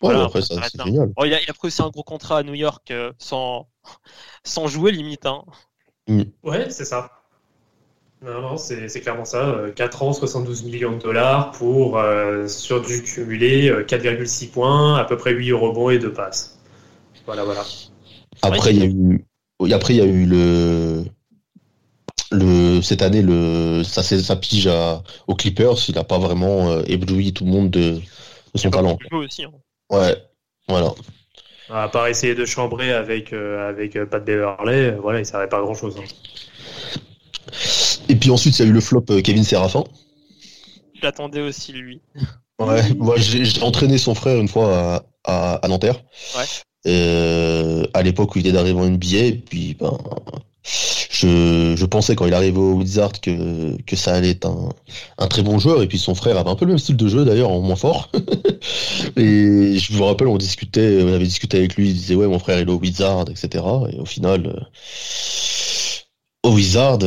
Voilà, 0.00 0.24
après, 0.24 0.40
ça, 0.40 0.54
c'est 0.62 0.82
génial. 0.82 1.12
il, 1.24 1.34
a, 1.34 1.42
il 1.42 1.50
a 1.50 1.52
pris 1.52 1.68
aussi 1.68 1.82
un 1.82 1.90
gros 1.90 2.02
contrat 2.02 2.38
à 2.38 2.42
New 2.42 2.54
York 2.54 2.92
sans, 3.18 3.68
sans 4.44 4.66
jouer 4.66 4.92
limite. 4.92 5.26
Hein. 5.26 5.44
Mm. 6.08 6.22
Ouais, 6.42 6.70
c'est 6.70 6.86
ça. 6.86 7.19
Non, 8.22 8.42
non, 8.42 8.56
c'est 8.58 9.00
clairement 9.00 9.24
ça. 9.24 9.56
4 9.74 10.02
euh, 10.02 10.06
ans, 10.06 10.12
72 10.12 10.64
millions 10.64 10.92
de 10.92 11.02
dollars 11.02 11.52
pour, 11.52 11.96
euh, 11.96 12.46
sur 12.48 12.82
du 12.82 13.02
cumulé, 13.02 13.70
4,6 13.70 14.44
euh, 14.44 14.52
points, 14.52 14.96
à 14.96 15.04
peu 15.04 15.16
près 15.16 15.32
8 15.32 15.52
rebonds 15.54 15.88
et 15.88 15.98
2 15.98 16.12
passes. 16.12 16.58
Voilà, 17.24 17.44
voilà. 17.44 17.64
Après, 18.42 18.74
il 18.74 18.78
y 18.78 18.82
a 18.82 18.86
eu, 18.86 19.72
après, 19.72 19.94
il 19.94 19.96
y 19.96 20.02
a 20.02 20.04
eu 20.04 20.26
le, 20.26 21.04
le, 22.30 22.82
cette 22.82 23.00
année, 23.00 23.22
le, 23.22 23.84
ça, 23.84 24.02
ça 24.02 24.36
pige 24.36 24.66
à, 24.66 25.02
aux 25.26 25.34
Clippers. 25.34 25.88
Il 25.88 25.94
n'a 25.94 26.04
pas 26.04 26.18
vraiment 26.18 26.78
ébloui 26.82 27.32
tout 27.32 27.46
le 27.46 27.50
monde 27.50 27.70
de, 27.70 28.00
son 28.54 28.70
talent. 28.70 28.98
Aussi, 29.12 29.44
hein. 29.44 29.50
Ouais, 29.88 30.14
voilà. 30.68 30.92
À 31.70 31.88
part 31.88 32.08
essayer 32.08 32.34
de 32.34 32.44
chambrer 32.44 32.92
avec, 32.92 33.32
avec 33.32 33.98
Pat 34.04 34.22
Beverley, 34.22 34.90
voilà, 35.00 35.20
il 35.20 35.22
ne 35.22 35.26
servait 35.26 35.48
pas 35.48 35.58
à 35.58 35.62
grand 35.62 35.74
chose. 35.74 35.96
Hein. 35.98 36.04
Et 38.10 38.16
puis 38.16 38.30
ensuite, 38.30 38.58
il 38.58 38.62
y 38.62 38.64
a 38.66 38.68
eu 38.68 38.72
le 38.72 38.80
flop 38.80 39.04
euh, 39.10 39.22
Kevin 39.22 39.44
Serafin. 39.44 39.84
J'attendais 41.00 41.40
aussi 41.40 41.72
lui. 41.72 42.00
Ouais, 42.58 42.82
moi 42.98 43.14
j'ai 43.16 43.62
entraîné 43.62 43.98
son 43.98 44.14
frère 44.14 44.38
une 44.40 44.48
fois 44.48 45.04
à, 45.24 45.54
à, 45.54 45.68
Nanterre. 45.68 46.02
Ouais. 46.36 46.44
Euh, 46.88 47.84
à 47.94 48.02
l'époque 48.02 48.34
où 48.34 48.38
il 48.38 48.46
était 48.46 48.52
d'arriver 48.52 48.80
en 48.80 48.88
NBA, 48.88 49.18
et 49.18 49.32
puis 49.32 49.76
ben, 49.78 49.96
je, 51.10 51.74
je, 51.76 51.86
pensais 51.86 52.16
quand 52.16 52.26
il 52.26 52.34
arrivait 52.34 52.58
au 52.58 52.72
Wizard 52.72 53.12
que, 53.20 53.80
que 53.82 53.96
ça 53.96 54.14
allait 54.14 54.30
être 54.30 54.46
un, 54.46 54.70
un, 55.18 55.26
très 55.28 55.42
bon 55.42 55.58
joueur, 55.58 55.82
et 55.82 55.86
puis 55.86 55.98
son 55.98 56.14
frère 56.14 56.36
avait 56.36 56.50
un 56.50 56.56
peu 56.56 56.64
le 56.64 56.72
même 56.72 56.78
style 56.78 56.96
de 56.96 57.06
jeu 57.06 57.24
d'ailleurs, 57.24 57.50
en 57.50 57.60
moins 57.60 57.76
fort. 57.76 58.10
et 59.16 59.78
je 59.78 59.92
vous 59.92 60.04
rappelle, 60.04 60.26
on 60.28 60.38
discutait, 60.38 61.00
on 61.02 61.12
avait 61.12 61.24
discuté 61.24 61.58
avec 61.58 61.76
lui, 61.76 61.90
il 61.90 61.94
disait 61.94 62.14
ouais 62.14 62.26
mon 62.26 62.38
frère 62.38 62.58
il 62.58 62.68
est 62.68 62.72
au 62.72 62.78
Wizard, 62.78 63.26
etc. 63.30 63.64
Et 63.92 64.00
au 64.00 64.06
final, 64.06 64.46
euh, 64.46 64.60
au 66.42 66.52
Wizard, 66.54 66.98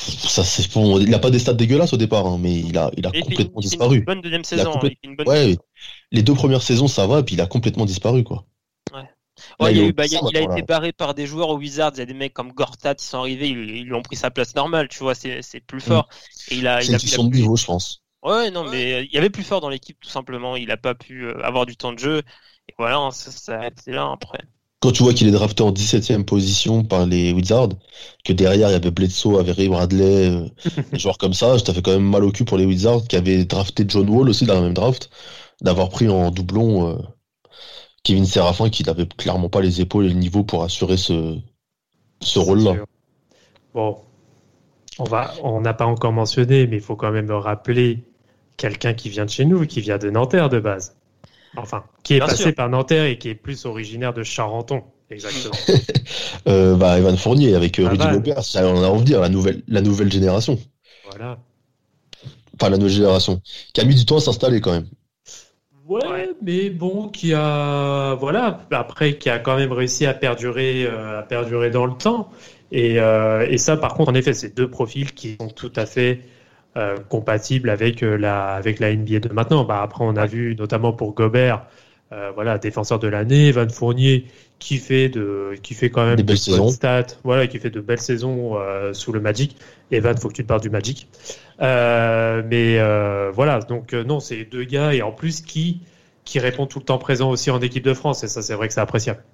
ça 0.00 0.44
c'est 0.44 0.72
bon, 0.72 0.98
il 0.98 1.12
a 1.14 1.18
pas 1.18 1.30
des 1.30 1.38
stats 1.38 1.54
dégueulasses 1.54 1.92
au 1.92 1.96
départ, 1.96 2.26
hein, 2.26 2.38
mais 2.40 2.58
il 2.58 2.76
a, 2.78 2.90
il 2.96 3.06
a 3.06 3.10
complètement 3.10 3.60
disparu. 3.60 3.98
Une 3.98 4.04
bonne 4.04 4.20
deuxième 4.20 4.44
saison. 4.44 4.72
Une 5.02 5.16
bonne 5.16 5.28
ouais, 5.28 5.56
les 6.10 6.22
deux 6.22 6.34
premières 6.34 6.62
saisons 6.62 6.88
ça 6.88 7.06
va, 7.06 7.20
et 7.20 7.22
puis 7.22 7.34
il 7.34 7.40
a 7.40 7.46
complètement 7.46 7.84
disparu 7.84 8.24
quoi. 8.24 8.46
Ouais. 8.94 9.08
Ouais, 9.58 9.72
il, 9.72 9.80
a, 9.80 9.84
eu, 9.86 9.92
bah, 9.92 10.04
il, 10.06 10.36
a, 10.36 10.42
été 10.42 10.62
barré 10.62 10.92
par 10.92 11.14
des 11.14 11.26
joueurs 11.26 11.48
au 11.48 11.56
Wizards. 11.56 11.92
Il 11.94 11.98
y 12.00 12.02
a 12.02 12.06
des 12.06 12.14
mecs 12.14 12.34
comme 12.34 12.52
Gortat 12.52 12.94
qui 12.96 13.06
sont 13.06 13.18
arrivés, 13.18 13.48
ils, 13.48 13.84
lui 13.84 13.94
ont 13.94 14.02
pris 14.02 14.16
sa 14.16 14.30
place 14.30 14.54
normale, 14.54 14.88
tu 14.88 14.98
vois, 14.98 15.14
c'est 15.14 15.42
plus 15.66 15.78
mm. 15.78 15.80
fort. 15.80 16.08
Et 16.50 16.56
il 16.56 16.66
a, 16.66 16.82
il 16.82 16.94
a, 16.94 16.98
son 16.98 17.30
niveau, 17.30 17.56
je 17.56 17.64
pense. 17.64 18.02
Ouais, 18.22 18.50
non, 18.50 18.68
mais 18.68 19.06
il 19.06 19.12
y 19.14 19.16
avait 19.16 19.30
plus 19.30 19.42
fort 19.42 19.62
dans 19.62 19.70
l'équipe, 19.70 19.98
tout 19.98 20.10
simplement. 20.10 20.56
Il 20.56 20.70
a 20.70 20.76
pas 20.76 20.94
pu 20.94 21.24
euh, 21.24 21.42
avoir 21.42 21.64
du 21.64 21.74
temps 21.74 21.94
de 21.94 21.98
jeu. 21.98 22.18
Et 22.68 22.74
voilà, 22.76 22.98
hein, 22.98 23.10
ça, 23.12 23.30
ça 23.30 23.70
c'est 23.82 23.92
là 23.92 24.10
après 24.12 24.40
quand 24.80 24.92
tu 24.92 25.02
vois 25.02 25.12
qu'il 25.12 25.28
est 25.28 25.32
drafté 25.32 25.62
en 25.62 25.72
17e 25.72 26.24
position 26.24 26.84
par 26.84 27.06
les 27.06 27.32
Wizards, 27.32 27.70
que 28.24 28.32
derrière 28.32 28.70
il 28.70 28.72
y 28.72 28.74
avait 28.74 28.90
Bledsoe, 28.90 29.38
Avery 29.38 29.68
Bradley, 29.68 30.30
euh, 30.30 30.48
des 30.92 30.98
joueurs 30.98 31.18
comme 31.18 31.34
ça, 31.34 31.58
ça 31.58 31.74
fait 31.74 31.82
quand 31.82 31.92
même 31.92 32.08
mal 32.08 32.24
au 32.24 32.32
cul 32.32 32.44
pour 32.44 32.56
les 32.56 32.64
Wizards 32.64 33.04
qui 33.06 33.16
avaient 33.16 33.44
drafté 33.44 33.84
John 33.86 34.08
Wall 34.08 34.28
aussi 34.30 34.46
dans 34.46 34.54
la 34.54 34.62
même 34.62 34.74
draft, 34.74 35.10
d'avoir 35.60 35.90
pris 35.90 36.08
en 36.08 36.30
doublon 36.30 36.88
euh, 36.88 36.98
Kevin 38.04 38.24
Serafin 38.24 38.70
qui 38.70 38.82
n'avait 38.82 39.06
clairement 39.06 39.50
pas 39.50 39.60
les 39.60 39.82
épaules 39.82 40.06
et 40.06 40.08
le 40.08 40.14
niveau 40.14 40.44
pour 40.44 40.64
assurer 40.64 40.96
ce, 40.96 41.38
ce 42.22 42.38
rôle-là. 42.38 42.76
Bon, 43.74 43.98
on 44.98 45.04
va, 45.04 45.34
on 45.42 45.60
n'a 45.60 45.74
pas 45.74 45.86
encore 45.86 46.12
mentionné, 46.12 46.66
mais 46.66 46.76
il 46.76 46.82
faut 46.82 46.96
quand 46.96 47.12
même 47.12 47.30
rappeler 47.30 48.02
quelqu'un 48.56 48.94
qui 48.94 49.10
vient 49.10 49.26
de 49.26 49.30
chez 49.30 49.44
nous, 49.44 49.66
qui 49.66 49.82
vient 49.82 49.98
de 49.98 50.08
Nanterre 50.08 50.48
de 50.48 50.58
base. 50.58 50.96
Enfin, 51.56 51.84
qui 52.04 52.14
est 52.14 52.18
passé 52.20 52.52
par 52.52 52.68
Nanterre 52.68 53.04
et 53.04 53.18
qui 53.18 53.28
est 53.28 53.34
plus 53.34 53.66
originaire 53.66 54.12
de 54.12 54.22
Charenton. 54.22 54.82
Exactement. 55.10 55.54
euh, 56.48 56.76
bah, 56.76 56.98
Evan 56.98 57.16
Fournier 57.16 57.56
avec 57.56 57.78
euh, 57.80 57.88
Rudy 57.88 58.06
Gobert, 58.06 58.44
ça 58.44 58.66
on 58.68 58.82
a 58.82 58.86
envie 58.86 59.00
de 59.00 59.06
dire 59.06 59.20
la 59.20 59.28
nouvelle, 59.28 59.62
la 59.66 59.80
nouvelle 59.80 60.12
génération. 60.12 60.58
Voilà. 61.10 61.38
Enfin, 62.54 62.70
la 62.70 62.76
nouvelle 62.76 62.94
génération. 62.94 63.40
Qui 63.72 63.80
a 63.80 63.84
mis 63.84 63.96
du 63.96 64.04
temps 64.04 64.18
à 64.18 64.20
s'installer 64.20 64.60
quand 64.60 64.72
même. 64.72 64.86
Ouais, 65.90 66.30
mais 66.40 66.70
bon, 66.70 67.08
qui 67.08 67.34
a, 67.34 68.14
voilà, 68.14 68.60
après, 68.70 69.18
qui 69.18 69.28
a 69.28 69.40
quand 69.40 69.56
même 69.56 69.72
réussi 69.72 70.06
à 70.06 70.14
perdurer, 70.14 70.84
euh, 70.84 71.18
à 71.18 71.22
perdurer 71.24 71.70
dans 71.70 71.84
le 71.84 71.94
temps. 71.94 72.30
Et, 72.70 73.00
euh, 73.00 73.44
et 73.48 73.58
ça, 73.58 73.76
par 73.76 73.94
contre, 73.94 74.12
en 74.12 74.14
effet, 74.14 74.32
c'est 74.32 74.54
deux 74.56 74.70
profils 74.70 75.12
qui 75.12 75.36
sont 75.40 75.48
tout 75.48 75.72
à 75.74 75.86
fait 75.86 76.20
euh, 76.76 76.98
compatible 77.08 77.68
avec 77.68 78.04
euh, 78.04 78.16
la 78.16 78.54
avec 78.54 78.78
la 78.78 78.94
NBA 78.94 79.18
de 79.18 79.32
maintenant. 79.32 79.64
Bah, 79.64 79.80
après, 79.82 80.04
on 80.04 80.14
a 80.14 80.24
vu 80.26 80.54
notamment 80.56 80.92
pour 80.92 81.14
Gobert, 81.14 81.66
euh, 82.12 82.30
voilà, 82.32 82.58
défenseur 82.58 83.00
de 83.00 83.08
l'année, 83.08 83.50
Van 83.50 83.68
Fournier 83.68 84.26
qui 84.60 84.76
fait 84.76 85.08
de 85.08 85.54
qui 85.64 85.74
fait 85.74 85.90
quand 85.90 86.06
même 86.06 86.14
des 86.14 86.22
belles 86.22 86.38
saisons, 86.38 86.68
stats, 86.68 87.16
voilà, 87.24 87.48
qui 87.48 87.58
fait 87.58 87.70
de 87.70 87.80
belles 87.80 88.00
saisons 88.00 88.56
sous 88.92 89.10
le 89.10 89.20
Magic. 89.20 89.56
Evan, 89.90 90.16
faut 90.16 90.28
que 90.28 90.34
tu 90.34 90.42
te 90.42 90.46
parles 90.46 90.60
du 90.60 90.70
Magic. 90.70 91.08
mais 91.58 92.78
voilà, 93.32 93.58
donc 93.68 93.92
non, 93.92 94.20
c'est 94.20 94.44
deux 94.44 94.62
gars 94.64 94.94
et 94.94 95.02
en 95.02 95.10
plus 95.10 95.40
qui 95.40 95.80
qui 96.24 96.38
répondent 96.38 96.68
tout 96.68 96.78
le 96.78 96.84
temps 96.84 96.98
présent 96.98 97.30
aussi 97.30 97.50
en 97.50 97.60
équipe 97.60 97.84
de 97.84 97.94
France 97.94 98.22
et 98.22 98.28
ça, 98.28 98.42
c'est 98.42 98.54
vrai 98.54 98.68
que 98.68 98.74
c'est 98.74 98.80
appréciable. 98.80 99.24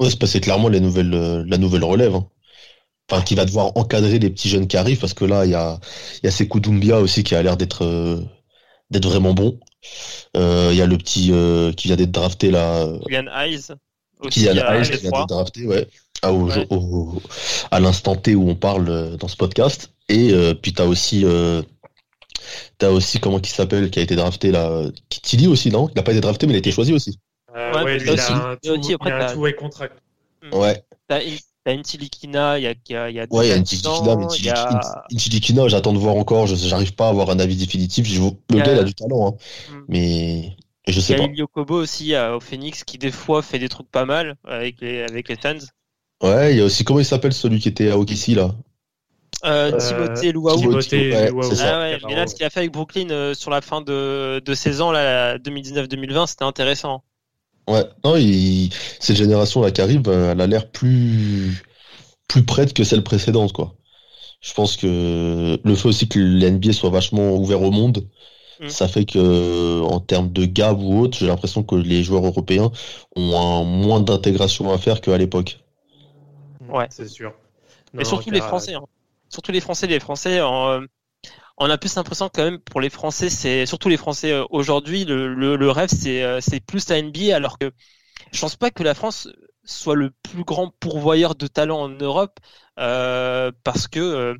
Ouais, 0.00 0.08
c'est 0.08 0.40
clairement 0.40 0.70
la 0.70 0.80
nouvelle 0.80 1.44
la 1.46 1.58
nouvelle 1.58 1.84
relève. 1.84 2.14
Hein 2.14 2.26
enfin 3.10 3.22
qui 3.22 3.34
va 3.34 3.44
devoir 3.44 3.76
encadrer 3.76 4.18
les 4.18 4.30
petits 4.30 4.48
jeunes 4.48 4.66
qui 4.66 4.76
arrivent 4.76 4.98
parce 4.98 5.14
que 5.14 5.24
là 5.24 5.44
il 5.44 5.52
y 5.52 5.54
a 5.54 5.78
il 6.22 6.26
y 6.26 6.28
a 6.28 6.30
Sekou 6.30 6.60
Doumbia 6.60 6.98
aussi 7.00 7.24
qui 7.24 7.34
a 7.34 7.42
l'air 7.42 7.56
d'être 7.56 7.84
euh, 7.84 8.20
d'être 8.90 9.08
vraiment 9.08 9.34
bon 9.34 9.58
Il 10.34 10.74
y 10.74 10.82
a 10.82 10.86
le 10.86 10.98
petit 10.98 11.32
qui 11.76 11.88
vient 11.88 11.96
d'être 11.96 12.12
drafté 12.12 12.50
là. 12.50 12.86
Kylian 13.06 13.26
Hayes. 13.32 13.68
Kylian 14.30 14.66
Hayes 14.66 14.90
qui 14.90 14.96
vient 14.98 15.10
d'être 15.10 15.26
drafté, 15.26 15.66
ouais. 15.66 15.86
À, 16.22 16.30
à 17.70 17.80
l'instant 17.80 18.16
T 18.16 18.34
où 18.34 18.48
on 18.48 18.54
parle 18.54 19.16
dans 19.18 19.28
ce 19.28 19.36
podcast. 19.36 19.92
Et 20.08 20.32
puis 20.60 20.72
t'as 20.72 20.84
aussi 20.84 21.24
T'as 22.78 22.90
aussi, 22.90 23.20
comment 23.20 23.40
qui 23.40 23.50
s'appelle, 23.50 23.90
qui 23.90 23.98
a 23.98 24.02
été 24.02 24.16
drafté 24.16 24.50
là 24.50 24.82
Tilly 25.08 25.46
aussi, 25.46 25.70
non? 25.70 25.88
Il 25.88 25.96
n'a 25.96 26.02
pas 26.02 26.12
été 26.12 26.20
drafté, 26.20 26.46
mais 26.46 26.52
il 26.52 26.56
a 26.56 26.58
été 26.58 26.70
choisi 26.70 26.92
aussi. 26.92 27.18
Euh, 27.54 27.84
ouais, 27.84 27.98
il 27.98 28.08
a 28.08 28.12
un 28.12 28.56
tout, 28.56 28.74
il 28.74 29.12
a 29.12 29.30
un 29.30 29.32
two-way 29.32 29.54
contract. 29.54 29.94
Ouais. 30.52 30.84
T'as 31.08 31.20
une 31.72 31.82
Tilikina, 31.82 32.58
il 32.58 32.62
y 32.62 32.66
a, 32.66 32.74
y 32.88 32.94
a, 32.94 33.10
y 33.10 33.20
a 33.20 33.26
Ouais, 33.30 33.46
il 33.46 33.50
y 33.50 33.52
a 33.52 33.56
une 33.56 33.64
Tilikina, 33.64 34.16
mais 34.16 34.24
une 35.10 35.18
Tilikina, 35.18 35.68
j'attends 35.68 35.92
de 35.92 35.98
voir 35.98 36.16
encore, 36.16 36.46
j'arrive 36.46 36.94
pas 36.94 37.06
à 37.06 37.10
avoir 37.10 37.30
un 37.30 37.38
avis 37.38 37.56
définitif. 37.56 38.06
Le 38.08 38.58
gars, 38.58 38.72
il 38.72 38.78
a 38.78 38.84
du 38.84 38.94
talent, 38.94 39.28
hein. 39.28 39.72
Mm. 39.72 39.84
mais 39.88 40.56
je 40.86 41.00
sais 41.00 41.14
pas. 41.14 41.22
Il 41.22 41.26
y 41.26 41.28
a 41.28 41.32
Ilio 41.32 41.46
Kobo 41.46 41.74
aussi 41.80 42.16
au 42.16 42.40
Phoenix 42.40 42.84
qui, 42.84 42.98
des 42.98 43.10
fois, 43.10 43.42
fait 43.42 43.58
des 43.58 43.68
trucs 43.68 43.90
pas 43.90 44.04
mal 44.04 44.36
avec 44.44 44.80
les, 44.80 45.02
avec 45.02 45.28
les 45.28 45.36
Suns. 45.36 45.66
Ouais, 46.22 46.54
il 46.54 46.58
y 46.58 46.60
a 46.60 46.64
aussi, 46.64 46.84
comment 46.84 47.00
il 47.00 47.04
s'appelle 47.04 47.32
celui 47.32 47.58
qui 47.60 47.68
était 47.68 47.90
à 47.90 47.98
OKC 47.98 48.28
là? 48.28 48.54
Euh, 49.44 49.72
euh, 49.72 49.78
Timothée 49.78 50.32
Louaou. 50.32 50.56
Timothée 50.56 51.14
ah 51.14 51.78
ouais, 51.78 51.98
mais 52.06 52.14
là, 52.14 52.26
ce 52.26 52.34
qu'il 52.34 52.44
a 52.44 52.50
fait 52.50 52.60
avec 52.60 52.72
Brooklyn 52.72 53.10
euh, 53.10 53.34
sur 53.34 53.50
la 53.50 53.60
fin 53.60 53.80
de, 53.80 54.40
de 54.44 54.54
saison, 54.54 54.90
là, 54.90 55.38
2019-2020, 55.38 56.26
c'était 56.26 56.44
intéressant. 56.44 57.04
Ouais, 57.68 57.84
non, 58.04 58.14
cette 59.00 59.16
génération 59.16 59.60
là 59.60 59.70
qui 59.70 59.80
arrive, 59.80 60.08
elle 60.08 60.40
a 60.40 60.46
l'air 60.46 60.70
plus 60.70 61.64
plus 62.28 62.44
prête 62.44 62.72
que 62.72 62.84
celle 62.84 63.02
précédente, 63.02 63.52
quoi. 63.52 63.74
Je 64.40 64.52
pense 64.52 64.76
que 64.76 65.58
le 65.62 65.74
fait 65.74 65.88
aussi 65.88 66.08
que 66.08 66.18
l'NBA 66.18 66.72
soit 66.72 66.90
vachement 66.90 67.34
ouvert 67.34 67.62
au 67.62 67.70
monde, 67.70 68.08
mm. 68.60 68.68
ça 68.68 68.86
fait 68.86 69.04
que 69.04 69.82
en 69.82 70.00
termes 70.00 70.30
de 70.32 70.44
gab 70.44 70.80
ou 70.80 71.00
autre, 71.00 71.18
j'ai 71.18 71.26
l'impression 71.26 71.62
que 71.62 71.74
les 71.74 72.02
joueurs 72.04 72.24
européens 72.24 72.70
ont 73.16 73.36
un 73.36 73.64
moins 73.64 74.00
d'intégration 74.00 74.72
à 74.72 74.78
faire 74.78 75.00
qu'à 75.00 75.16
l'époque. 75.18 75.58
Ouais, 76.68 76.86
c'est 76.90 77.08
sûr. 77.08 77.32
Mais 77.92 78.04
surtout 78.04 78.30
les 78.30 78.40
Français. 78.40 78.74
Hein 78.74 78.84
surtout 79.28 79.52
les 79.52 79.60
Français, 79.60 79.86
les 79.86 80.00
Français, 80.00 80.40
euh, 80.40 80.86
on 81.58 81.70
a 81.70 81.78
plus 81.78 81.94
l'impression 81.94 82.30
quand 82.32 82.44
même 82.44 82.58
pour 82.58 82.80
les 82.80 82.90
Français, 82.90 83.30
c'est 83.30 83.66
surtout 83.66 83.88
les 83.88 83.96
Français 83.96 84.32
euh, 84.32 84.44
aujourd'hui, 84.50 85.04
le, 85.04 85.34
le, 85.34 85.70
rêve 85.70 85.88
c'est 85.88 86.22
euh, 86.22 86.40
c'est 86.40 86.60
plus 86.60 86.88
la 86.88 87.00
NBA, 87.00 87.34
alors 87.34 87.58
que 87.58 87.72
je 88.32 88.40
pense 88.40 88.56
pas 88.56 88.70
que 88.70 88.82
la 88.82 88.94
France 88.94 89.28
soit 89.64 89.94
le 89.96 90.10
plus 90.22 90.44
grand 90.44 90.70
pourvoyeur 90.80 91.34
de 91.34 91.46
talent 91.46 91.80
en 91.80 91.88
Europe 91.88 92.38
parce 92.76 93.88
que 93.88 94.36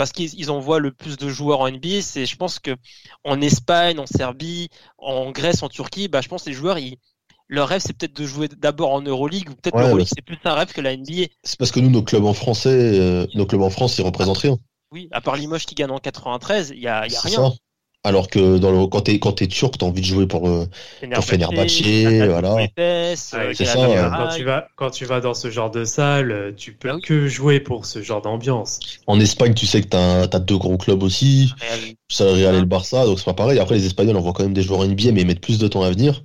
parce 0.00 0.12
qu'ils 0.12 0.50
envoient 0.50 0.78
le 0.78 0.92
plus 0.92 1.18
de 1.18 1.28
joueurs 1.28 1.60
en 1.60 1.70
NBA. 1.70 2.00
C'est, 2.00 2.24
je 2.24 2.34
pense 2.34 2.58
que 2.58 2.74
en 3.22 3.38
Espagne, 3.42 3.98
en 3.98 4.06
Serbie, 4.06 4.70
en 4.96 5.30
Grèce, 5.30 5.62
en 5.62 5.68
Turquie, 5.68 6.08
bah, 6.08 6.22
je 6.22 6.28
pense 6.28 6.44
que 6.44 6.48
les 6.48 6.56
joueurs, 6.56 6.78
ils, 6.78 6.96
leur 7.48 7.68
rêve, 7.68 7.82
c'est 7.84 7.92
peut-être 7.92 8.16
de 8.16 8.24
jouer 8.24 8.48
d'abord 8.48 8.94
en 8.94 9.02
Euroleague 9.02 9.50
ou 9.50 9.54
peut-être 9.54 9.76
l'Euroleague, 9.76 10.08
c'est 10.08 10.24
plus 10.24 10.38
un 10.44 10.54
rêve 10.54 10.72
que 10.72 10.80
la 10.80 10.96
NBA. 10.96 11.26
C'est 11.42 11.58
parce 11.58 11.70
que 11.70 11.80
nous, 11.80 11.90
nos 11.90 12.02
clubs 12.02 12.24
en 12.24 12.32
français, 12.32 12.70
euh, 12.98 13.26
nos 13.34 13.44
clubs 13.44 13.60
en 13.60 13.68
France, 13.68 13.98
ils 13.98 14.02
représentent 14.02 14.38
rien. 14.38 14.56
Oui, 14.92 15.08
à 15.12 15.20
part 15.20 15.36
Limoges 15.36 15.66
qui 15.66 15.74
gagne 15.74 15.90
en 15.90 15.98
93, 15.98 16.72
il 16.74 16.82
y 16.82 16.88
a, 16.88 17.06
y 17.06 17.14
a 17.14 17.20
rien. 17.20 17.52
Alors 18.02 18.28
que 18.28 18.56
dans 18.56 18.72
le, 18.72 18.86
quand 18.86 19.02
t'es 19.02 19.18
quand 19.18 19.42
es 19.42 19.46
turc, 19.46 19.76
t'as 19.76 19.84
envie 19.84 20.00
de 20.00 20.06
jouer 20.06 20.26
pour 20.26 20.48
le 20.48 20.66
pour 21.12 21.22
Fenerbahçe, 21.22 21.82
voilà. 22.26 22.56
c'est 22.76 23.14
ça. 23.14 24.10
Quand 24.16 24.34
tu 24.34 24.42
vas 24.42 24.68
quand 24.74 24.90
tu 24.90 25.04
vas 25.04 25.20
dans 25.20 25.34
ce 25.34 25.50
genre 25.50 25.70
de 25.70 25.84
salle, 25.84 26.54
tu 26.56 26.72
peux 26.72 26.90
ah 26.90 26.96
que 27.02 27.28
jouer 27.28 27.60
pour 27.60 27.84
ce 27.84 28.00
genre 28.00 28.22
d'ambiance. 28.22 28.80
En 29.06 29.20
Espagne, 29.20 29.52
tu 29.52 29.66
sais 29.66 29.82
que 29.82 29.88
t'as 29.88 30.22
as 30.22 30.38
deux 30.38 30.56
gros 30.56 30.78
clubs 30.78 31.02
aussi, 31.02 31.52
ça 32.08 32.24
Real 32.24 32.54
et 32.54 32.60
le 32.60 32.64
Barça, 32.64 33.04
donc 33.04 33.18
c'est 33.18 33.26
pas 33.26 33.34
pareil. 33.34 33.58
Après, 33.58 33.74
les 33.74 33.84
Espagnols, 33.84 34.16
on 34.16 34.22
voit 34.22 34.32
quand 34.32 34.44
même 34.44 34.54
des 34.54 34.62
joueurs 34.62 34.86
NBA, 34.86 35.12
mais 35.12 35.20
ils 35.20 35.26
mettent 35.26 35.42
plus 35.42 35.58
de 35.58 35.68
temps 35.68 35.82
à 35.82 35.90
venir. 35.90 36.24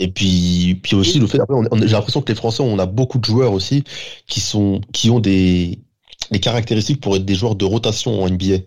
Et 0.00 0.08
puis, 0.08 0.78
puis 0.82 0.94
aussi 0.94 1.18
le 1.18 1.26
fait, 1.26 1.40
après, 1.40 1.56
j'ai 1.82 1.86
l'impression 1.88 2.22
que 2.22 2.30
les 2.30 2.36
Français, 2.36 2.62
on 2.62 2.78
a 2.78 2.86
beaucoup 2.86 3.18
de 3.18 3.24
joueurs 3.24 3.52
aussi 3.52 3.84
qui 4.26 4.40
sont, 4.40 4.80
qui 4.92 5.10
ont 5.10 5.18
des, 5.18 5.78
des 6.30 6.40
caractéristiques 6.40 7.00
pour 7.00 7.16
être 7.16 7.24
des 7.24 7.34
joueurs 7.34 7.54
de 7.56 7.64
rotation 7.64 8.22
en 8.22 8.28
NBA. 8.28 8.58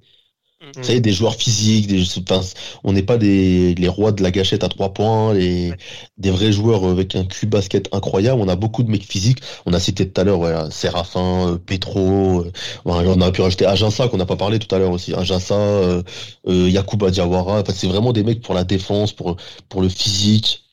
Mm. 0.62 0.66
Vous 0.76 0.84
savez, 0.84 1.02
des 1.02 1.12
joueurs 1.12 1.36
physiques, 1.36 1.88
des, 1.88 2.04
enfin, 2.20 2.42
on 2.84 2.94
n'est 2.94 3.02
pas 3.02 3.18
des, 3.18 3.74
les 3.76 3.88
rois 3.88 4.12
de 4.12 4.22
la 4.22 4.30
gâchette 4.30 4.64
à 4.64 4.70
trois 4.70 4.94
points, 4.94 5.34
les, 5.34 5.74
des 6.18 6.30
vrais 6.30 6.52
joueurs 6.52 6.86
avec 6.86 7.16
un 7.16 7.26
cul 7.26 7.48
basket 7.48 7.90
incroyable. 7.94 8.40
On 8.42 8.48
a 8.48 8.56
beaucoup 8.56 8.84
de 8.84 8.92
mecs 8.92 9.04
physiques. 9.04 9.40
On 9.66 9.74
a 9.74 9.80
cité 9.80 10.08
tout 10.08 10.22
à 10.22 10.24
l'heure, 10.24 10.40
ouais, 10.40 10.54
Séraphin, 10.70 11.54
euh, 11.54 11.58
Petro, 11.58 12.42
euh, 12.42 12.52
on 12.86 13.22
a 13.22 13.32
pu 13.32 13.42
rajouter 13.42 13.66
Aginsa 13.66 14.08
qu'on 14.08 14.18
n'a 14.18 14.26
pas 14.28 14.36
parlé 14.36 14.60
tout 14.60 14.74
à 14.74 14.80
l'heure 14.80 14.92
aussi. 14.92 15.14
Aginsa, 15.16 15.56
euh, 15.56 16.04
euh, 16.48 16.70
Yakuba 16.70 17.10
Diawara. 17.10 17.62
Enfin, 17.62 17.74
c'est 17.76 17.88
vraiment 17.88 18.14
des 18.14 18.24
mecs 18.24 18.42
pour 18.42 18.54
la 18.54 18.64
défense, 18.64 19.14
pour, 19.14 19.38
pour 19.68 19.82
le 19.82 19.90
physique 19.90 20.64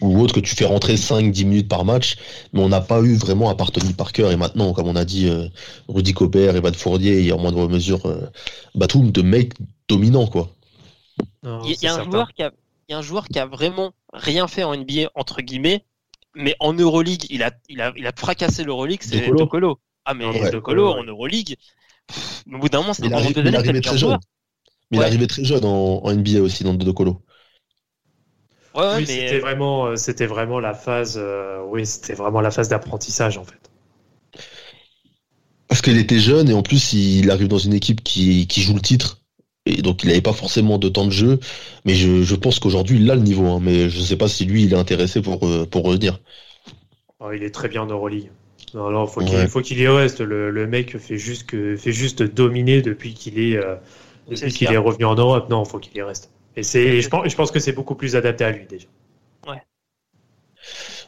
ou 0.00 0.20
autre 0.20 0.34
que 0.34 0.40
tu 0.40 0.54
fais 0.54 0.64
rentrer 0.64 0.96
5-10 0.96 1.44
minutes 1.44 1.68
par 1.68 1.84
match, 1.84 2.16
mais 2.52 2.60
on 2.60 2.68
n'a 2.68 2.80
pas 2.80 3.00
eu 3.00 3.16
vraiment 3.16 3.48
à 3.48 3.54
part 3.54 3.72
Tony 3.72 3.92
Parker 3.92 4.30
et 4.30 4.36
maintenant, 4.36 4.72
comme 4.72 4.88
on 4.88 4.96
a 4.96 5.04
dit, 5.04 5.28
euh, 5.28 5.48
Rudy 5.88 6.14
Copper, 6.14 6.52
Evan 6.54 6.74
Fournier 6.74 7.24
et 7.24 7.32
en 7.32 7.38
moindre 7.38 7.68
mesure 7.68 8.04
euh, 8.06 8.26
Batum, 8.74 9.10
de 9.10 9.22
mecs 9.22 9.52
dominants 9.88 10.26
quoi. 10.26 10.50
Il 11.42 11.76
y, 11.82 11.86
a 11.86 11.94
un 11.94 12.04
joueur 12.04 12.32
qui 12.32 12.42
a, 12.42 12.52
y 12.88 12.92
a 12.92 12.98
un 12.98 13.02
joueur 13.02 13.26
qui 13.26 13.38
a 13.38 13.46
vraiment 13.46 13.92
rien 14.12 14.46
fait 14.46 14.62
en 14.62 14.76
NBA 14.76 15.10
entre 15.14 15.42
guillemets, 15.42 15.84
mais 16.34 16.54
en 16.60 16.72
Euroleague, 16.72 17.26
il 17.30 17.42
a, 17.42 17.50
il 17.68 17.80
a, 17.80 17.92
il 17.96 18.06
a 18.06 18.12
fracassé 18.16 18.64
l'Euroleague, 18.64 19.02
c'est 19.02 19.28
Docolo. 19.30 19.78
Ah 20.04 20.14
mais 20.14 20.26
ouais, 20.26 20.50
Docolo 20.50 20.90
en 20.90 21.04
Euroleague, 21.04 21.56
au 22.52 22.58
bout 22.58 22.68
d'un 22.68 22.80
moment, 22.80 22.94
c'est 22.94 23.06
il 23.06 23.12
arrivait 23.12 23.80
très 23.80 23.98
jeune. 23.98 24.18
Mais 24.90 24.98
il 24.98 25.02
arrivait 25.02 25.26
très 25.26 25.44
jeune 25.44 25.64
en, 25.64 26.04
en 26.04 26.12
NBA 26.12 26.40
aussi 26.40 26.64
dans 26.64 26.74
Docolo 26.74 27.22
oui, 28.74 29.06
c'était 29.06 29.38
vraiment, 29.38 29.86
euh, 29.86 29.96
c'était 29.96 30.26
vraiment 30.26 30.60
la 30.60 30.74
phase, 30.74 31.18
euh, 31.20 31.62
oui, 31.68 31.86
c'était 31.86 32.14
vraiment 32.14 32.40
la 32.40 32.50
phase 32.50 32.68
d'apprentissage 32.68 33.38
en 33.38 33.44
fait. 33.44 33.70
Parce 35.68 35.82
qu'il 35.82 35.98
était 35.98 36.18
jeune 36.18 36.48
et 36.48 36.54
en 36.54 36.62
plus 36.62 36.92
il 36.92 37.30
arrive 37.30 37.48
dans 37.48 37.58
une 37.58 37.74
équipe 37.74 38.02
qui, 38.02 38.46
qui 38.46 38.62
joue 38.62 38.74
le 38.74 38.80
titre 38.80 39.20
et 39.66 39.82
donc 39.82 40.02
il 40.02 40.08
n'avait 40.08 40.22
pas 40.22 40.32
forcément 40.32 40.78
de 40.78 40.88
temps 40.88 41.04
de 41.04 41.12
jeu. 41.12 41.40
Mais 41.84 41.94
je, 41.94 42.22
je 42.22 42.34
pense 42.34 42.58
qu'aujourd'hui 42.58 42.98
il 42.98 43.10
a 43.10 43.14
le 43.14 43.22
niveau, 43.22 43.46
hein, 43.46 43.60
mais 43.62 43.90
je 43.90 43.98
ne 43.98 44.04
sais 44.04 44.16
pas 44.16 44.28
si 44.28 44.44
lui 44.44 44.64
il 44.64 44.72
est 44.72 44.78
intéressé 44.78 45.20
pour 45.20 45.46
euh, 45.46 45.66
pour 45.66 45.84
revenir. 45.84 46.20
Oh, 47.20 47.32
il 47.32 47.42
est 47.42 47.50
très 47.50 47.68
bien 47.68 47.82
en 47.82 47.86
Euroleague. 47.86 48.30
Non, 48.74 48.90
non, 48.90 49.06
faut 49.06 49.22
qu'il 49.22 49.48
faut 49.48 49.60
qu'il 49.60 49.80
y 49.80 49.88
reste. 49.88 50.20
Le, 50.20 50.50
le, 50.50 50.66
mec 50.66 50.98
fait 50.98 51.16
juste 51.16 51.46
que 51.46 51.74
fait 51.76 51.92
juste 51.92 52.22
dominer 52.22 52.82
depuis 52.82 53.14
qu'il 53.14 53.38
est, 53.38 53.58
depuis 54.28 54.52
qu'il 54.52 54.70
est 54.70 54.76
revenu 54.76 55.06
en 55.06 55.14
Europe. 55.14 55.48
Non, 55.48 55.64
faut 55.64 55.78
qu'il 55.78 55.96
y 55.96 56.02
reste. 56.02 56.30
Et 56.58 56.64
c'est, 56.64 57.00
je 57.00 57.08
pense, 57.08 57.28
je 57.28 57.36
pense 57.36 57.52
que 57.52 57.60
c'est 57.60 57.70
beaucoup 57.70 57.94
plus 57.94 58.16
adapté 58.16 58.42
à 58.42 58.50
lui 58.50 58.66
déjà. 58.66 58.88
Ouais. 59.46 59.62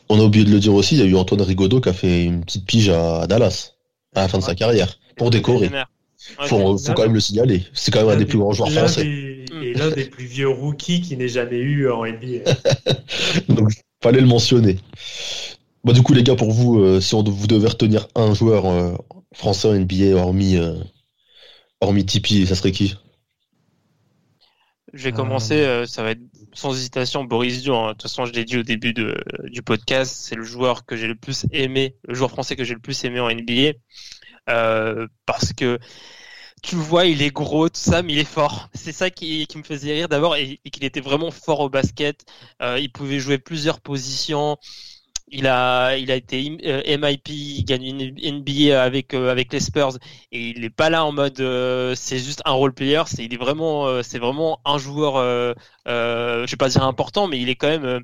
On 0.09 0.21
a 0.21 0.23
oublié 0.23 0.45
de 0.45 0.51
le 0.53 0.61
dire 0.61 0.73
aussi, 0.73 0.95
il 0.95 1.01
y 1.01 1.03
a 1.03 1.07
eu 1.07 1.17
Antoine 1.17 1.43
Rigaudot 1.43 1.81
qui 1.81 1.89
a 1.89 1.93
fait 1.93 2.23
une 2.23 2.45
petite 2.45 2.67
pige 2.67 2.89
à 2.89 3.27
Dallas 3.27 3.73
à 4.15 4.21
la 4.21 4.29
fin 4.29 4.39
de 4.39 4.45
sa 4.45 4.55
carrière 4.55 5.01
pour 5.17 5.31
décorer. 5.31 5.69
Faut, 6.39 6.79
faut 6.79 6.93
quand 6.93 7.03
même 7.03 7.15
le 7.15 7.21
signaler. 7.21 7.65
C'est 7.73 7.91
quand 7.91 7.99
même 8.01 8.11
un 8.11 8.17
des 8.17 8.27
plus 8.27 8.39
grands 8.39 8.53
joueurs 8.53 8.71
français. 8.71 9.05
Et 9.05 9.75
l'un 9.75 9.91
des 9.91 10.05
plus 10.05 10.27
vieux 10.27 10.49
rookies 10.49 11.01
qui 11.01 11.17
n'ait 11.17 11.27
jamais 11.27 11.59
eu 11.59 11.91
en 11.91 12.07
NBA. 12.07 12.49
Donc, 13.49 13.73
fallait 14.01 14.21
le 14.21 14.29
mentionner. 14.29 14.77
Bah, 15.83 15.93
du 15.93 16.03
coup, 16.03 16.13
les 16.13 16.23
gars, 16.23 16.37
pour 16.37 16.53
vous, 16.53 16.79
euh, 16.79 17.01
si 17.01 17.17
on, 17.17 17.25
vous 17.25 17.47
devez 17.49 17.67
retenir 17.67 18.07
un 18.15 18.35
joueur 18.35 18.67
euh, 18.67 18.93
français 19.35 19.67
en 19.67 19.75
NBA 19.75 20.15
hormis, 20.15 20.57
euh, 20.59 20.77
hormis 21.81 22.07
Tipeee, 22.07 22.47
ça 22.47 22.55
serait 22.55 22.71
qui? 22.71 22.95
Je 24.93 25.05
vais 25.05 25.13
commencer, 25.13 25.55
euh, 25.55 25.87
ça 25.87 26.03
va 26.03 26.11
être 26.13 26.21
sans 26.53 26.75
hésitation 26.75 27.25
Boris 27.25 27.63
Dion. 27.63 27.85
Hein. 27.85 27.89
De 27.89 27.93
toute 27.93 28.03
façon, 28.03 28.25
je 28.25 28.33
l'ai 28.33 28.45
dit 28.45 28.59
au 28.59 28.63
début 28.63 28.93
de, 28.93 29.17
du 29.45 29.63
podcast, 29.63 30.15
c'est 30.15 30.35
le 30.35 30.43
joueur 30.43 30.85
que 30.85 30.97
j'ai 30.97 31.07
le 31.07 31.15
plus 31.15 31.47
aimé, 31.53 31.97
le 32.09 32.15
joueur 32.15 32.31
français 32.31 32.57
que 32.57 32.65
j'ai 32.65 32.75
le 32.75 32.81
plus 32.81 33.05
aimé 33.05 33.21
en 33.21 33.31
NBA, 33.31 33.73
euh, 34.49 35.07
parce 35.27 35.53
que 35.53 35.79
tu 36.63 36.77
le 36.77 36.83
vois, 36.83 37.07
il 37.07 37.23
est 37.23 37.31
gros, 37.31 37.69
tout 37.69 37.81
ça, 37.81 38.03
mais 38.03 38.13
il 38.13 38.19
est 38.19 38.25
fort. 38.25 38.69
C'est 38.75 38.93
ça 38.93 39.11
qui, 39.11 39.47
qui, 39.47 39.59
me 39.59 39.63
faisait 39.63 39.95
rire 39.95 40.09
d'abord, 40.09 40.37
et, 40.37 40.59
qu'il 40.71 40.85
était 40.85 41.01
vraiment 41.01 41.31
fort 41.31 41.61
au 41.61 41.71
basket. 41.71 42.25
Euh, 42.61 42.79
il 42.79 42.91
pouvait 42.93 43.19
jouer 43.19 43.39
plusieurs 43.39 43.81
positions 43.81 44.59
il 45.31 45.47
a, 45.47 45.97
il 45.97 46.11
a 46.11 46.17
été 46.17 46.39
MIP, 46.43 47.29
euh, 47.29 47.33
il 47.33 47.65
gagne 47.65 47.85
une 47.85 48.15
NBA 48.19 48.83
avec 48.83 49.15
euh, 49.15 49.31
avec 49.31 49.53
les 49.53 49.61
Spurs 49.61 49.97
et 50.33 50.49
il 50.49 50.65
est 50.65 50.71
pas 50.71 50.91
là 50.91 51.05
en 51.05 51.13
mode 51.13 51.41
euh, 51.41 51.95
c'est 51.95 52.19
juste 52.19 52.43
un 52.45 52.53
role 52.53 52.73
player, 52.73 53.03
c'est 53.07 53.29
vraiment 53.37 54.03
c'est 54.03 54.19
vraiment 54.19 54.61
un 54.65 54.79
joueur 54.79 55.15
je 55.87 56.51
vais 56.51 56.57
pas 56.57 56.69
dire 56.69 56.85
important 56.85 57.29
mais 57.29 57.41
il 57.41 57.49
est 57.49 57.57
quand 57.57 57.69
même 57.69 58.03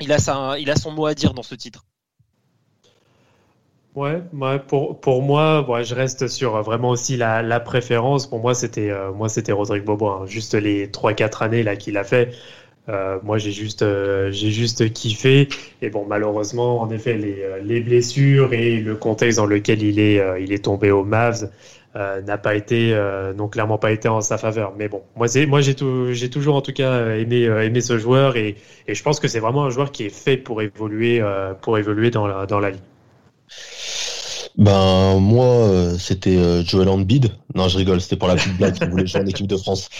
il 0.00 0.12
a 0.12 0.18
sa, 0.18 0.58
il 0.58 0.70
a 0.70 0.76
son 0.76 0.92
mot 0.92 1.06
à 1.06 1.14
dire 1.14 1.34
dans 1.34 1.42
ce 1.42 1.54
titre. 1.54 1.84
Ouais, 3.94 4.22
ouais 4.34 4.58
pour, 4.58 5.00
pour 5.00 5.22
moi, 5.22 5.64
je 5.82 5.94
reste 5.94 6.28
sur 6.28 6.62
vraiment 6.62 6.90
aussi 6.90 7.16
la, 7.16 7.42
la 7.42 7.60
préférence. 7.60 8.26
Pour 8.26 8.40
moi, 8.40 8.54
c'était 8.54 8.92
moi 9.14 9.30
c'était 9.30 9.52
Rodrigue 9.52 9.84
Bobo. 9.84 10.08
Hein. 10.08 10.26
Juste 10.26 10.52
les 10.54 10.88
3-4 10.88 11.42
années 11.42 11.62
là 11.62 11.76
qu'il 11.76 11.96
a 11.96 12.04
fait. 12.04 12.34
Euh, 12.88 13.18
moi, 13.22 13.38
j'ai 13.38 13.52
juste, 13.52 13.82
euh, 13.82 14.30
j'ai 14.30 14.50
juste 14.50 14.92
kiffé. 14.92 15.48
Et 15.82 15.90
bon, 15.90 16.04
malheureusement, 16.06 16.80
en 16.80 16.90
effet, 16.90 17.14
les, 17.14 17.42
euh, 17.42 17.58
les, 17.62 17.80
blessures 17.80 18.52
et 18.52 18.78
le 18.78 18.94
contexte 18.94 19.38
dans 19.38 19.46
lequel 19.46 19.82
il 19.82 19.98
est, 19.98 20.22
il 20.40 20.52
est 20.52 20.64
tombé 20.64 20.90
au 20.90 21.04
Mavs 21.04 21.50
n'a 21.94 22.36
pas 22.36 22.54
été, 22.54 22.94
non 23.38 23.48
clairement 23.48 23.78
pas 23.78 23.90
été 23.90 24.06
en 24.08 24.20
sa 24.20 24.36
faveur. 24.36 24.74
Mais 24.76 24.86
bon, 24.86 25.02
moi 25.16 25.28
c'est, 25.28 25.46
moi 25.46 25.62
j'ai 25.62 25.74
j'ai 26.10 26.28
toujours 26.28 26.54
en 26.56 26.60
tout 26.60 26.74
cas 26.74 27.16
aimé 27.16 27.44
aimé 27.44 27.80
ce 27.80 27.96
joueur 27.96 28.36
et, 28.36 28.56
et 28.86 28.94
je 28.94 29.02
pense 29.02 29.18
que 29.18 29.28
c'est 29.28 29.40
vraiment 29.40 29.64
un 29.64 29.70
joueur 29.70 29.92
qui 29.92 30.04
est 30.04 30.10
fait 30.10 30.36
pour 30.36 30.60
évoluer 30.60 31.22
pour 31.62 31.78
évoluer 31.78 32.10
dans 32.10 32.26
la 32.26 32.44
dans 32.44 32.60
la 32.60 32.70
ligue. 32.72 32.82
Ben 34.56 35.18
moi, 35.20 35.44
euh, 35.44 35.98
c'était 35.98 36.36
euh, 36.36 36.64
Joel 36.64 36.88
Embiid. 36.88 37.30
Non, 37.54 37.68
je 37.68 37.76
rigole, 37.76 38.00
c'était 38.00 38.16
pour 38.16 38.28
la 38.28 38.36
petite 38.36 38.56
blague 38.56 38.78
qui 38.78 38.86
voulait 38.86 39.06
jouer 39.06 39.20
en 39.20 39.26
équipe 39.26 39.46
de 39.46 39.56
France. 39.56 39.90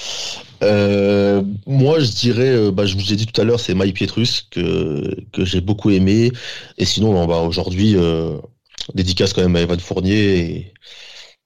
Euh, 0.63 1.43
moi, 1.67 2.01
je 2.01 2.11
dirais, 2.13 2.71
bah, 2.73 2.87
je 2.87 2.97
vous 2.97 3.13
ai 3.13 3.17
dit 3.17 3.27
tout 3.27 3.39
à 3.39 3.45
l'heure, 3.45 3.61
c'est 3.61 3.75
Mike 3.75 3.95
Pietrus 3.95 4.49
que 4.51 5.15
que 5.33 5.45
j'ai 5.45 5.61
beaucoup 5.61 5.91
aimé. 5.91 6.33
Et 6.79 6.87
sinon, 6.87 7.27
bah, 7.27 7.41
aujourd'hui, 7.41 7.97
dédicace 8.95 9.33
quand 9.35 9.43
même 9.43 9.57
à 9.57 9.61
Evan 9.61 9.79
Fournier 9.79 10.39
et, 10.39 10.75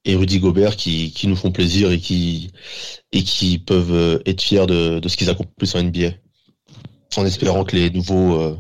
et 0.05 0.15
Rudy 0.15 0.39
Gobert 0.39 0.77
qui, 0.77 1.11
qui 1.13 1.27
nous 1.27 1.37
font 1.37 1.51
plaisir 1.51 1.91
et 1.91 1.99
qui 1.99 2.53
et 3.13 3.25
qui 3.25 3.59
peuvent 3.59 4.23
être 4.25 4.41
fiers 4.41 4.67
de, 4.67 5.01
de 5.01 5.09
ce 5.09 5.17
qu'ils 5.17 5.31
accomplissent 5.31 5.75
en 5.75 5.83
NBA. 5.83 6.11
En 7.17 7.27
espérant 7.27 7.65
que 7.65 7.75
les 7.75 7.91
nouveaux 7.91 8.57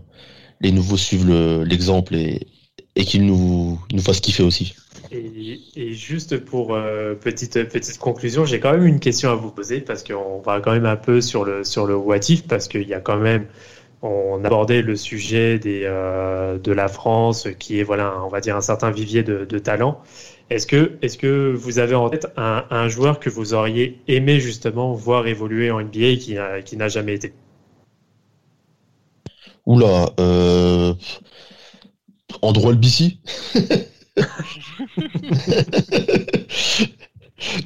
les 0.60 0.72
nouveaux 0.72 0.96
suivent 0.96 1.30
l'exemple 1.62 2.16
et 2.16 2.48
et 3.00 3.04
qu'il 3.04 3.24
nous, 3.24 3.80
nous 3.92 4.02
fasse 4.02 4.20
kiffer 4.20 4.42
aussi. 4.42 4.74
Et, 5.10 5.92
juste 5.92 6.36
pour 6.44 6.74
euh, 6.74 7.14
petite 7.14 7.64
petite 7.64 7.98
conclusion, 7.98 8.44
j'ai 8.44 8.60
quand 8.60 8.72
même 8.72 8.86
une 8.86 9.00
question 9.00 9.30
à 9.30 9.34
vous 9.34 9.50
poser 9.50 9.80
parce 9.80 10.04
qu'on 10.04 10.40
va 10.40 10.60
quand 10.60 10.72
même 10.72 10.86
un 10.86 10.96
peu 10.96 11.20
sur 11.20 11.44
le 11.44 11.64
sur 11.64 11.86
le 11.86 11.96
what 11.96 12.18
if 12.28 12.46
parce 12.46 12.68
qu'il 12.68 12.86
y 12.86 12.94
a 12.94 13.00
quand 13.00 13.16
même 13.16 13.46
on 14.02 14.44
abordait 14.44 14.82
le 14.82 14.96
sujet 14.96 15.58
des 15.58 15.82
euh, 15.84 16.58
de 16.58 16.72
la 16.72 16.88
France 16.88 17.48
qui 17.58 17.80
est 17.80 17.82
voilà 17.82 18.14
on 18.24 18.28
va 18.28 18.40
dire 18.40 18.56
un 18.56 18.60
certain 18.60 18.90
vivier 18.90 19.22
de, 19.22 19.44
de 19.46 19.58
talent. 19.58 20.00
Est-ce 20.50 20.66
que 20.66 20.92
est-ce 21.00 21.16
que 21.16 21.52
vous 21.56 21.78
avez 21.78 21.94
en 21.94 22.08
tête 22.10 22.26
un, 22.36 22.64
un, 22.70 22.88
joueur 22.88 23.18
que 23.18 23.30
vous 23.30 23.54
auriez 23.54 23.98
aimé 24.08 24.40
justement 24.40 24.92
voir 24.92 25.26
évoluer 25.26 25.70
en 25.70 25.80
NBA 25.80 26.06
et 26.06 26.18
qui 26.18 26.36
qui 26.64 26.76
n'a 26.76 26.88
jamais 26.88 27.14
été? 27.14 27.32
Oula, 29.66 30.10
euh, 30.18 30.94
Andrew 32.42 32.74
BC 32.74 33.18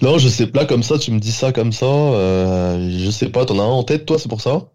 Non, 0.03 0.19
je 0.19 0.29
sais 0.29 0.47
pas, 0.47 0.67
comme 0.67 0.83
ça, 0.83 0.99
tu 0.99 1.11
me 1.11 1.19
dis 1.19 1.33
ça 1.33 1.53
comme 1.53 1.73
ça. 1.73 1.87
Euh, 1.87 2.89
je 2.91 3.11
sais 3.11 3.29
pas, 3.29 3.45
t'en 3.45 3.59
as 3.59 3.63
un 3.63 3.67
en 3.67 3.83
tête, 3.83 4.07
toi, 4.07 4.19
c'est 4.19 4.29
pour 4.29 4.41
ça? 4.41 4.71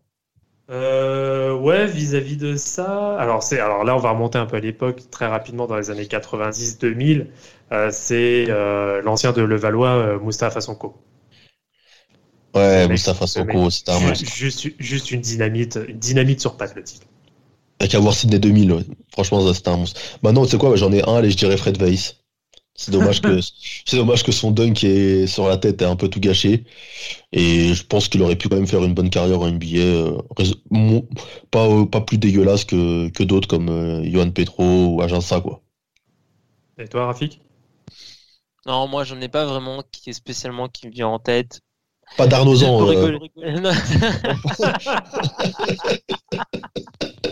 Euh, 0.69 1.53
Ouais, 1.53 1.87
vis-à-vis 1.87 2.37
de 2.37 2.55
ça. 2.55 3.17
Alors, 3.19 3.43
c'est, 3.43 3.59
alors 3.59 3.83
là, 3.83 3.95
on 3.95 3.99
va 3.99 4.11
remonter 4.11 4.37
un 4.37 4.45
peu 4.45 4.57
à 4.57 4.59
l'époque, 4.59 5.01
très 5.11 5.27
rapidement, 5.27 5.67
dans 5.67 5.77
les 5.77 5.89
années 5.89 6.05
90-2000. 6.05 7.27
Euh, 7.71 7.89
c'est 7.91 8.45
l'ancien 9.03 9.31
de 9.31 9.41
Levallois, 9.41 10.17
Moustapha 10.19 10.61
Sonko. 10.61 10.95
Ouais, 12.55 12.87
Moustapha 12.87 13.27
Sonko, 13.27 13.69
c'était 13.69 13.91
un 13.91 14.13
juste, 14.13 14.67
juste, 14.79 15.11
une 15.11 15.21
dynamite, 15.21 15.79
une 15.87 15.99
dynamite 15.99 16.41
sur 16.41 16.57
patte, 16.57 16.75
le 16.75 16.83
titre. 16.83 17.05
Avec 17.89 17.95
avoir 17.95 18.13
Sydney 18.13 18.37
2000, 18.37 18.85
franchement, 19.11 19.43
ça 19.47 19.55
c'était 19.55 19.69
un 19.69 19.77
monstre. 19.77 19.99
Maintenant, 20.21 20.45
tu 20.45 20.51
sais 20.51 20.59
quoi, 20.59 20.75
j'en 20.75 20.93
ai 20.93 21.01
un, 21.09 21.15
allez, 21.15 21.31
je 21.31 21.37
dirais 21.37 21.57
Fred 21.57 21.81
Weiss. 21.81 22.17
C'est 22.75 22.91
dommage 22.91 23.19
que 23.19 23.39
c'est 23.85 23.97
dommage 23.97 24.21
que 24.21 24.31
son 24.31 24.51
dunk 24.51 24.83
est 24.83 25.25
sur 25.25 25.47
la 25.47 25.57
tête 25.57 25.81
est 25.81 25.85
un 25.85 25.95
peu 25.95 26.07
tout 26.07 26.19
gâché. 26.19 26.65
Et 27.31 27.73
je 27.73 27.83
pense 27.83 28.07
qu'il 28.07 28.21
aurait 28.21 28.35
pu 28.35 28.47
quand 28.47 28.57
même 28.57 28.67
faire 28.67 28.83
une 28.83 28.93
bonne 28.93 29.09
carrière 29.09 29.41
en 29.41 29.49
NBA, 29.49 29.79
euh, 29.79 30.21
pas 31.49 31.67
euh, 31.67 31.87
pas 31.87 32.01
plus 32.01 32.19
dégueulasse 32.19 32.63
que, 32.63 33.09
que 33.09 33.23
d'autres 33.23 33.47
comme 33.47 33.69
euh, 33.69 34.07
Johan 34.07 34.29
Petro 34.29 34.93
ou 34.93 35.01
Agença 35.01 35.41
quoi. 35.41 35.63
Et 36.77 36.87
toi, 36.87 37.07
Rafik? 37.07 37.41
Non, 38.67 38.87
moi 38.87 39.03
j'en 39.03 39.19
ai 39.19 39.29
pas 39.29 39.45
vraiment 39.45 39.83
qui 39.91 40.11
est 40.11 40.13
spécialement 40.13 40.69
qui 40.69 40.85
me 40.85 40.91
vient 40.91 41.07
en 41.07 41.17
tête. 41.17 41.61
Pas 42.17 42.27
d'Arnozan. 42.27 43.19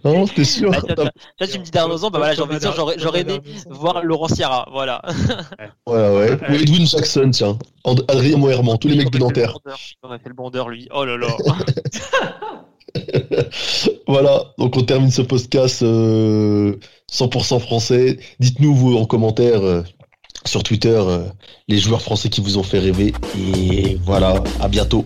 Non, 0.04 0.26
c'était 0.26 0.44
sûr. 0.44 0.70
Bah, 0.70 1.10
tu 1.46 1.58
me 1.58 1.64
dis 1.64 1.70
Darnozan, 1.70 2.10
bah 2.10 2.18
voilà, 2.18 2.34
j'ai 2.34 2.42
envie 2.42 2.54
de 2.54 2.60
dire, 2.60 2.74
j'aurais 2.96 3.20
aimé 3.20 3.40
voir 3.68 4.02
Laurent 4.02 4.28
Sierra, 4.28 4.66
voilà. 4.72 5.02
Ouais, 5.86 6.16
ouais. 6.16 6.38
Ou 6.48 6.54
Edwin 6.54 6.86
Jackson, 6.86 7.30
tiens? 7.32 7.58
Adrien 7.84 8.36
Moerman, 8.36 8.78
tous 8.78 8.88
les 8.88 8.96
mecs 8.96 9.10
de 9.10 9.18
Nanterre. 9.18 9.58
Il 9.66 10.06
aurait 10.06 10.18
fait 10.18 10.28
le 10.28 10.34
bandeur, 10.34 10.68
lui. 10.68 10.88
Oh 10.94 11.04
là 11.04 11.16
là. 11.16 11.28
voilà, 14.06 14.44
donc 14.58 14.76
on 14.76 14.82
termine 14.82 15.10
ce 15.10 15.22
podcast 15.22 15.82
100% 15.82 15.84
euh, 15.84 17.58
français. 17.58 18.18
Dites-nous, 18.38 18.74
vous, 18.74 18.96
en 18.96 19.06
commentaire. 19.06 19.62
Euh, 19.62 19.82
sur 20.46 20.62
Twitter, 20.62 20.96
euh, 20.96 21.26
les 21.68 21.78
joueurs 21.78 22.02
français 22.02 22.28
qui 22.28 22.40
vous 22.40 22.58
ont 22.58 22.62
fait 22.62 22.78
rêver. 22.78 23.12
Et 23.38 23.98
voilà, 24.04 24.42
à 24.60 24.68
bientôt. 24.68 25.04